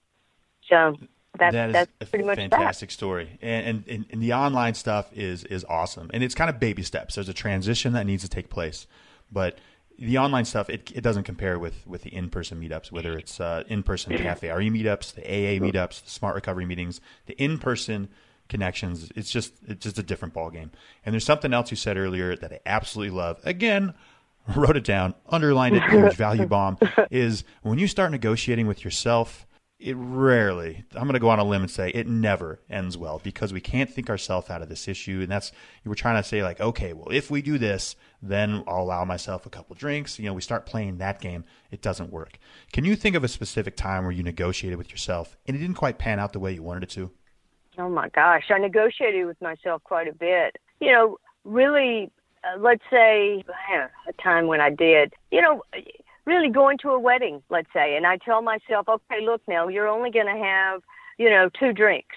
So 0.68 0.96
that's, 1.38 1.52
that 1.52 1.68
is 1.68 1.72
that's 1.72 1.90
a 2.00 2.06
pretty 2.06 2.24
much 2.24 2.36
fantastic 2.36 2.88
that. 2.88 2.94
story, 2.94 3.38
and, 3.42 3.84
and, 3.88 4.06
and 4.10 4.22
the 4.22 4.32
online 4.32 4.74
stuff 4.74 5.12
is 5.12 5.44
is 5.44 5.64
awesome, 5.68 6.10
and 6.12 6.22
it's 6.22 6.34
kind 6.34 6.50
of 6.50 6.58
baby 6.60 6.82
steps. 6.82 7.14
There's 7.14 7.28
a 7.28 7.34
transition 7.34 7.92
that 7.94 8.06
needs 8.06 8.22
to 8.22 8.28
take 8.28 8.50
place, 8.50 8.86
but 9.30 9.58
the 9.98 10.18
online 10.18 10.44
stuff 10.44 10.68
it, 10.68 10.92
it 10.94 11.00
doesn't 11.00 11.24
compare 11.24 11.58
with 11.58 11.86
with 11.86 12.02
the 12.02 12.14
in 12.14 12.28
person 12.30 12.60
meetups. 12.60 12.92
Whether 12.92 13.16
it's 13.16 13.40
uh, 13.40 13.64
in 13.68 13.82
person 13.82 14.16
cafe 14.16 14.50
RE 14.50 14.70
meetups, 14.70 15.14
the 15.14 15.22
AA 15.22 15.60
meetups, 15.60 16.04
the 16.04 16.10
Smart 16.10 16.34
Recovery 16.34 16.66
meetings, 16.66 17.00
the 17.26 17.34
in 17.34 17.58
person 17.58 18.08
connections. 18.48 19.10
It's 19.16 19.30
just 19.30 19.54
it's 19.66 19.82
just 19.84 19.98
a 19.98 20.02
different 20.02 20.34
ball 20.34 20.50
game. 20.50 20.70
And 21.04 21.12
there's 21.12 21.24
something 21.24 21.52
else 21.52 21.70
you 21.70 21.76
said 21.76 21.96
earlier 21.96 22.36
that 22.36 22.52
I 22.52 22.60
absolutely 22.66 23.16
love. 23.16 23.40
Again, 23.44 23.94
wrote 24.54 24.76
it 24.76 24.84
down, 24.84 25.14
underlined 25.28 25.76
it, 25.76 25.82
huge 25.84 26.14
value 26.14 26.46
bomb. 26.46 26.78
Is 27.10 27.44
when 27.62 27.78
you 27.78 27.88
start 27.88 28.10
negotiating 28.10 28.66
with 28.66 28.84
yourself 28.84 29.45
it 29.78 29.94
rarely 29.98 30.84
i'm 30.94 31.02
going 31.02 31.12
to 31.12 31.20
go 31.20 31.28
on 31.28 31.38
a 31.38 31.44
limb 31.44 31.60
and 31.60 31.70
say 31.70 31.90
it 31.90 32.06
never 32.06 32.60
ends 32.70 32.96
well 32.96 33.20
because 33.22 33.52
we 33.52 33.60
can't 33.60 33.90
think 33.90 34.08
ourselves 34.08 34.48
out 34.48 34.62
of 34.62 34.70
this 34.70 34.88
issue 34.88 35.20
and 35.20 35.30
that's 35.30 35.52
you 35.84 35.90
were 35.90 35.94
trying 35.94 36.20
to 36.20 36.26
say 36.26 36.42
like 36.42 36.58
okay 36.60 36.94
well 36.94 37.10
if 37.10 37.30
we 37.30 37.42
do 37.42 37.58
this 37.58 37.94
then 38.22 38.64
i'll 38.66 38.82
allow 38.82 39.04
myself 39.04 39.44
a 39.44 39.50
couple 39.50 39.76
drinks. 39.76 40.18
You 40.18 40.26
know 40.26 40.32
we 40.32 40.40
start 40.40 40.64
playing 40.64 40.96
that 40.98 41.20
game 41.20 41.44
it 41.70 41.82
doesn't 41.82 42.10
work. 42.10 42.38
Can 42.72 42.84
you 42.84 42.96
think 42.96 43.16
of 43.16 43.24
a 43.24 43.28
specific 43.28 43.76
time 43.76 44.04
where 44.04 44.12
you 44.12 44.22
negotiated 44.22 44.78
with 44.78 44.90
yourself 44.90 45.36
and 45.46 45.54
it 45.56 45.60
didn't 45.60 45.76
quite 45.76 45.98
pan 45.98 46.18
out 46.18 46.32
the 46.32 46.40
way 46.40 46.52
you 46.52 46.62
wanted 46.62 46.84
it 46.84 46.90
to? 46.90 47.10
Oh 47.76 47.90
my 47.90 48.08
gosh 48.08 48.44
i 48.50 48.58
negotiated 48.58 49.26
with 49.26 49.40
myself 49.42 49.84
quite 49.84 50.08
a 50.08 50.14
bit. 50.14 50.56
You 50.80 50.92
know 50.92 51.18
really 51.44 52.10
uh, 52.44 52.58
let's 52.58 52.82
say 52.90 53.44
a 54.08 54.22
time 54.22 54.46
when 54.46 54.62
i 54.62 54.70
did. 54.70 55.12
You 55.30 55.42
know 55.42 55.62
really 56.26 56.48
going 56.48 56.76
to 56.78 56.90
a 56.90 56.98
wedding, 56.98 57.42
let's 57.50 57.68
say, 57.72 57.96
and 57.96 58.06
I 58.06 58.18
tell 58.18 58.42
myself, 58.42 58.88
okay, 58.88 59.24
look 59.24 59.42
now, 59.48 59.68
you're 59.68 59.88
only 59.88 60.10
going 60.10 60.26
to 60.26 60.42
have, 60.42 60.82
you 61.18 61.30
know, 61.30 61.48
two 61.58 61.72
drinks. 61.72 62.16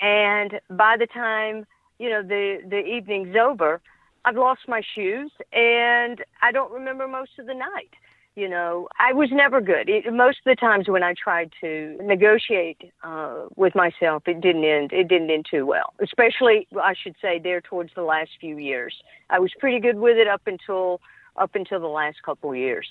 And 0.00 0.60
by 0.70 0.96
the 0.98 1.06
time, 1.06 1.66
you 1.98 2.08
know, 2.08 2.22
the, 2.22 2.58
the 2.68 2.78
evening's 2.78 3.36
over, 3.36 3.80
I've 4.24 4.36
lost 4.36 4.60
my 4.68 4.82
shoes 4.94 5.30
and 5.52 6.22
I 6.42 6.52
don't 6.52 6.72
remember 6.72 7.08
most 7.08 7.32
of 7.38 7.46
the 7.46 7.54
night. 7.54 7.90
You 8.36 8.48
know, 8.48 8.88
I 8.98 9.12
was 9.12 9.28
never 9.32 9.60
good. 9.60 9.88
It, 9.88 10.04
most 10.12 10.38
of 10.38 10.44
the 10.46 10.54
times 10.54 10.88
when 10.88 11.02
I 11.02 11.14
tried 11.22 11.50
to 11.60 11.98
negotiate 12.00 12.80
uh, 13.02 13.46
with 13.56 13.74
myself, 13.74 14.22
it 14.26 14.40
didn't 14.40 14.64
end. 14.64 14.92
It 14.92 15.08
didn't 15.08 15.30
end 15.30 15.46
too 15.50 15.66
well. 15.66 15.92
Especially, 16.00 16.68
I 16.82 16.94
should 16.94 17.16
say, 17.20 17.40
there 17.42 17.60
towards 17.60 17.90
the 17.96 18.02
last 18.02 18.30
few 18.40 18.56
years. 18.56 18.94
I 19.30 19.40
was 19.40 19.50
pretty 19.58 19.80
good 19.80 19.96
with 19.96 20.16
it 20.16 20.28
up 20.28 20.42
until 20.46 21.00
up 21.36 21.54
until 21.54 21.80
the 21.80 21.88
last 21.88 22.22
couple 22.22 22.54
years 22.54 22.86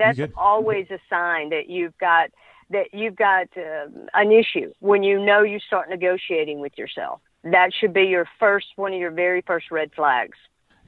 that's 0.00 0.32
always 0.36 0.86
a 0.90 0.98
sign 1.08 1.50
that 1.50 1.68
you've 1.68 1.96
got 1.98 2.30
that 2.70 2.92
you've 2.92 3.16
got 3.16 3.48
uh, 3.56 3.86
an 4.14 4.32
issue 4.32 4.72
when 4.80 5.02
you 5.02 5.18
know 5.24 5.42
you 5.42 5.58
start 5.58 5.90
negotiating 5.90 6.60
with 6.60 6.78
yourself. 6.78 7.20
That 7.42 7.72
should 7.78 7.92
be 7.92 8.04
your 8.04 8.26
first 8.38 8.66
one 8.76 8.92
of 8.92 8.98
your 8.98 9.10
very 9.10 9.42
first 9.42 9.70
red 9.70 9.90
flags. 9.94 10.38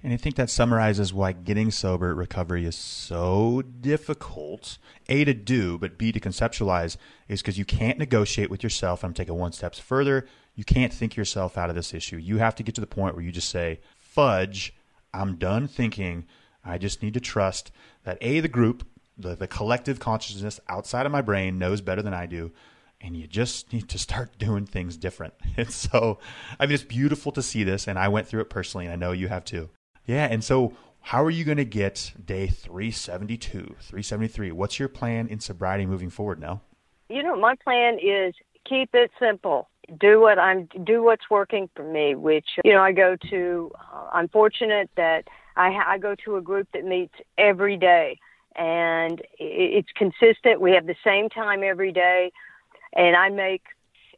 And 0.05 0.13
I 0.13 0.17
think 0.17 0.35
that 0.35 0.51
summarizes 0.51 1.15
why 1.15 1.31
getting 1.31 1.71
sober 1.71 2.11
at 2.11 2.17
recovery 2.17 2.65
is 2.65 2.75
so 2.75 3.63
difficult. 3.63 4.79
A 5.09 5.25
to 5.25 5.33
do, 5.33 5.79
but 5.79 5.97
B 5.97 6.11
to 6.11 6.19
conceptualize 6.19 6.97
is 7.29 7.41
because 7.41 7.57
you 7.57 7.65
can't 7.65 7.99
negotiate 7.99 8.51
with 8.51 8.65
yourself. 8.65 9.05
I'm 9.05 9.15
taking 9.15 9.37
one 9.37 9.53
step 9.53 9.77
further. 9.77 10.27
You 10.57 10.65
can't 10.65 10.93
think 10.93 11.15
yourself 11.15 11.57
out 11.57 11.71
of 11.71 11.77
this 11.77 11.95
issue. 11.95 12.17
You 12.17 12.39
have 12.39 12.57
to 12.57 12.65
get 12.65 12.75
to 12.75 12.81
the 12.81 12.87
point 12.87 13.15
where 13.15 13.25
you 13.25 13.31
just 13.31 13.49
say, 13.49 13.79
"Fudge, 13.97 14.75
I'm 15.15 15.37
done 15.37 15.69
thinking. 15.69 16.27
I 16.65 16.79
just 16.79 17.03
need 17.03 17.15
to 17.15 17.21
trust 17.21 17.71
that 18.05 18.19
A 18.21 18.41
the 18.41 18.49
group 18.49 18.85
the, 19.23 19.35
the 19.35 19.47
collective 19.47 19.99
consciousness 19.99 20.61
outside 20.69 21.07
of 21.07 21.13
my 21.13 21.23
brain 21.23 21.59
knows 21.59 21.81
better 21.81 22.03
than 22.03 22.15
I 22.15 22.27
do. 22.27 22.53
And 23.01 23.17
you 23.17 23.27
just 23.27 23.73
need 23.73 23.89
to 23.89 23.99
start 23.99 24.39
doing 24.39 24.67
things 24.67 24.97
different. 24.97 25.35
It's 25.57 25.75
so, 25.75 26.19
I 26.59 26.67
mean, 26.67 26.75
it's 26.75 26.83
beautiful 26.83 27.33
to 27.33 27.43
see 27.43 27.65
this. 27.65 27.89
And 27.89 27.99
I 27.99 28.09
went 28.09 28.27
through 28.27 28.41
it 28.41 28.51
personally, 28.51 28.87
and 28.87 28.93
I 28.93 28.97
know 28.97 29.13
you 29.13 29.29
have 29.29 29.45
too. 29.45 29.71
Yeah. 30.07 30.27
And 30.27 30.43
so, 30.43 30.75
how 31.01 31.25
are 31.25 31.31
you 31.31 31.45
going 31.45 31.59
to 31.59 31.65
get 31.65 32.13
day 32.25 32.47
372, 32.47 33.77
373? 33.81 34.53
What's 34.53 34.79
your 34.79 34.89
plan 34.89 35.27
in 35.27 35.41
sobriety 35.41 35.85
moving 35.85 36.11
forward 36.11 36.41
now? 36.41 36.61
You 37.09 37.23
know, 37.25 37.37
my 37.37 37.57
plan 37.63 37.99
is 38.01 38.35
keep 38.69 38.91
it 38.95 39.11
simple. 39.19 39.69
Do 40.01 40.21
what 40.21 40.39
I'm 40.39 40.69
do 40.85 41.03
what's 41.03 41.29
working 41.29 41.69
for 41.75 41.83
me. 41.83 42.15
Which 42.15 42.47
you 42.65 42.73
know, 42.73 42.81
I 42.81 42.93
go 42.93 43.17
to. 43.31 43.73
Uh, 43.93 44.11
I'm 44.13 44.29
fortunate 44.29 44.91
that 44.97 45.27
I, 45.57 45.77
I 45.87 45.99
go 45.99 46.15
to 46.25 46.37
a 46.37 46.41
group 46.41 46.69
that 46.73 46.85
meets 46.85 47.15
every 47.37 47.77
day 47.77 48.19
and 48.57 49.23
it's 49.39 49.89
consistent. 49.97 50.61
We 50.61 50.73
have 50.73 50.87
the 50.87 50.97
same 51.05 51.29
time 51.29 51.63
every 51.63 51.93
day, 51.93 52.33
and 52.95 53.17
I 53.17 53.29
make 53.29 53.63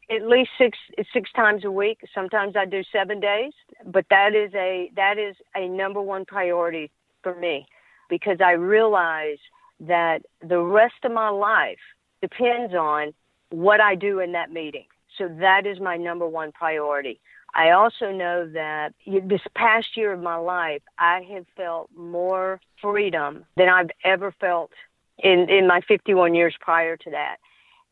at 0.09 0.27
least 0.27 0.51
six 0.57 0.77
six 1.13 1.31
times 1.33 1.63
a 1.65 1.71
week. 1.71 1.99
Sometimes 2.13 2.55
I 2.55 2.65
do 2.65 2.83
seven 2.91 3.19
days, 3.19 3.53
but 3.85 4.05
that 4.09 4.35
is 4.35 4.53
a 4.53 4.91
that 4.95 5.17
is 5.17 5.35
a 5.55 5.67
number 5.67 6.01
one 6.01 6.25
priority 6.25 6.91
for 7.23 7.35
me 7.35 7.65
because 8.09 8.37
I 8.43 8.51
realize 8.51 9.37
that 9.79 10.19
the 10.41 10.59
rest 10.59 10.95
of 11.03 11.11
my 11.11 11.29
life 11.29 11.79
depends 12.21 12.73
on 12.73 13.13
what 13.49 13.81
I 13.81 13.95
do 13.95 14.19
in 14.19 14.31
that 14.33 14.51
meeting. 14.51 14.85
So 15.17 15.27
that 15.39 15.65
is 15.65 15.79
my 15.79 15.97
number 15.97 16.27
one 16.27 16.51
priority. 16.51 17.19
I 17.55 17.71
also 17.71 18.11
know 18.11 18.47
that 18.53 18.93
this 19.05 19.41
past 19.55 19.95
year 19.95 20.11
of 20.11 20.21
my 20.21 20.35
life, 20.35 20.81
I 20.99 21.25
have 21.31 21.45
felt 21.55 21.89
more 21.95 22.59
freedom 22.81 23.45
than 23.55 23.69
I've 23.69 23.91
ever 24.03 24.33
felt 24.39 24.71
in, 25.17 25.49
in 25.49 25.65
my 25.65 25.79
51 25.87 26.35
years 26.35 26.53
prior 26.59 26.97
to 26.97 27.11
that. 27.11 27.37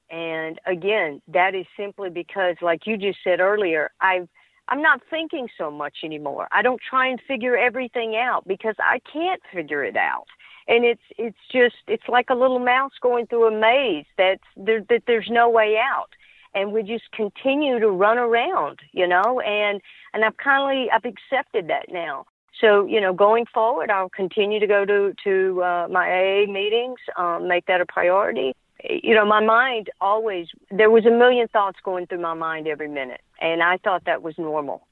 And 0.10 0.60
again, 0.68 1.22
that 1.30 1.56
is 1.56 1.66
simply 1.78 2.10
because, 2.10 2.58
like 2.62 2.86
you 2.86 2.98
just 2.98 3.20
said 3.24 3.40
earlier, 3.40 3.90
I've 4.02 4.28
I'm 4.70 4.82
not 4.82 5.02
thinking 5.10 5.50
so 5.58 5.70
much 5.70 5.98
anymore. 6.04 6.48
I 6.52 6.62
don't 6.62 6.80
try 6.90 7.08
and 7.08 7.20
figure 7.28 7.58
everything 7.58 8.16
out 8.16 8.48
because 8.48 8.76
I 8.80 9.00
can't 9.12 9.42
figure 9.54 9.84
it 9.84 9.98
out. 9.98 10.26
And 10.68 10.86
it's 10.86 11.02
it's 11.18 11.38
just 11.52 11.76
it's 11.88 12.08
like 12.08 12.30
a 12.30 12.36
little 12.36 12.60
mouse 12.60 12.94
going 13.02 13.28
through 13.28 13.48
a 13.48 13.60
maze 13.60 14.06
that's 14.18 14.44
there 14.56 14.84
that 14.90 15.04
there's 15.08 15.30
no 15.30 15.50
way 15.50 15.78
out. 15.78 16.10
And 16.56 16.72
we 16.72 16.84
just 16.84 17.12
continue 17.12 17.80
to 17.80 17.90
run 17.90 18.18
around, 18.18 18.80
you 18.92 19.08
know, 19.08 19.40
and 19.40 19.82
and 20.14 20.24
I've 20.24 20.38
kindly 20.38 20.90
I've 20.92 21.06
accepted 21.06 21.68
that 21.70 21.92
now. 21.92 22.26
So, 22.62 22.86
you 22.86 23.02
know, 23.02 23.14
going 23.14 23.46
forward, 23.52 23.90
I'll 23.90 24.10
continue 24.10 24.60
to 24.60 24.68
go 24.68 24.86
to 24.86 25.14
to 25.24 25.64
uh, 25.64 25.88
my 25.90 26.08
AA 26.08 26.52
meetings, 26.52 27.00
um, 27.18 27.48
make 27.48 27.66
that 27.66 27.82
a 27.82 27.86
priority, 27.86 28.54
you 28.84 29.16
know, 29.16 29.26
my 29.26 29.40
mind 29.40 29.90
always, 30.02 30.48
there 30.70 30.90
was 30.90 31.06
a 31.06 31.12
million 31.12 31.48
thoughts 31.48 31.80
going 31.84 32.06
through 32.08 32.20
my 32.20 32.34
mind 32.34 32.68
every 32.68 32.90
minute, 32.90 33.22
and 33.40 33.64
I 33.64 33.78
thought 33.78 34.06
that 34.06 34.22
was 34.22 34.38
normal. 34.38 34.88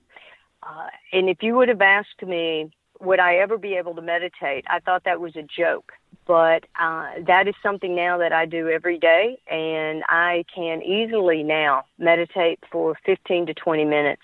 Uh, 0.63 0.87
and 1.11 1.27
if 1.27 1.41
you 1.41 1.55
would 1.55 1.67
have 1.67 1.81
asked 1.81 2.21
me, 2.25 2.71
would 3.01 3.19
I 3.19 3.35
ever 3.35 3.57
be 3.57 3.75
able 3.75 3.95
to 3.95 4.01
meditate? 4.01 4.65
I 4.69 4.79
thought 4.79 5.03
that 5.05 5.19
was 5.19 5.35
a 5.35 5.43
joke. 5.43 5.93
But 6.27 6.65
uh, 6.79 7.09
that 7.25 7.47
is 7.47 7.55
something 7.63 7.95
now 7.95 8.17
that 8.19 8.31
I 8.31 8.45
do 8.45 8.69
every 8.69 8.99
day, 8.99 9.39
and 9.49 10.03
I 10.07 10.45
can 10.53 10.83
easily 10.83 11.41
now 11.43 11.83
meditate 11.97 12.59
for 12.71 12.95
15 13.05 13.47
to 13.47 13.53
20 13.55 13.85
minutes. 13.85 14.21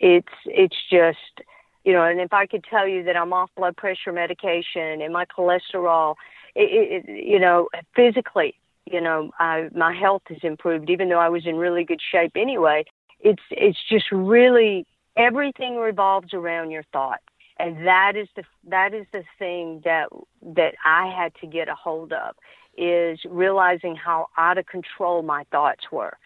It's 0.00 0.32
it's 0.46 0.76
just 0.90 1.46
you 1.84 1.92
know, 1.92 2.04
and 2.04 2.20
if 2.20 2.32
I 2.32 2.46
could 2.46 2.64
tell 2.64 2.88
you 2.88 3.04
that 3.04 3.16
I'm 3.16 3.32
off 3.32 3.50
blood 3.56 3.76
pressure 3.76 4.12
medication 4.12 5.02
and 5.02 5.12
my 5.12 5.24
cholesterol, 5.26 6.14
it, 6.54 7.04
it, 7.06 7.26
you 7.26 7.38
know, 7.38 7.68
physically 7.94 8.54
you 8.90 9.00
know, 9.00 9.30
I, 9.38 9.68
my 9.74 9.94
health 9.94 10.22
has 10.28 10.38
improved, 10.42 10.90
even 10.90 11.08
though 11.08 11.18
I 11.18 11.28
was 11.28 11.46
in 11.46 11.56
really 11.56 11.84
good 11.84 12.00
shape 12.12 12.32
anyway. 12.36 12.84
It's 13.20 13.42
it's 13.50 13.78
just 13.88 14.06
really 14.10 14.86
everything 15.16 15.76
revolves 15.76 16.32
around 16.32 16.70
your 16.70 16.84
thought, 16.92 17.20
and 17.60 17.86
that 17.86 18.16
is 18.16 18.28
the 18.36 18.44
that 18.68 18.94
is 18.94 19.06
the 19.12 19.22
thing 19.38 19.82
that 19.84 20.08
that 20.42 20.74
I 20.84 21.12
had 21.14 21.34
to 21.40 21.46
get 21.46 21.68
a 21.68 21.74
hold 21.74 22.12
of 22.12 22.34
is 22.76 23.20
realizing 23.28 23.96
how 23.96 24.28
out 24.38 24.56
of 24.58 24.66
control 24.66 25.22
my 25.22 25.44
thoughts 25.50 25.84
were, 25.92 26.16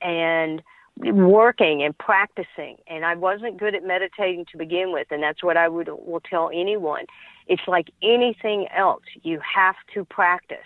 and 0.00 0.62
working 0.96 1.82
and 1.82 1.96
practicing. 1.96 2.76
And 2.88 3.04
I 3.04 3.14
wasn't 3.14 3.58
good 3.58 3.74
at 3.74 3.84
meditating 3.84 4.46
to 4.52 4.58
begin 4.58 4.92
with 4.92 5.06
and 5.10 5.22
that's 5.22 5.42
what 5.42 5.56
I 5.56 5.68
would 5.68 5.88
will 5.88 6.20
tell 6.20 6.50
anyone. 6.52 7.04
It's 7.46 7.62
like 7.66 7.90
anything 8.02 8.66
else 8.76 9.04
you 9.22 9.40
have 9.40 9.76
to 9.94 10.04
practice. 10.04 10.58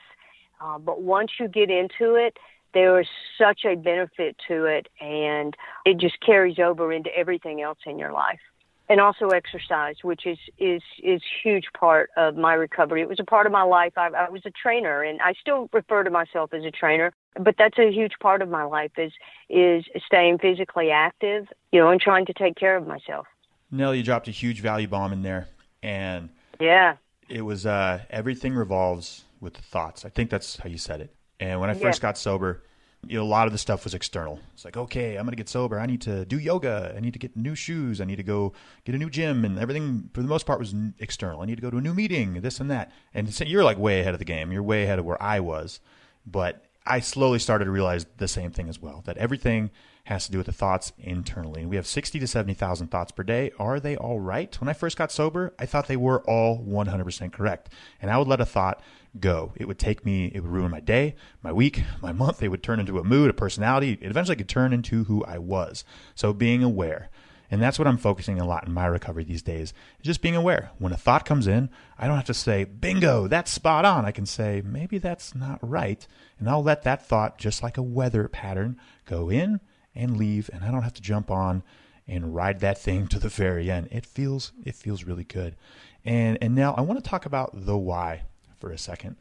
Uh, 0.61 0.79
but 0.79 1.03
once 1.03 1.33
you 1.39 1.49
get 1.49 1.71
into 1.71 2.15
it, 2.15 2.39
there 2.73 3.01
is 3.01 3.07
such 3.39 3.65
a 3.65 3.77
benefit 3.77 4.37
to 4.49 4.65
it, 4.65 4.89
and 5.01 5.55
it 5.85 5.99
just 5.99 6.21
carries 6.21 6.59
over 6.59 6.93
into 6.93 7.11
everything 7.17 7.61
else 7.61 7.79
in 7.87 7.99
your 7.99 8.13
life. 8.13 8.41
And 8.89 9.01
also 9.01 9.29
exercise, 9.29 9.97
which 10.03 10.27
is 10.27 10.39
is 10.59 10.83
is 11.03 11.23
huge 11.43 11.67
part 11.79 12.11
of 12.19 12.37
my 12.37 12.53
recovery. 12.53 13.01
It 13.01 13.09
was 13.09 13.19
a 13.19 13.25
part 13.25 13.47
of 13.47 13.53
my 13.53 13.63
life. 13.63 13.95
I, 13.97 14.09
I 14.09 14.29
was 14.29 14.43
a 14.45 14.51
trainer, 14.51 15.03
and 15.03 15.23
I 15.23 15.33
still 15.41 15.71
refer 15.73 16.05
to 16.05 16.11
myself 16.11 16.53
as 16.53 16.65
a 16.65 16.71
trainer. 16.71 17.13
But 17.41 17.55
that's 17.57 17.79
a 17.79 17.91
huge 17.91 18.13
part 18.21 18.43
of 18.43 18.51
my 18.51 18.65
life 18.65 18.93
is 18.99 19.13
is 19.49 19.85
staying 20.07 20.39
physically 20.39 20.91
active, 20.91 21.47
you 21.73 21.81
know, 21.81 21.89
and 21.89 22.01
trying 22.01 22.27
to 22.27 22.35
take 22.35 22.57
care 22.57 22.77
of 22.77 22.87
myself. 22.87 23.27
Nel, 23.71 23.95
you 23.95 24.03
dropped 24.03 24.29
a 24.29 24.33
huge 24.33 24.61
value 24.61 24.87
bomb 24.87 25.15
in 25.15 25.23
there, 25.23 25.49
and 25.83 26.29
yeah, 26.61 26.97
it 27.29 27.43
was 27.43 27.65
uh, 27.65 28.01
everything 28.11 28.55
revolves 28.55 29.25
with 29.41 29.55
the 29.55 29.63
thoughts. 29.63 30.05
I 30.05 30.11
think 30.11 30.31
that's 30.31 30.59
how 30.59 30.69
you 30.69 30.79
said 30.79 31.01
it. 31.01 31.15
And 31.41 31.61
when 31.61 31.71
I 31.71 31.75
first 31.75 32.01
got 32.01 32.17
sober, 32.17 32.63
you 33.09 33.19
know, 33.19 33.25
a 33.25 33.27
lot 33.27 33.47
of 33.47 33.53
the 33.53 33.59
stuff 33.59 33.85
was 33.85 33.95
external. 33.95 34.41
It's 34.53 34.65
like, 34.65 34.77
okay, 34.77 35.17
I'm 35.17 35.25
going 35.25 35.33
to 35.33 35.37
get 35.37 35.49
sober. 35.49 35.79
I 35.79 35.87
need 35.87 36.01
to 36.03 36.25
do 36.25 36.39
yoga. 36.39 36.95
I 36.97 37.01
need 37.01 37.13
to 37.13 37.19
get 37.19 37.37
new 37.37 37.55
shoes. 37.55 38.01
I 38.01 38.05
need 38.05 38.17
to 38.17 38.23
go 38.23 38.53
get 38.85 38.95
a 38.95 38.99
new 38.99 39.11
gym. 39.11 39.45
And 39.45 39.59
everything, 39.59 40.11
for 40.13 40.23
the 40.23 40.29
most 40.29 40.47
part, 40.47 40.59
was 40.59 40.75
external. 40.99 41.41
I 41.41 41.47
need 41.47 41.57
to 41.57 41.63
go 41.63 41.71
to 41.71 41.79
a 41.79 41.81
new 41.81 41.95
meeting, 41.95 42.35
this 42.41 42.61
and 42.61 42.71
that. 42.71 42.93
And 43.13 43.41
you're 43.41 43.65
like 43.65 43.79
way 43.79 44.01
ahead 44.01 44.15
of 44.15 44.19
the 44.19 44.25
game. 44.25 44.53
You're 44.53 44.63
way 44.63 44.85
ahead 44.85 44.99
of 44.99 45.05
where 45.05 45.23
I 45.23 45.41
was. 45.41 45.81
But 46.27 46.65
I 46.87 47.01
slowly 47.01 47.39
started 47.39 47.65
to 47.67 47.71
realize 47.71 48.07
the 48.19 48.29
same 48.29 48.51
thing 48.51 48.69
as 48.69 48.81
well 48.81 49.03
that 49.07 49.17
everything 49.17 49.71
has 50.05 50.27
to 50.27 50.33
do 50.33 50.39
with 50.39 50.47
the 50.47 50.53
thoughts 50.53 50.93
internally. 50.99 51.63
And 51.63 51.71
we 51.71 51.77
have 51.77 51.87
60 51.87 52.19
to 52.21 52.27
70,000 52.27 52.89
thoughts 52.89 53.11
per 53.11 53.23
day. 53.23 53.51
Are 53.59 53.81
they 53.81 53.97
all 53.97 54.21
right? 54.21 54.55
When 54.61 54.69
I 54.69 54.75
first 54.75 54.99
got 54.99 55.11
sober, 55.11 55.55
I 55.59 55.65
thought 55.65 55.89
they 55.89 55.97
were 55.97 56.23
all 56.23 56.63
100% 56.63 57.33
correct. 57.33 57.71
And 58.03 58.11
I 58.11 58.19
would 58.19 58.29
let 58.29 58.41
a 58.41 58.47
thought 58.47 58.83
go. 59.19 59.53
It 59.57 59.67
would 59.67 59.79
take 59.79 60.05
me, 60.05 60.27
it 60.35 60.41
would 60.41 60.53
ruin 60.53 60.71
my 60.71 60.81
day, 60.81 61.15
my 61.43 61.53
week, 61.53 61.85
my 62.03 62.13
month. 62.13 62.43
It 62.43 62.49
would 62.49 62.63
turn 62.63 62.81
into 62.81 62.99
a 62.99 63.05
mood, 63.05 63.31
a 63.31 63.33
personality. 63.33 63.93
It 63.93 64.11
eventually 64.11 64.37
could 64.37 64.49
turn 64.49 64.75
into 64.75 65.05
who 65.05 65.25
I 65.25 65.39
was. 65.39 65.85
So 66.15 66.35
being 66.35 66.63
aware. 66.63 67.09
And 67.51 67.63
that's 67.63 67.79
what 67.79 67.89
I'm 67.89 67.99
focusing 67.99 68.41
a 68.41 68.47
lot 68.47 68.67
in 68.67 68.75
my 68.75 68.87
recovery 68.87 69.25
these 69.25 69.43
days. 69.43 69.73
Just 70.03 70.21
being 70.21 70.37
aware. 70.37 70.71
When 70.79 70.93
a 70.93 70.97
thought 70.97 71.25
comes 71.25 71.47
in, 71.47 71.71
I 71.99 72.07
don't 72.07 72.17
have 72.17 72.25
to 72.27 72.35
say, 72.35 72.65
bingo, 72.65 73.27
that's 73.29 73.51
spot 73.51 73.85
on. 73.85 74.05
I 74.05 74.13
can 74.13 74.27
say, 74.27 74.63
maybe 74.65 74.99
that's 74.99 75.35
not 75.35 75.61
right. 75.63 76.07
And 76.39 76.49
I'll 76.49 76.63
let 76.63 76.83
that 76.83 77.07
thought, 77.07 77.39
just 77.39 77.63
like 77.63 77.79
a 77.79 77.83
weather 77.83 78.29
pattern, 78.29 78.79
go 79.07 79.31
in 79.31 79.61
and 79.95 80.17
leave. 80.17 80.51
And 80.53 80.65
I 80.65 80.71
don't 80.71 80.83
have 80.83 80.95
to 80.95 81.03
jump 81.03 81.31
on 81.31 81.63
and 82.07 82.35
ride 82.35 82.61
that 82.61 82.79
thing 82.79 83.07
to 83.09 83.19
the 83.19 83.29
very 83.29 83.71
end. 83.71 83.89
It 83.91 84.05
feels, 84.05 84.53
it 84.65 84.75
feels 84.75 85.05
really 85.05 85.25
good. 85.25 85.57
And, 86.05 86.39
and 86.43 86.55
now 86.55 86.75
I 86.75 86.83
want 86.83 87.03
to 87.03 87.09
talk 87.09 87.27
about 87.27 87.51
the 87.55 87.77
why 87.77 88.23
for 88.59 88.71
a 88.71 88.79
second. 88.79 89.17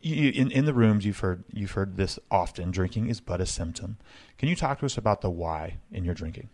You, 0.00 0.30
in 0.30 0.50
in 0.50 0.66
the 0.66 0.74
rooms, 0.74 1.04
you've 1.04 1.18
heard 1.18 1.44
you've 1.52 1.72
heard 1.72 1.96
this 1.96 2.18
often. 2.30 2.70
Drinking 2.70 3.08
is 3.08 3.20
but 3.20 3.40
a 3.40 3.46
symptom. 3.46 3.96
Can 4.38 4.48
you 4.48 4.54
talk 4.54 4.78
to 4.80 4.86
us 4.86 4.98
about 4.98 5.20
the 5.20 5.30
why 5.30 5.78
in 5.90 6.04
your 6.04 6.14
drinking? 6.14 6.50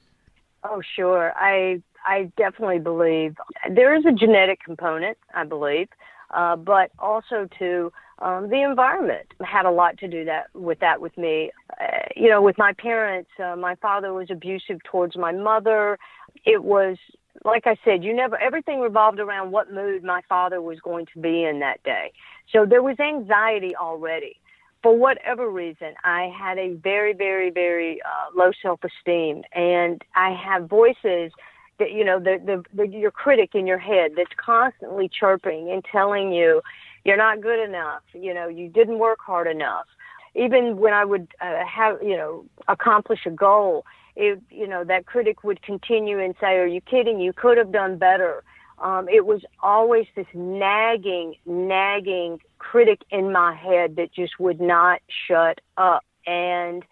Oh, 0.65 0.81
sure. 0.95 1.33
I 1.37 1.83
I 2.07 2.33
definitely 2.37 2.79
believe 2.79 3.37
there 3.69 3.95
is 3.95 4.05
a 4.07 4.13
genetic 4.13 4.61
component. 4.65 5.19
I 5.35 5.45
believe, 5.45 5.89
uh, 6.31 6.57
but 6.57 6.93
also 6.99 7.49
to 7.59 7.93
um, 8.19 8.49
the 8.51 8.63
environment 8.63 9.27
had 9.45 9.67
a 9.67 9.71
lot 9.71 9.99
to 9.99 10.09
do 10.09 10.25
that 10.25 10.47
with 10.55 10.79
that 10.81 11.01
with 11.01 11.17
me. 11.17 11.51
Uh, 11.81 11.99
you 12.15 12.29
know, 12.29 12.43
with 12.43 12.57
my 12.59 12.73
parents, 12.75 13.31
uh, 13.43 13.57
my 13.57 13.75
father 13.77 14.13
was 14.13 14.31
abusive 14.31 14.83
towards 14.85 15.17
my 15.17 15.33
mother. 15.33 15.99
It 16.45 16.63
was 16.63 16.97
like 17.45 17.67
I 17.67 17.77
said, 17.85 18.05
you 18.05 18.15
never 18.15 18.39
everything 18.39 18.81
revolved 18.81 19.19
around 19.19 19.51
what 19.51 19.73
mood 19.73 20.05
my 20.05 20.21
father 20.29 20.61
was 20.61 20.79
going 20.81 21.07
to 21.15 21.21
be 21.21 21.45
in 21.45 21.61
that 21.61 21.83
day. 21.83 22.13
So 22.53 22.67
there 22.67 22.83
was 22.83 22.99
anxiety 23.01 23.75
already. 23.75 24.37
For 24.83 24.97
whatever 24.97 25.49
reason, 25.49 25.95
I 26.03 26.33
had 26.37 26.59
a 26.59 26.75
very, 26.75 27.13
very, 27.13 27.51
very 27.51 28.03
uh, 28.03 28.37
low 28.37 28.51
self-esteem, 28.61 29.43
and 29.55 30.03
I 30.17 30.31
have 30.45 30.69
voices 30.69 31.31
that 31.79 31.93
you 31.93 32.05
know 32.05 32.19
the, 32.19 32.39
the 32.45 32.65
the 32.75 32.89
your 32.89 33.11
critic 33.11 33.51
in 33.55 33.67
your 33.67 33.79
head 33.79 34.13
that's 34.17 34.33
constantly 34.37 35.09
chirping 35.09 35.71
and 35.71 35.85
telling 35.91 36.33
you 36.33 36.61
you're 37.05 37.17
not 37.17 37.41
good 37.41 37.63
enough. 37.63 38.03
You 38.13 38.35
know, 38.35 38.49
you 38.49 38.69
didn't 38.69 38.99
work 38.99 39.19
hard 39.21 39.47
enough. 39.47 39.87
Even 40.35 40.79
when 40.79 40.95
I 40.95 41.05
would 41.05 41.29
uh, 41.41 41.65
have 41.67 42.03
you 42.03 42.17
know 42.17 42.45
accomplish 42.69 43.21
a 43.27 43.31
goal 43.31 43.85
it, 44.17 44.43
you 44.51 44.67
know, 44.67 44.85
that 44.85 45.07
critic 45.07 45.43
would 45.45 45.63
continue 45.63 46.19
and 46.19 46.35
say, 46.41 46.59
"Are 46.59 46.67
you 46.67 46.81
kidding? 46.81 47.21
You 47.21 47.33
could 47.33 47.59
have 47.59 47.73
done 47.73 47.97
better." 47.97 48.43
Um, 48.79 49.09
it 49.09 49.27
was 49.27 49.43
always 49.63 50.07
this 50.17 50.27
nagging, 50.35 51.37
nagging 51.47 52.41
critic 52.59 53.03
in 53.11 53.33
my 53.33 53.55
head 53.55 53.97
that 53.97 54.13
just 54.13 54.39
would 54.39 54.61
not 54.61 55.01
shut 55.29 55.61
up, 55.77 56.05
and 56.27 56.85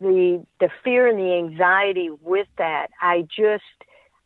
the 0.00 0.44
the 0.60 0.68
fear 0.84 1.06
and 1.06 1.18
the 1.18 1.34
anxiety 1.34 2.10
with 2.22 2.48
that, 2.58 2.88
I 3.00 3.22
just 3.22 3.64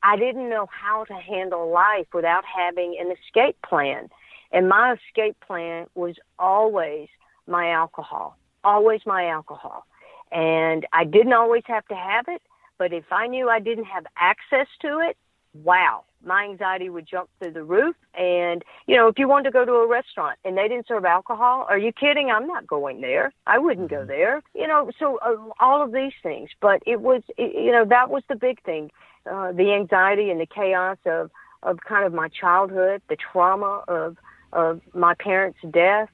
I 0.03 0.17
didn't 0.17 0.49
know 0.49 0.67
how 0.71 1.05
to 1.05 1.15
handle 1.15 1.71
life 1.71 2.07
without 2.13 2.45
having 2.45 2.97
an 2.99 3.13
escape 3.13 3.57
plan. 3.63 4.09
And 4.53 4.69
my 4.69 4.95
escape 4.95 5.37
plan 5.47 5.87
was 5.95 6.17
always 6.39 7.09
my 7.47 7.71
alcohol, 7.71 8.37
always 8.63 9.01
my 9.07 9.27
alcohol. 9.29 9.87
And 10.31 10.87
I 10.93 11.05
didn't 11.05 11.33
always 11.33 11.63
have 11.67 11.87
to 11.89 11.95
have 11.95 12.27
it, 12.29 12.43
but 12.79 12.93
if 12.93 13.05
I 13.11 13.27
knew 13.27 13.49
I 13.49 13.61
didn't 13.61 13.85
have 13.85 14.05
access 14.17 14.67
to 14.83 14.99
it, 14.99 15.17
wow, 15.55 16.05
my 16.25 16.45
anxiety 16.45 16.89
would 16.89 17.07
jump 17.07 17.29
through 17.39 17.53
the 17.53 17.65
roof. 17.65 17.97
And, 18.15 18.65
you 18.87 18.97
know, 18.97 19.09
if 19.09 19.19
you 19.19 19.29
wanted 19.29 19.45
to 19.45 19.51
go 19.51 19.65
to 19.65 19.73
a 19.73 19.87
restaurant 19.87 20.39
and 20.45 20.57
they 20.57 20.69
didn't 20.69 20.87
serve 20.87 21.05
alcohol, 21.05 21.67
are 21.69 21.79
you 21.79 21.93
kidding? 21.93 22.31
I'm 22.31 22.47
not 22.47 22.67
going 22.67 23.01
there. 23.01 23.33
I 23.47 23.59
wouldn't 23.59 23.91
go 23.91 23.99
mm-hmm. 23.99 24.09
there. 24.09 24.43
You 24.55 24.67
know, 24.67 24.91
so 24.99 25.19
uh, 25.19 25.37
all 25.61 25.83
of 25.83 25.93
these 25.93 26.13
things. 26.23 26.51
But 26.61 26.83
it 26.87 27.01
was, 27.01 27.23
it, 27.37 27.55
you 27.55 27.73
know, 27.73 27.85
that 27.85 28.09
was 28.09 28.23
the 28.29 28.37
big 28.37 28.63
thing 28.63 28.91
uh, 29.31 29.53
the 29.53 29.73
anxiety 29.73 30.31
and 30.31 30.41
the 30.41 30.47
chaos 30.47 30.99
of, 31.07 31.31
of 31.63 31.79
kind 31.87 32.05
of 32.05 32.13
my 32.13 32.29
childhood, 32.29 33.03
the 33.09 33.17
trauma 33.17 33.83
of, 33.89 34.17
of 34.53 34.81
my 34.95 35.15
parents' 35.15 35.59
death, 35.71 36.11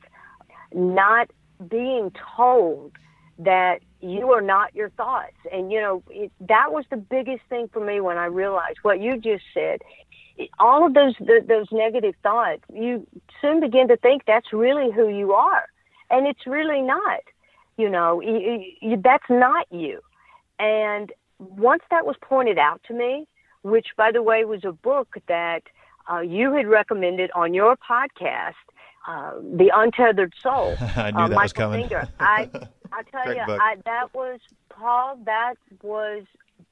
not 0.72 1.30
being 1.68 2.12
told 2.36 2.92
that 3.38 3.80
you 4.00 4.32
are 4.32 4.40
not 4.40 4.74
your 4.74 4.90
thoughts. 4.90 5.36
And, 5.52 5.72
you 5.72 5.80
know, 5.80 6.02
it, 6.10 6.30
that 6.40 6.72
was 6.72 6.84
the 6.90 6.96
biggest 6.96 7.42
thing 7.48 7.68
for 7.72 7.84
me 7.84 8.00
when 8.00 8.16
I 8.16 8.26
realized 8.26 8.78
what 8.82 9.00
you 9.00 9.16
just 9.18 9.44
said. 9.54 9.80
All 10.58 10.86
of 10.86 10.94
those, 10.94 11.14
the, 11.18 11.44
those 11.46 11.66
negative 11.72 12.14
thoughts, 12.22 12.62
you 12.72 13.06
soon 13.40 13.60
begin 13.60 13.88
to 13.88 13.96
think 13.96 14.22
that's 14.26 14.52
really 14.52 14.92
who 14.92 15.08
you 15.08 15.32
are. 15.32 15.64
And 16.10 16.26
it's 16.26 16.46
really 16.46 16.80
not. 16.80 17.20
You 17.76 17.88
know, 17.88 18.20
you, 18.20 18.64
you, 18.80 19.00
that's 19.02 19.28
not 19.28 19.66
you. 19.70 20.00
And 20.58 21.12
once 21.38 21.82
that 21.90 22.06
was 22.06 22.16
pointed 22.20 22.58
out 22.58 22.80
to 22.88 22.94
me, 22.94 23.26
which, 23.62 23.88
by 23.96 24.10
the 24.12 24.22
way, 24.22 24.44
was 24.44 24.64
a 24.64 24.72
book 24.72 25.16
that 25.28 25.62
uh, 26.10 26.20
you 26.20 26.52
had 26.52 26.66
recommended 26.66 27.30
on 27.34 27.54
your 27.54 27.76
podcast, 27.76 28.54
uh, 29.06 29.34
The 29.40 29.70
Untethered 29.74 30.34
Soul. 30.42 30.76
I 30.96 31.10
knew 31.10 31.18
uh, 31.18 31.28
that 31.28 31.34
Michael 31.34 31.70
was 31.70 31.88
coming. 31.88 31.90
I, 32.20 32.50
I 32.92 33.02
tell 33.10 33.34
you. 33.34 33.40
I, 33.40 33.76
that 33.84 34.14
was 34.14 34.40
Paul. 34.70 35.18
That 35.24 35.54
was 35.82 36.24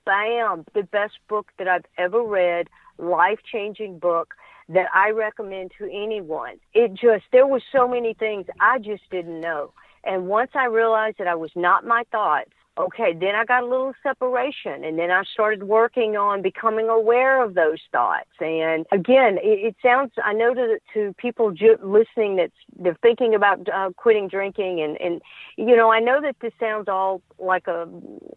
bam, 0.04 0.64
the 0.74 0.82
best 0.82 1.18
book 1.28 1.48
that 1.58 1.68
I've 1.68 1.84
ever 1.98 2.22
read. 2.22 2.68
Life 2.98 3.40
changing 3.50 3.98
book 3.98 4.34
that 4.68 4.86
I 4.94 5.10
recommend 5.10 5.72
to 5.78 5.84
anyone. 5.84 6.58
It 6.74 6.94
just 6.94 7.24
there 7.30 7.46
were 7.46 7.60
so 7.72 7.86
many 7.86 8.14
things 8.14 8.46
I 8.60 8.78
just 8.78 9.02
didn't 9.10 9.40
know, 9.40 9.72
and 10.02 10.28
once 10.28 10.52
I 10.54 10.64
realized 10.64 11.18
that 11.18 11.26
I 11.26 11.34
was 11.34 11.50
not 11.54 11.86
my 11.86 12.04
thoughts. 12.10 12.50
Okay, 12.78 13.14
then 13.18 13.34
I 13.34 13.46
got 13.46 13.62
a 13.62 13.66
little 13.66 13.94
separation, 14.02 14.84
and 14.84 14.98
then 14.98 15.10
I 15.10 15.22
started 15.24 15.62
working 15.62 16.18
on 16.18 16.42
becoming 16.42 16.90
aware 16.90 17.42
of 17.42 17.54
those 17.54 17.78
thoughts. 17.90 18.28
And 18.38 18.84
again, 18.92 19.38
it, 19.38 19.68
it 19.68 19.76
sounds 19.82 20.12
I 20.22 20.34
know 20.34 20.52
to 20.52 20.78
to 20.92 21.14
people 21.14 21.52
ju- 21.52 21.78
listening 21.82 22.36
that 22.36 22.50
they're 22.78 22.98
thinking 23.00 23.34
about 23.34 23.66
uh, 23.72 23.90
quitting 23.96 24.28
drinking, 24.28 24.82
and 24.82 25.00
and 25.00 25.22
you 25.56 25.74
know 25.74 25.90
I 25.90 26.00
know 26.00 26.20
that 26.20 26.36
this 26.42 26.52
sounds 26.60 26.86
all 26.86 27.22
like 27.38 27.66
a 27.66 27.88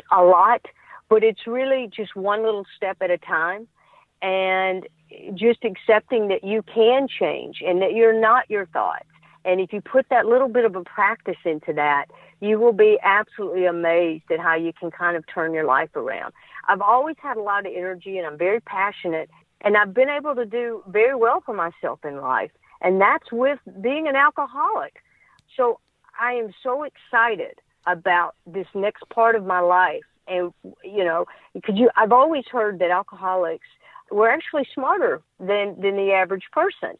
a 0.09 0.23
lot, 0.23 0.61
but 1.09 1.21
it's 1.21 1.45
really 1.45 1.89
just 1.93 2.15
one 2.15 2.41
little 2.41 2.65
step 2.77 2.95
at 3.01 3.11
a 3.11 3.17
time, 3.17 3.67
and 4.21 4.87
just 5.35 5.65
accepting 5.65 6.29
that 6.29 6.45
you 6.45 6.63
can 6.63 7.09
change 7.09 7.61
and 7.65 7.81
that 7.81 7.93
you're 7.93 8.17
not 8.17 8.49
your 8.49 8.67
thoughts. 8.67 9.05
And 9.43 9.59
if 9.59 9.73
you 9.73 9.81
put 9.81 10.07
that 10.09 10.25
little 10.25 10.49
bit 10.49 10.65
of 10.65 10.75
a 10.75 10.83
practice 10.83 11.37
into 11.45 11.73
that, 11.73 12.05
you 12.41 12.59
will 12.59 12.73
be 12.73 12.97
absolutely 13.03 13.65
amazed 13.65 14.31
at 14.31 14.39
how 14.39 14.55
you 14.55 14.71
can 14.73 14.91
kind 14.91 15.17
of 15.17 15.25
turn 15.27 15.53
your 15.53 15.65
life 15.65 15.95
around. 15.95 16.33
I've 16.67 16.81
always 16.81 17.15
had 17.19 17.37
a 17.37 17.41
lot 17.41 17.65
of 17.65 17.73
energy 17.75 18.17
and 18.17 18.25
I'm 18.25 18.37
very 18.37 18.61
passionate 18.61 19.29
and 19.61 19.75
I've 19.75 19.93
been 19.93 20.09
able 20.09 20.35
to 20.35 20.45
do 20.45 20.83
very 20.87 21.15
well 21.15 21.41
for 21.45 21.53
myself 21.53 21.99
in 22.05 22.21
life. 22.21 22.51
And 22.81 23.01
that's 23.01 23.31
with 23.31 23.59
being 23.81 24.07
an 24.07 24.15
alcoholic. 24.15 25.03
So 25.57 25.79
I 26.19 26.33
am 26.33 26.53
so 26.63 26.83
excited 26.83 27.59
about 27.85 28.35
this 28.45 28.67
next 28.73 29.03
part 29.09 29.35
of 29.35 29.45
my 29.45 29.59
life. 29.59 30.03
And, 30.27 30.53
you 30.83 31.03
know, 31.03 31.25
because 31.53 31.75
you, 31.75 31.89
I've 31.97 32.11
always 32.11 32.45
heard 32.49 32.79
that 32.79 32.91
alcoholics 32.91 33.67
were 34.11 34.29
actually 34.29 34.67
smarter 34.73 35.21
than, 35.39 35.79
than 35.81 35.97
the 35.97 36.13
average 36.13 36.45
person. 36.53 36.97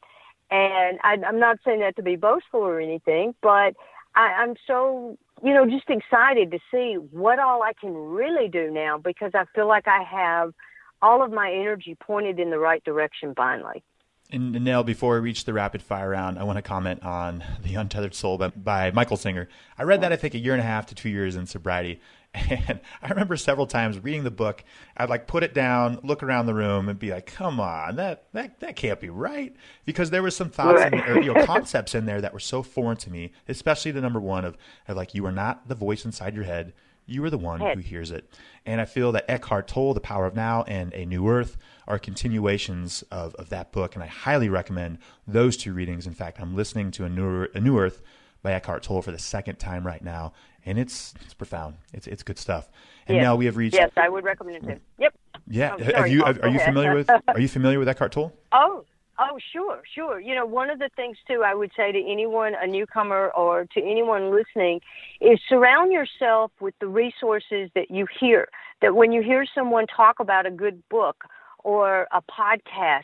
And 0.51 0.99
I, 1.03 1.17
I'm 1.25 1.39
not 1.39 1.59
saying 1.63 1.79
that 1.81 1.95
to 1.97 2.03
be 2.03 2.15
boastful 2.15 2.61
or 2.61 2.79
anything, 2.79 3.35
but 3.41 3.75
I, 4.19 4.33
I'm 4.41 4.55
so, 4.67 5.17
you 5.41 5.53
know, 5.53 5.65
just 5.65 5.89
excited 5.89 6.51
to 6.51 6.59
see 6.69 6.95
what 6.95 7.39
all 7.39 7.63
I 7.63 7.71
can 7.71 7.93
really 7.93 8.49
do 8.49 8.69
now 8.69 8.97
because 8.97 9.31
I 9.33 9.45
feel 9.55 9.65
like 9.65 9.87
I 9.87 10.03
have 10.03 10.53
all 11.01 11.23
of 11.23 11.31
my 11.31 11.49
energy 11.49 11.95
pointed 11.97 12.37
in 12.37 12.49
the 12.49 12.59
right 12.59 12.83
direction 12.83 13.33
finally. 13.33 13.81
And 14.29 14.51
Nel, 14.51 14.83
before 14.83 15.13
we 15.15 15.21
reach 15.21 15.45
the 15.45 15.53
rapid 15.53 15.81
fire 15.81 16.09
round, 16.09 16.37
I 16.37 16.43
want 16.43 16.57
to 16.57 16.61
comment 16.61 17.01
on 17.01 17.43
The 17.63 17.75
Untethered 17.75 18.13
Soul 18.13 18.37
by, 18.37 18.49
by 18.49 18.91
Michael 18.91 19.17
Singer. 19.17 19.47
I 19.77 19.83
read 19.83 20.01
that, 20.01 20.11
I 20.11 20.17
think, 20.17 20.33
a 20.33 20.37
year 20.37 20.53
and 20.53 20.61
a 20.61 20.65
half 20.65 20.85
to 20.87 20.95
two 20.95 21.09
years 21.09 21.37
in 21.37 21.45
sobriety. 21.45 22.01
And 22.33 22.79
I 23.01 23.09
remember 23.09 23.35
several 23.37 23.65
times 23.67 23.99
reading 23.99 24.23
the 24.23 24.31
book, 24.31 24.63
I'd 24.95 25.09
like 25.09 25.25
put 25.27 25.43
it 25.43 25.53
down, 25.53 25.99
look 26.03 26.21
around 26.21 26.45
the 26.45 26.53
room, 26.53 26.87
and 26.87 26.99
be 26.99 27.09
like, 27.11 27.25
"Come 27.25 27.59
on, 27.59 27.95
that 27.95 28.25
that 28.33 28.59
that 28.59 28.75
can't 28.75 28.99
be 28.99 29.09
right," 29.09 29.55
because 29.85 30.09
there 30.11 30.21
was 30.23 30.35
some 30.35 30.49
thoughts 30.49 30.79
Right. 30.81 30.93
in, 30.93 30.99
or 31.01 31.21
you 31.21 31.33
know 31.33 31.45
concepts 31.47 31.95
in 31.95 32.05
there 32.05 32.21
that 32.21 32.33
were 32.33 32.39
so 32.39 32.61
foreign 32.63 32.97
to 32.97 33.09
me, 33.11 33.31
especially 33.47 33.91
the 33.91 34.01
number 34.01 34.19
one 34.19 34.45
of, 34.45 34.57
of 34.87 34.95
like 34.95 35.13
you 35.15 35.25
are 35.25 35.31
not 35.31 35.67
the 35.67 35.75
voice 35.75 36.05
inside 36.05 36.35
your 36.35 36.43
head, 36.43 36.73
you 37.07 37.23
are 37.23 37.29
the 37.31 37.37
one 37.37 37.59
who 37.61 37.79
hears 37.79 38.11
it. 38.11 38.29
And 38.65 38.79
I 38.79 38.85
feel 38.85 39.11
that 39.13 39.25
Eckhart 39.27 39.67
Tolle, 39.67 39.95
The 39.95 39.99
Power 39.99 40.27
of 40.27 40.35
Now, 40.35 40.63
and 40.63 40.93
A 40.93 41.05
New 41.05 41.27
Earth 41.27 41.57
are 41.87 41.97
continuations 41.97 43.01
of, 43.11 43.33
of 43.35 43.49
that 43.49 43.71
book, 43.71 43.95
and 43.95 44.03
I 44.03 44.07
highly 44.07 44.49
recommend 44.49 44.99
those 45.27 45.57
two 45.57 45.73
readings. 45.73 46.05
In 46.05 46.13
fact, 46.13 46.39
I'm 46.39 46.55
listening 46.55 46.91
to 46.91 47.05
A 47.05 47.09
New, 47.09 47.47
a 47.55 47.59
New 47.59 47.79
Earth 47.79 48.03
by 48.43 48.53
Eckhart 48.53 48.83
Tolle 48.83 49.01
for 49.01 49.11
the 49.11 49.17
second 49.19 49.55
time 49.57 49.85
right 49.87 50.03
now, 50.03 50.33
and 50.65 50.77
it's 50.79 51.13
it's 51.25 51.33
profound. 51.33 51.75
It's 51.93 52.07
it's 52.07 52.23
good 52.23 52.37
stuff. 52.37 52.69
And 53.07 53.15
Yes. 53.17 53.23
now 53.23 53.35
we 53.35 53.45
have 53.45 53.57
reached. 53.57 53.75
Yes, 53.75 53.91
I 53.97 54.09
would 54.09 54.23
recommend 54.23 54.67
it. 54.69 54.81
Yep. 54.97 55.13
Yeah, 55.47 55.75
Oh, 55.79 55.83
sorry, 55.83 56.11
you 56.11 56.21
Paul, 56.23 56.35
are 56.43 56.49
you 56.49 56.59
familiar 56.59 56.93
with 56.93 57.09
Are 57.27 57.39
you 57.39 57.47
familiar 57.47 57.79
with 57.79 57.87
Eckhart 57.87 58.11
Tolle? 58.11 58.31
Oh, 58.51 58.85
oh, 59.17 59.39
sure, 59.51 59.81
sure. 59.95 60.19
You 60.19 60.35
know, 60.35 60.45
one 60.45 60.69
of 60.69 60.77
the 60.79 60.89
things 60.95 61.17
too, 61.27 61.41
I 61.43 61.55
would 61.55 61.71
say 61.75 61.91
to 61.91 61.99
anyone, 61.99 62.53
a 62.61 62.67
newcomer, 62.67 63.29
or 63.35 63.65
to 63.73 63.81
anyone 63.81 64.31
listening, 64.31 64.81
is 65.21 65.39
surround 65.49 65.91
yourself 65.91 66.51
with 66.59 66.75
the 66.79 66.87
resources 66.87 67.71
that 67.73 67.89
you 67.89 68.05
hear. 68.19 68.47
That 68.81 68.95
when 68.95 69.11
you 69.11 69.21
hear 69.21 69.45
someone 69.55 69.87
talk 69.87 70.19
about 70.19 70.45
a 70.45 70.51
good 70.51 70.87
book 70.89 71.25
or 71.63 72.07
a 72.11 72.21
podcast, 72.21 73.03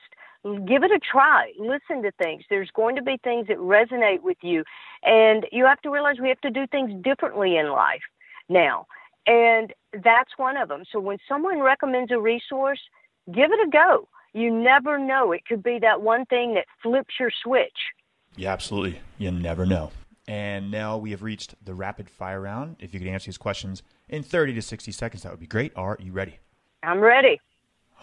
give 0.68 0.84
it 0.84 0.92
a 0.92 1.00
try. 1.00 1.52
Listen 1.58 2.04
to 2.04 2.12
things. 2.12 2.44
There's 2.50 2.70
going 2.72 2.96
to 2.96 3.02
be 3.02 3.18
things 3.24 3.48
that 3.48 3.58
resonate 3.58 4.22
with 4.22 4.38
you, 4.42 4.64
and 5.04 5.46
you 5.52 5.66
have 5.66 5.82
to 5.82 5.90
realize 5.90 6.18
we 6.22 6.30
have 6.30 6.42
to 6.42 6.52
do 6.52 6.68
things 6.68 6.92
differently 7.04 7.58
in 7.58 7.70
life 7.70 8.04
now. 8.48 8.86
And 9.28 9.74
that's 10.04 10.32
one 10.38 10.56
of 10.56 10.70
them. 10.70 10.84
So 10.92 11.00
when 11.00 11.18
someone 11.28 11.60
recommends 11.62 12.12
a 12.12 12.20
resource, 12.20 12.80
give 13.32 13.52
it 13.52 13.68
a 13.68 13.70
go. 13.72 14.08
You 14.34 14.52
never 14.52 15.00
know. 15.00 15.32
It 15.32 15.46
could 15.46 15.64
be 15.64 15.80
that 15.80 16.02
one 16.02 16.26
thing 16.26 16.54
that 16.56 16.66
flips 16.84 17.16
your 17.20 17.32
switch. 17.44 17.78
Yeah, 18.36 18.52
absolutely. 18.52 19.00
You 19.18 19.32
never 19.32 19.66
know. 19.66 19.92
And 20.28 20.70
now 20.70 20.98
we 20.98 21.12
have 21.12 21.24
reached 21.24 21.56
the 21.64 21.74
rapid 21.74 22.10
fire 22.10 22.42
round. 22.42 22.76
If 22.80 22.94
you 22.94 23.00
could 23.00 23.08
answer 23.08 23.28
these 23.28 23.38
questions 23.38 23.82
in 24.10 24.24
30 24.24 24.54
to 24.56 24.62
60 24.62 24.92
seconds, 24.92 25.24
that 25.24 25.32
would 25.32 25.40
be 25.40 25.48
great. 25.48 25.72
Are 25.76 25.98
you 26.00 26.12
ready? 26.12 26.40
I'm 26.84 27.00
ready. 27.00 27.40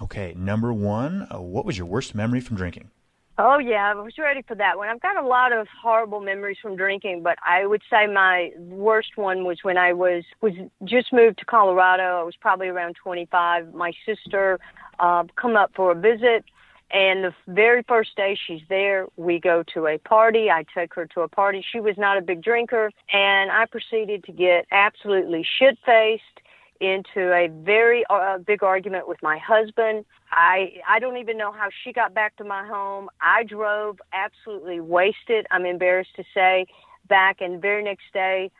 Okay, 0.00 0.34
number 0.36 0.72
one, 0.72 1.26
uh, 1.32 1.40
what 1.40 1.64
was 1.64 1.76
your 1.76 1.86
worst 1.86 2.14
memory 2.14 2.40
from 2.40 2.56
drinking? 2.56 2.90
Oh 3.38 3.58
yeah, 3.58 3.90
I 3.90 3.94
was 3.94 4.18
ready 4.18 4.42
for 4.42 4.54
that 4.56 4.76
one. 4.76 4.88
I've 4.88 5.00
got 5.00 5.16
a 5.16 5.26
lot 5.26 5.52
of 5.52 5.66
horrible 5.82 6.20
memories 6.20 6.58
from 6.60 6.76
drinking, 6.76 7.22
but 7.22 7.38
I 7.46 7.66
would 7.66 7.82
say 7.90 8.06
my 8.06 8.50
worst 8.58 9.16
one 9.16 9.44
was 9.44 9.58
when 9.62 9.78
I 9.78 9.94
was 9.94 10.24
was 10.42 10.52
just 10.84 11.12
moved 11.12 11.38
to 11.38 11.44
Colorado. 11.46 12.20
I 12.20 12.22
was 12.22 12.36
probably 12.36 12.68
around 12.68 12.96
25. 13.02 13.72
My 13.74 13.92
sister 14.04 14.60
uh, 14.98 15.24
come 15.36 15.56
up 15.56 15.72
for 15.74 15.92
a 15.92 15.94
visit, 15.94 16.44
and 16.90 17.24
the 17.24 17.34
very 17.48 17.82
first 17.88 18.14
day 18.16 18.38
she's 18.46 18.60
there, 18.68 19.06
we 19.16 19.40
go 19.40 19.64
to 19.72 19.86
a 19.86 19.96
party. 19.96 20.50
I 20.50 20.64
take 20.74 20.94
her 20.94 21.06
to 21.14 21.22
a 21.22 21.28
party. 21.28 21.64
She 21.72 21.80
was 21.80 21.96
not 21.96 22.18
a 22.18 22.20
big 22.20 22.42
drinker, 22.42 22.90
and 23.10 23.50
I 23.50 23.64
proceeded 23.64 24.24
to 24.24 24.32
get 24.32 24.66
absolutely 24.70 25.44
shit 25.58 25.78
faced 25.86 26.41
into 26.82 27.32
a 27.32 27.48
very 27.48 28.04
uh, 28.10 28.38
big 28.38 28.62
argument 28.62 29.08
with 29.08 29.22
my 29.22 29.38
husband. 29.38 30.04
I 30.30 30.74
I 30.88 30.98
don't 30.98 31.16
even 31.16 31.38
know 31.38 31.52
how 31.52 31.68
she 31.82 31.92
got 31.92 32.12
back 32.12 32.36
to 32.36 32.44
my 32.44 32.66
home. 32.66 33.08
I 33.20 33.44
drove 33.44 34.00
absolutely 34.12 34.80
wasted. 34.80 35.46
I'm 35.50 35.64
embarrassed 35.64 36.16
to 36.16 36.24
say 36.34 36.66
back 37.08 37.40
and 37.40 37.62
very 37.62 37.82
next 37.82 38.04
day 38.12 38.50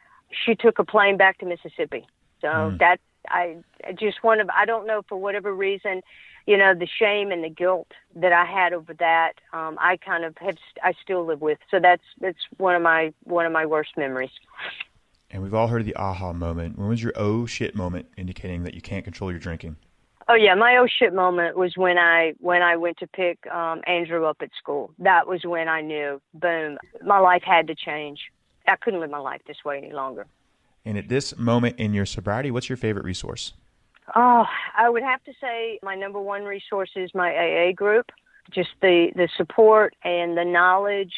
she 0.45 0.55
took 0.55 0.79
a 0.79 0.85
plane 0.85 1.16
back 1.16 1.39
to 1.39 1.47
Mississippi. 1.47 2.07
So 2.41 2.75
that 2.79 3.01
I 3.29 3.57
I 3.85 3.93
just 3.93 4.23
one 4.23 4.41
of 4.41 4.49
I 4.51 4.64
don't 4.64 4.87
know 4.87 5.03
for 5.09 5.16
whatever 5.16 5.55
reason, 5.55 6.03
you 6.47 6.57
know, 6.57 6.75
the 6.75 6.87
shame 6.87 7.31
and 7.31 7.43
the 7.45 7.49
guilt 7.49 7.93
that 8.16 8.33
I 8.33 8.45
had 8.45 8.73
over 8.73 8.95
that, 8.95 9.35
um, 9.53 9.79
I 9.81 9.97
kind 9.97 10.25
of 10.25 10.37
have 10.39 10.57
I 10.83 10.93
still 11.03 11.25
live 11.25 11.41
with. 11.41 11.59
So 11.70 11.79
that's 11.81 12.03
that's 12.20 12.39
one 12.57 12.75
of 12.75 12.83
my 12.83 13.12
one 13.25 13.47
of 13.47 13.53
my 13.53 13.66
worst 13.66 13.97
memories. 13.97 14.33
And 15.33 15.43
we've 15.43 15.55
all 15.55 15.66
heard 15.66 15.80
of 15.80 15.87
the 15.87 15.97
aha 15.97 16.35
moment. 16.35 16.78
When 16.78 16.89
was 16.89 17.03
your 17.03 17.14
oh 17.16 17.47
shit 17.47 17.74
moment 17.74 18.07
indicating 18.18 18.64
that 18.64 18.74
you 18.74 18.83
can't 18.83 19.03
control 19.03 19.30
your 19.30 19.41
drinking? 19.41 19.76
Oh 20.28 20.35
yeah, 20.35 20.55
my 20.55 20.76
oh 20.76 20.87
shit 20.87 21.14
moment 21.14 21.57
was 21.57 21.76
when 21.76 21.97
I 21.99 22.35
when 22.39 22.62
I 22.62 22.76
went 22.76 22.99
to 22.99 23.07
pick 23.07 23.39
um 23.51 23.80
Andrew 23.87 24.26
up 24.26 24.37
at 24.43 24.51
school. 24.59 24.93
That 24.99 25.26
was 25.26 25.41
when 25.45 25.68
I 25.68 25.80
knew, 25.80 26.20
boom, 26.35 26.78
my 27.05 27.18
life 27.18 27.43
had 27.43 27.66
to 27.68 27.74
change. 27.74 28.20
I 28.68 28.76
couldn't 28.76 29.01
live 29.01 29.11
my 29.11 29.18
life 29.18 29.41
this 29.47 29.64
way 29.64 29.78
any 29.78 29.93
longer. 29.93 30.26
And 30.85 30.99
at 30.99 31.09
this 31.09 31.37
moment 31.39 31.78
in 31.78 31.95
your 31.95 32.07
sobriety, 32.07 32.51
what's 32.51 32.68
your 32.68 32.76
favorite 32.76 33.05
resource? 33.05 33.55
Oh, 34.14 34.45
I 34.76 34.91
would 34.91 35.03
have 35.03 35.22
to 35.24 35.33
say 35.41 35.78
my 35.83 35.95
number 35.95 36.20
one 36.20 36.45
resource 36.45 36.91
is 36.95 37.11
my 37.14 37.35
AA 37.35 37.72
group. 37.72 38.11
Just 38.51 38.70
the 38.83 39.11
the 39.16 39.28
support 39.37 39.95
and 40.05 40.37
the 40.37 40.45
knowledge 40.45 41.14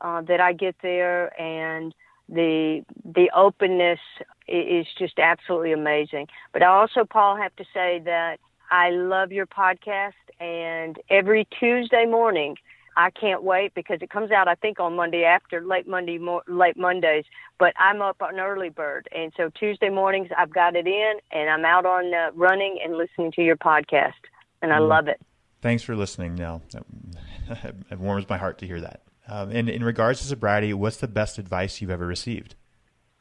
uh, 0.00 0.20
that 0.22 0.40
I 0.40 0.52
get 0.52 0.76
there, 0.82 1.38
and 1.40 1.94
the 2.28 2.84
the 3.04 3.30
openness 3.34 4.00
is 4.48 4.86
just 4.98 5.18
absolutely 5.18 5.72
amazing. 5.72 6.28
But 6.52 6.62
I 6.62 6.66
also, 6.66 7.04
Paul, 7.04 7.36
have 7.36 7.54
to 7.56 7.64
say 7.72 8.00
that 8.04 8.38
I 8.70 8.90
love 8.90 9.32
your 9.32 9.46
podcast, 9.46 10.12
and 10.40 10.98
every 11.08 11.46
Tuesday 11.58 12.04
morning 12.06 12.56
I 12.96 13.10
can't 13.10 13.42
wait 13.42 13.74
because 13.74 13.98
it 14.00 14.10
comes 14.10 14.30
out 14.30 14.48
I 14.48 14.54
think 14.54 14.80
on 14.80 14.96
Monday 14.96 15.24
after 15.24 15.60
late 15.60 15.86
Monday 15.86 16.18
mo- 16.18 16.42
late 16.48 16.76
Mondays. 16.76 17.24
But 17.58 17.74
I'm 17.78 18.02
up 18.02 18.20
on 18.22 18.40
early 18.40 18.70
bird, 18.70 19.08
and 19.14 19.32
so 19.36 19.50
Tuesday 19.50 19.90
mornings 19.90 20.28
I've 20.36 20.52
got 20.52 20.74
it 20.74 20.86
in, 20.86 21.14
and 21.30 21.50
I'm 21.50 21.64
out 21.64 21.86
on 21.86 22.12
uh, 22.12 22.30
running 22.34 22.78
and 22.82 22.96
listening 22.96 23.32
to 23.32 23.42
your 23.42 23.56
podcast, 23.56 24.14
and 24.62 24.72
I 24.72 24.78
mm. 24.78 24.88
love 24.88 25.08
it. 25.08 25.20
Thanks 25.62 25.82
for 25.82 25.96
listening, 25.96 26.34
Nel. 26.34 26.62
it 27.90 27.98
warms 27.98 28.28
my 28.28 28.36
heart 28.36 28.58
to 28.58 28.66
hear 28.66 28.80
that. 28.80 29.02
Um, 29.28 29.50
and 29.50 29.68
in 29.68 29.82
regards 29.82 30.20
to 30.20 30.26
sobriety, 30.26 30.72
what's 30.72 30.98
the 30.98 31.08
best 31.08 31.38
advice 31.38 31.80
you've 31.80 31.90
ever 31.90 32.06
received? 32.06 32.54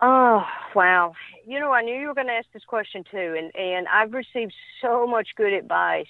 Oh 0.01 0.43
wow! 0.75 1.13
You 1.45 1.59
know, 1.59 1.71
I 1.71 1.81
knew 1.81 1.95
you 1.95 2.07
were 2.07 2.13
going 2.13 2.27
to 2.27 2.33
ask 2.33 2.47
this 2.53 2.65
question 2.65 3.03
too, 3.09 3.35
and 3.37 3.55
and 3.55 3.87
I've 3.87 4.13
received 4.13 4.53
so 4.81 5.07
much 5.07 5.29
good 5.35 5.53
advice, 5.53 6.07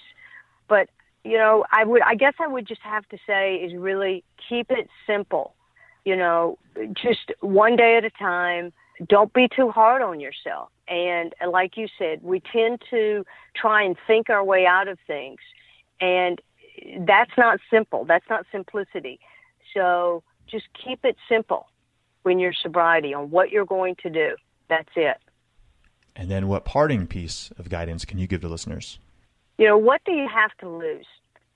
but 0.68 0.88
you 1.24 1.38
know, 1.38 1.64
I 1.72 1.84
would, 1.84 2.02
I 2.02 2.14
guess 2.14 2.34
I 2.38 2.46
would 2.46 2.66
just 2.66 2.82
have 2.82 3.08
to 3.08 3.18
say 3.26 3.56
is 3.56 3.74
really 3.74 4.22
keep 4.48 4.70
it 4.70 4.88
simple. 5.06 5.54
You 6.04 6.16
know, 6.16 6.58
just 6.94 7.32
one 7.40 7.76
day 7.76 7.96
at 7.96 8.04
a 8.04 8.10
time. 8.10 8.72
Don't 9.06 9.30
be 9.34 9.46
too 9.54 9.70
hard 9.70 10.00
on 10.00 10.20
yourself. 10.20 10.70
And 10.88 11.34
like 11.50 11.76
you 11.76 11.86
said, 11.98 12.22
we 12.22 12.40
tend 12.40 12.80
to 12.88 13.26
try 13.54 13.82
and 13.82 13.94
think 14.06 14.30
our 14.30 14.42
way 14.42 14.64
out 14.64 14.88
of 14.88 14.98
things. 15.06 15.38
And 16.00 16.40
that's 17.00 17.32
not 17.36 17.60
simple. 17.70 18.06
That's 18.06 18.24
not 18.30 18.46
simplicity. 18.50 19.20
So 19.76 20.22
just 20.50 20.64
keep 20.84 21.04
it 21.04 21.16
simple 21.28 21.66
when 22.22 22.38
you're 22.38 22.54
sobriety 22.54 23.12
on 23.12 23.30
what 23.30 23.50
you're 23.50 23.66
going 23.66 23.96
to 24.02 24.10
do. 24.10 24.36
That's 24.68 24.88
it. 24.96 25.18
And 26.16 26.30
then 26.30 26.48
what 26.48 26.64
parting 26.64 27.06
piece 27.06 27.50
of 27.58 27.68
guidance 27.68 28.04
can 28.04 28.18
you 28.18 28.26
give 28.26 28.40
to 28.40 28.48
listeners? 28.48 28.98
You 29.58 29.66
know, 29.66 29.76
what 29.76 30.00
do 30.06 30.12
you 30.12 30.26
have 30.28 30.50
to 30.60 30.68
lose? 30.68 31.06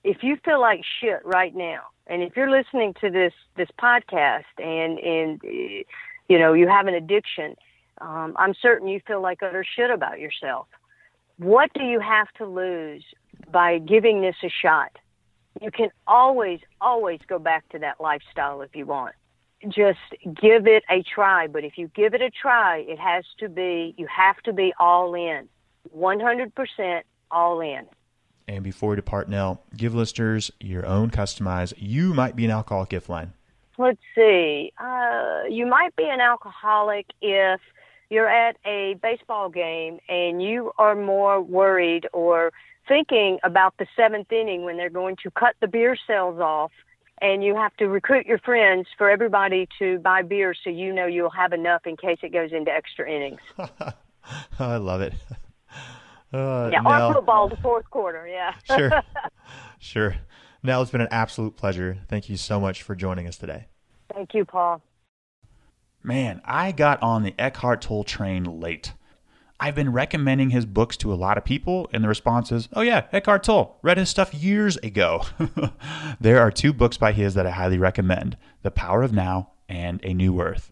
If 0.03 0.17
you 0.21 0.37
feel 0.45 0.61
like 0.61 0.81
shit 1.01 1.19
right 1.25 1.55
now, 1.55 1.81
and 2.07 2.21
if 2.21 2.35
you're 2.35 2.49
listening 2.49 2.93
to 3.01 3.09
this 3.09 3.33
this 3.57 3.69
podcast 3.79 4.43
and 4.57 4.97
and 4.99 5.41
you 5.43 6.39
know 6.39 6.53
you 6.53 6.67
have 6.67 6.87
an 6.87 6.93
addiction, 6.93 7.55
um, 7.99 8.35
I'm 8.37 8.53
certain 8.59 8.87
you 8.87 8.99
feel 9.05 9.21
like 9.21 9.43
utter 9.43 9.63
shit 9.75 9.89
about 9.91 10.19
yourself. 10.19 10.67
What 11.37 11.71
do 11.73 11.83
you 11.83 11.99
have 11.99 12.27
to 12.37 12.45
lose 12.45 13.03
by 13.51 13.79
giving 13.79 14.21
this 14.21 14.35
a 14.43 14.49
shot? 14.49 14.97
You 15.59 15.71
can 15.71 15.89
always, 16.07 16.59
always 16.79 17.19
go 17.27 17.39
back 17.39 17.67
to 17.69 17.79
that 17.79 17.99
lifestyle 17.99 18.61
if 18.61 18.75
you 18.75 18.85
want. 18.85 19.15
Just 19.67 19.99
give 20.23 20.65
it 20.65 20.83
a 20.89 21.03
try. 21.03 21.47
But 21.47 21.63
if 21.63 21.77
you 21.77 21.89
give 21.93 22.13
it 22.13 22.21
a 22.21 22.31
try, 22.31 22.79
it 22.79 22.99
has 22.99 23.25
to 23.39 23.49
be, 23.49 23.93
you 23.97 24.07
have 24.07 24.37
to 24.43 24.53
be 24.53 24.73
all 24.79 25.13
in, 25.13 25.47
100% 25.95 27.01
all 27.29 27.61
in. 27.61 27.85
And 28.47 28.63
before 28.63 28.91
we 28.91 28.95
depart, 28.95 29.29
now, 29.29 29.59
give 29.75 29.93
listeners 29.93 30.51
your 30.59 30.85
own 30.85 31.09
customized 31.09 31.73
You 31.77 32.13
Might 32.13 32.35
Be 32.35 32.45
an 32.45 32.51
Alcoholic 32.51 32.89
gift 32.89 33.07
line. 33.07 33.33
Let's 33.77 34.01
see. 34.15 34.73
Uh, 34.77 35.43
you 35.49 35.65
might 35.65 35.95
be 35.95 36.03
an 36.03 36.21
alcoholic 36.21 37.07
if 37.21 37.61
you're 38.09 38.27
at 38.27 38.57
a 38.65 38.95
baseball 39.01 39.49
game 39.49 39.99
and 40.09 40.43
you 40.43 40.71
are 40.77 40.95
more 40.95 41.41
worried 41.41 42.07
or 42.11 42.51
thinking 42.91 43.39
about 43.45 43.73
the 43.79 43.87
seventh 43.95 44.29
inning 44.33 44.65
when 44.65 44.75
they're 44.75 44.89
going 44.89 45.15
to 45.23 45.31
cut 45.31 45.55
the 45.61 45.67
beer 45.67 45.95
sales 46.05 46.41
off 46.41 46.73
and 47.21 47.41
you 47.41 47.55
have 47.55 47.73
to 47.77 47.87
recruit 47.87 48.25
your 48.25 48.39
friends 48.39 48.85
for 48.97 49.09
everybody 49.09 49.65
to 49.79 49.97
buy 49.99 50.21
beer 50.21 50.53
so 50.61 50.69
you 50.69 50.91
know 50.91 51.05
you'll 51.05 51.29
have 51.29 51.53
enough 51.53 51.83
in 51.85 51.95
case 51.95 52.17
it 52.21 52.33
goes 52.33 52.51
into 52.51 52.69
extra 52.69 53.09
innings. 53.09 53.39
I 54.59 54.75
love 54.75 54.99
it. 54.99 55.13
Uh, 56.33 56.69
yeah, 56.73 56.81
Nel, 56.81 57.11
or 57.11 57.13
football, 57.13 57.47
the 57.47 57.55
fourth 57.57 57.89
quarter. 57.89 58.27
Yeah. 58.27 58.53
sure. 58.65 58.91
Sure. 59.83 60.15
Nel, 60.61 60.83
it's 60.83 60.91
been 60.91 61.01
an 61.01 61.07
absolute 61.09 61.55
pleasure. 61.55 61.97
Thank 62.07 62.29
you 62.29 62.37
so 62.37 62.59
much 62.59 62.83
for 62.83 62.93
joining 62.93 63.25
us 63.25 63.35
today. 63.35 63.65
Thank 64.13 64.35
you, 64.35 64.45
Paul. 64.45 64.79
Man, 66.03 66.39
I 66.45 66.71
got 66.71 67.01
on 67.01 67.23
the 67.23 67.33
Eckhart 67.39 67.81
Tolle 67.81 68.03
train 68.03 68.43
late. 68.43 68.93
I've 69.63 69.75
been 69.75 69.91
recommending 69.91 70.49
his 70.49 70.65
books 70.65 70.97
to 70.97 71.13
a 71.13 71.15
lot 71.15 71.37
of 71.37 71.45
people, 71.45 71.87
and 71.93 72.03
the 72.03 72.07
response 72.07 72.51
is, 72.51 72.67
oh, 72.73 72.81
yeah, 72.81 73.05
Eckhart 73.11 73.43
Tolle. 73.43 73.77
Read 73.83 73.99
his 73.99 74.09
stuff 74.09 74.33
years 74.33 74.77
ago. 74.77 75.23
there 76.19 76.39
are 76.39 76.49
two 76.49 76.73
books 76.73 76.97
by 76.97 77.11
his 77.11 77.35
that 77.35 77.45
I 77.45 77.51
highly 77.51 77.77
recommend 77.77 78.37
The 78.63 78.71
Power 78.71 79.03
of 79.03 79.13
Now 79.13 79.51
and 79.69 80.03
A 80.03 80.15
New 80.15 80.41
Earth. 80.41 80.71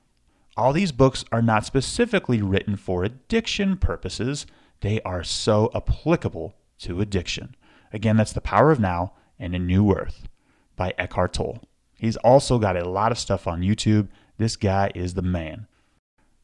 All 0.57 0.73
these 0.73 0.91
books 0.91 1.23
are 1.31 1.43
not 1.43 1.67
specifically 1.67 2.41
written 2.41 2.75
for 2.75 3.03
addiction 3.03 3.77
purposes, 3.77 4.47
they 4.81 4.99
are 5.01 5.23
so 5.23 5.69
applicable 5.75 6.55
to 6.79 6.99
addiction. 6.99 7.55
Again, 7.93 8.17
that's 8.17 8.33
The 8.33 8.41
Power 8.41 8.71
of 8.71 8.79
Now 8.79 9.13
and 9.37 9.53
A 9.53 9.59
New 9.59 9.93
Earth 9.93 10.27
by 10.75 10.95
Eckhart 10.97 11.33
Tolle. 11.33 11.61
He's 11.93 12.17
also 12.17 12.57
got 12.57 12.75
a 12.75 12.89
lot 12.89 13.11
of 13.11 13.19
stuff 13.19 13.45
on 13.45 13.61
YouTube. 13.61 14.07
This 14.39 14.55
guy 14.55 14.91
is 14.95 15.13
the 15.13 15.21
man. 15.21 15.67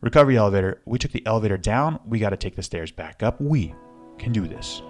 Recovery 0.05 0.37
elevator. 0.37 0.83
We 0.85 0.99
took 0.99 1.13
the 1.13 1.25
elevator 1.25 1.57
down. 1.57 1.99
We 2.05 2.19
got 2.19 2.29
to 2.29 2.37
take 2.37 2.55
the 2.55 2.61
stairs 2.61 2.91
back 2.91 3.23
up. 3.23 3.41
We 3.41 3.73
can 4.19 4.31
do 4.31 4.47
this. 4.47 4.83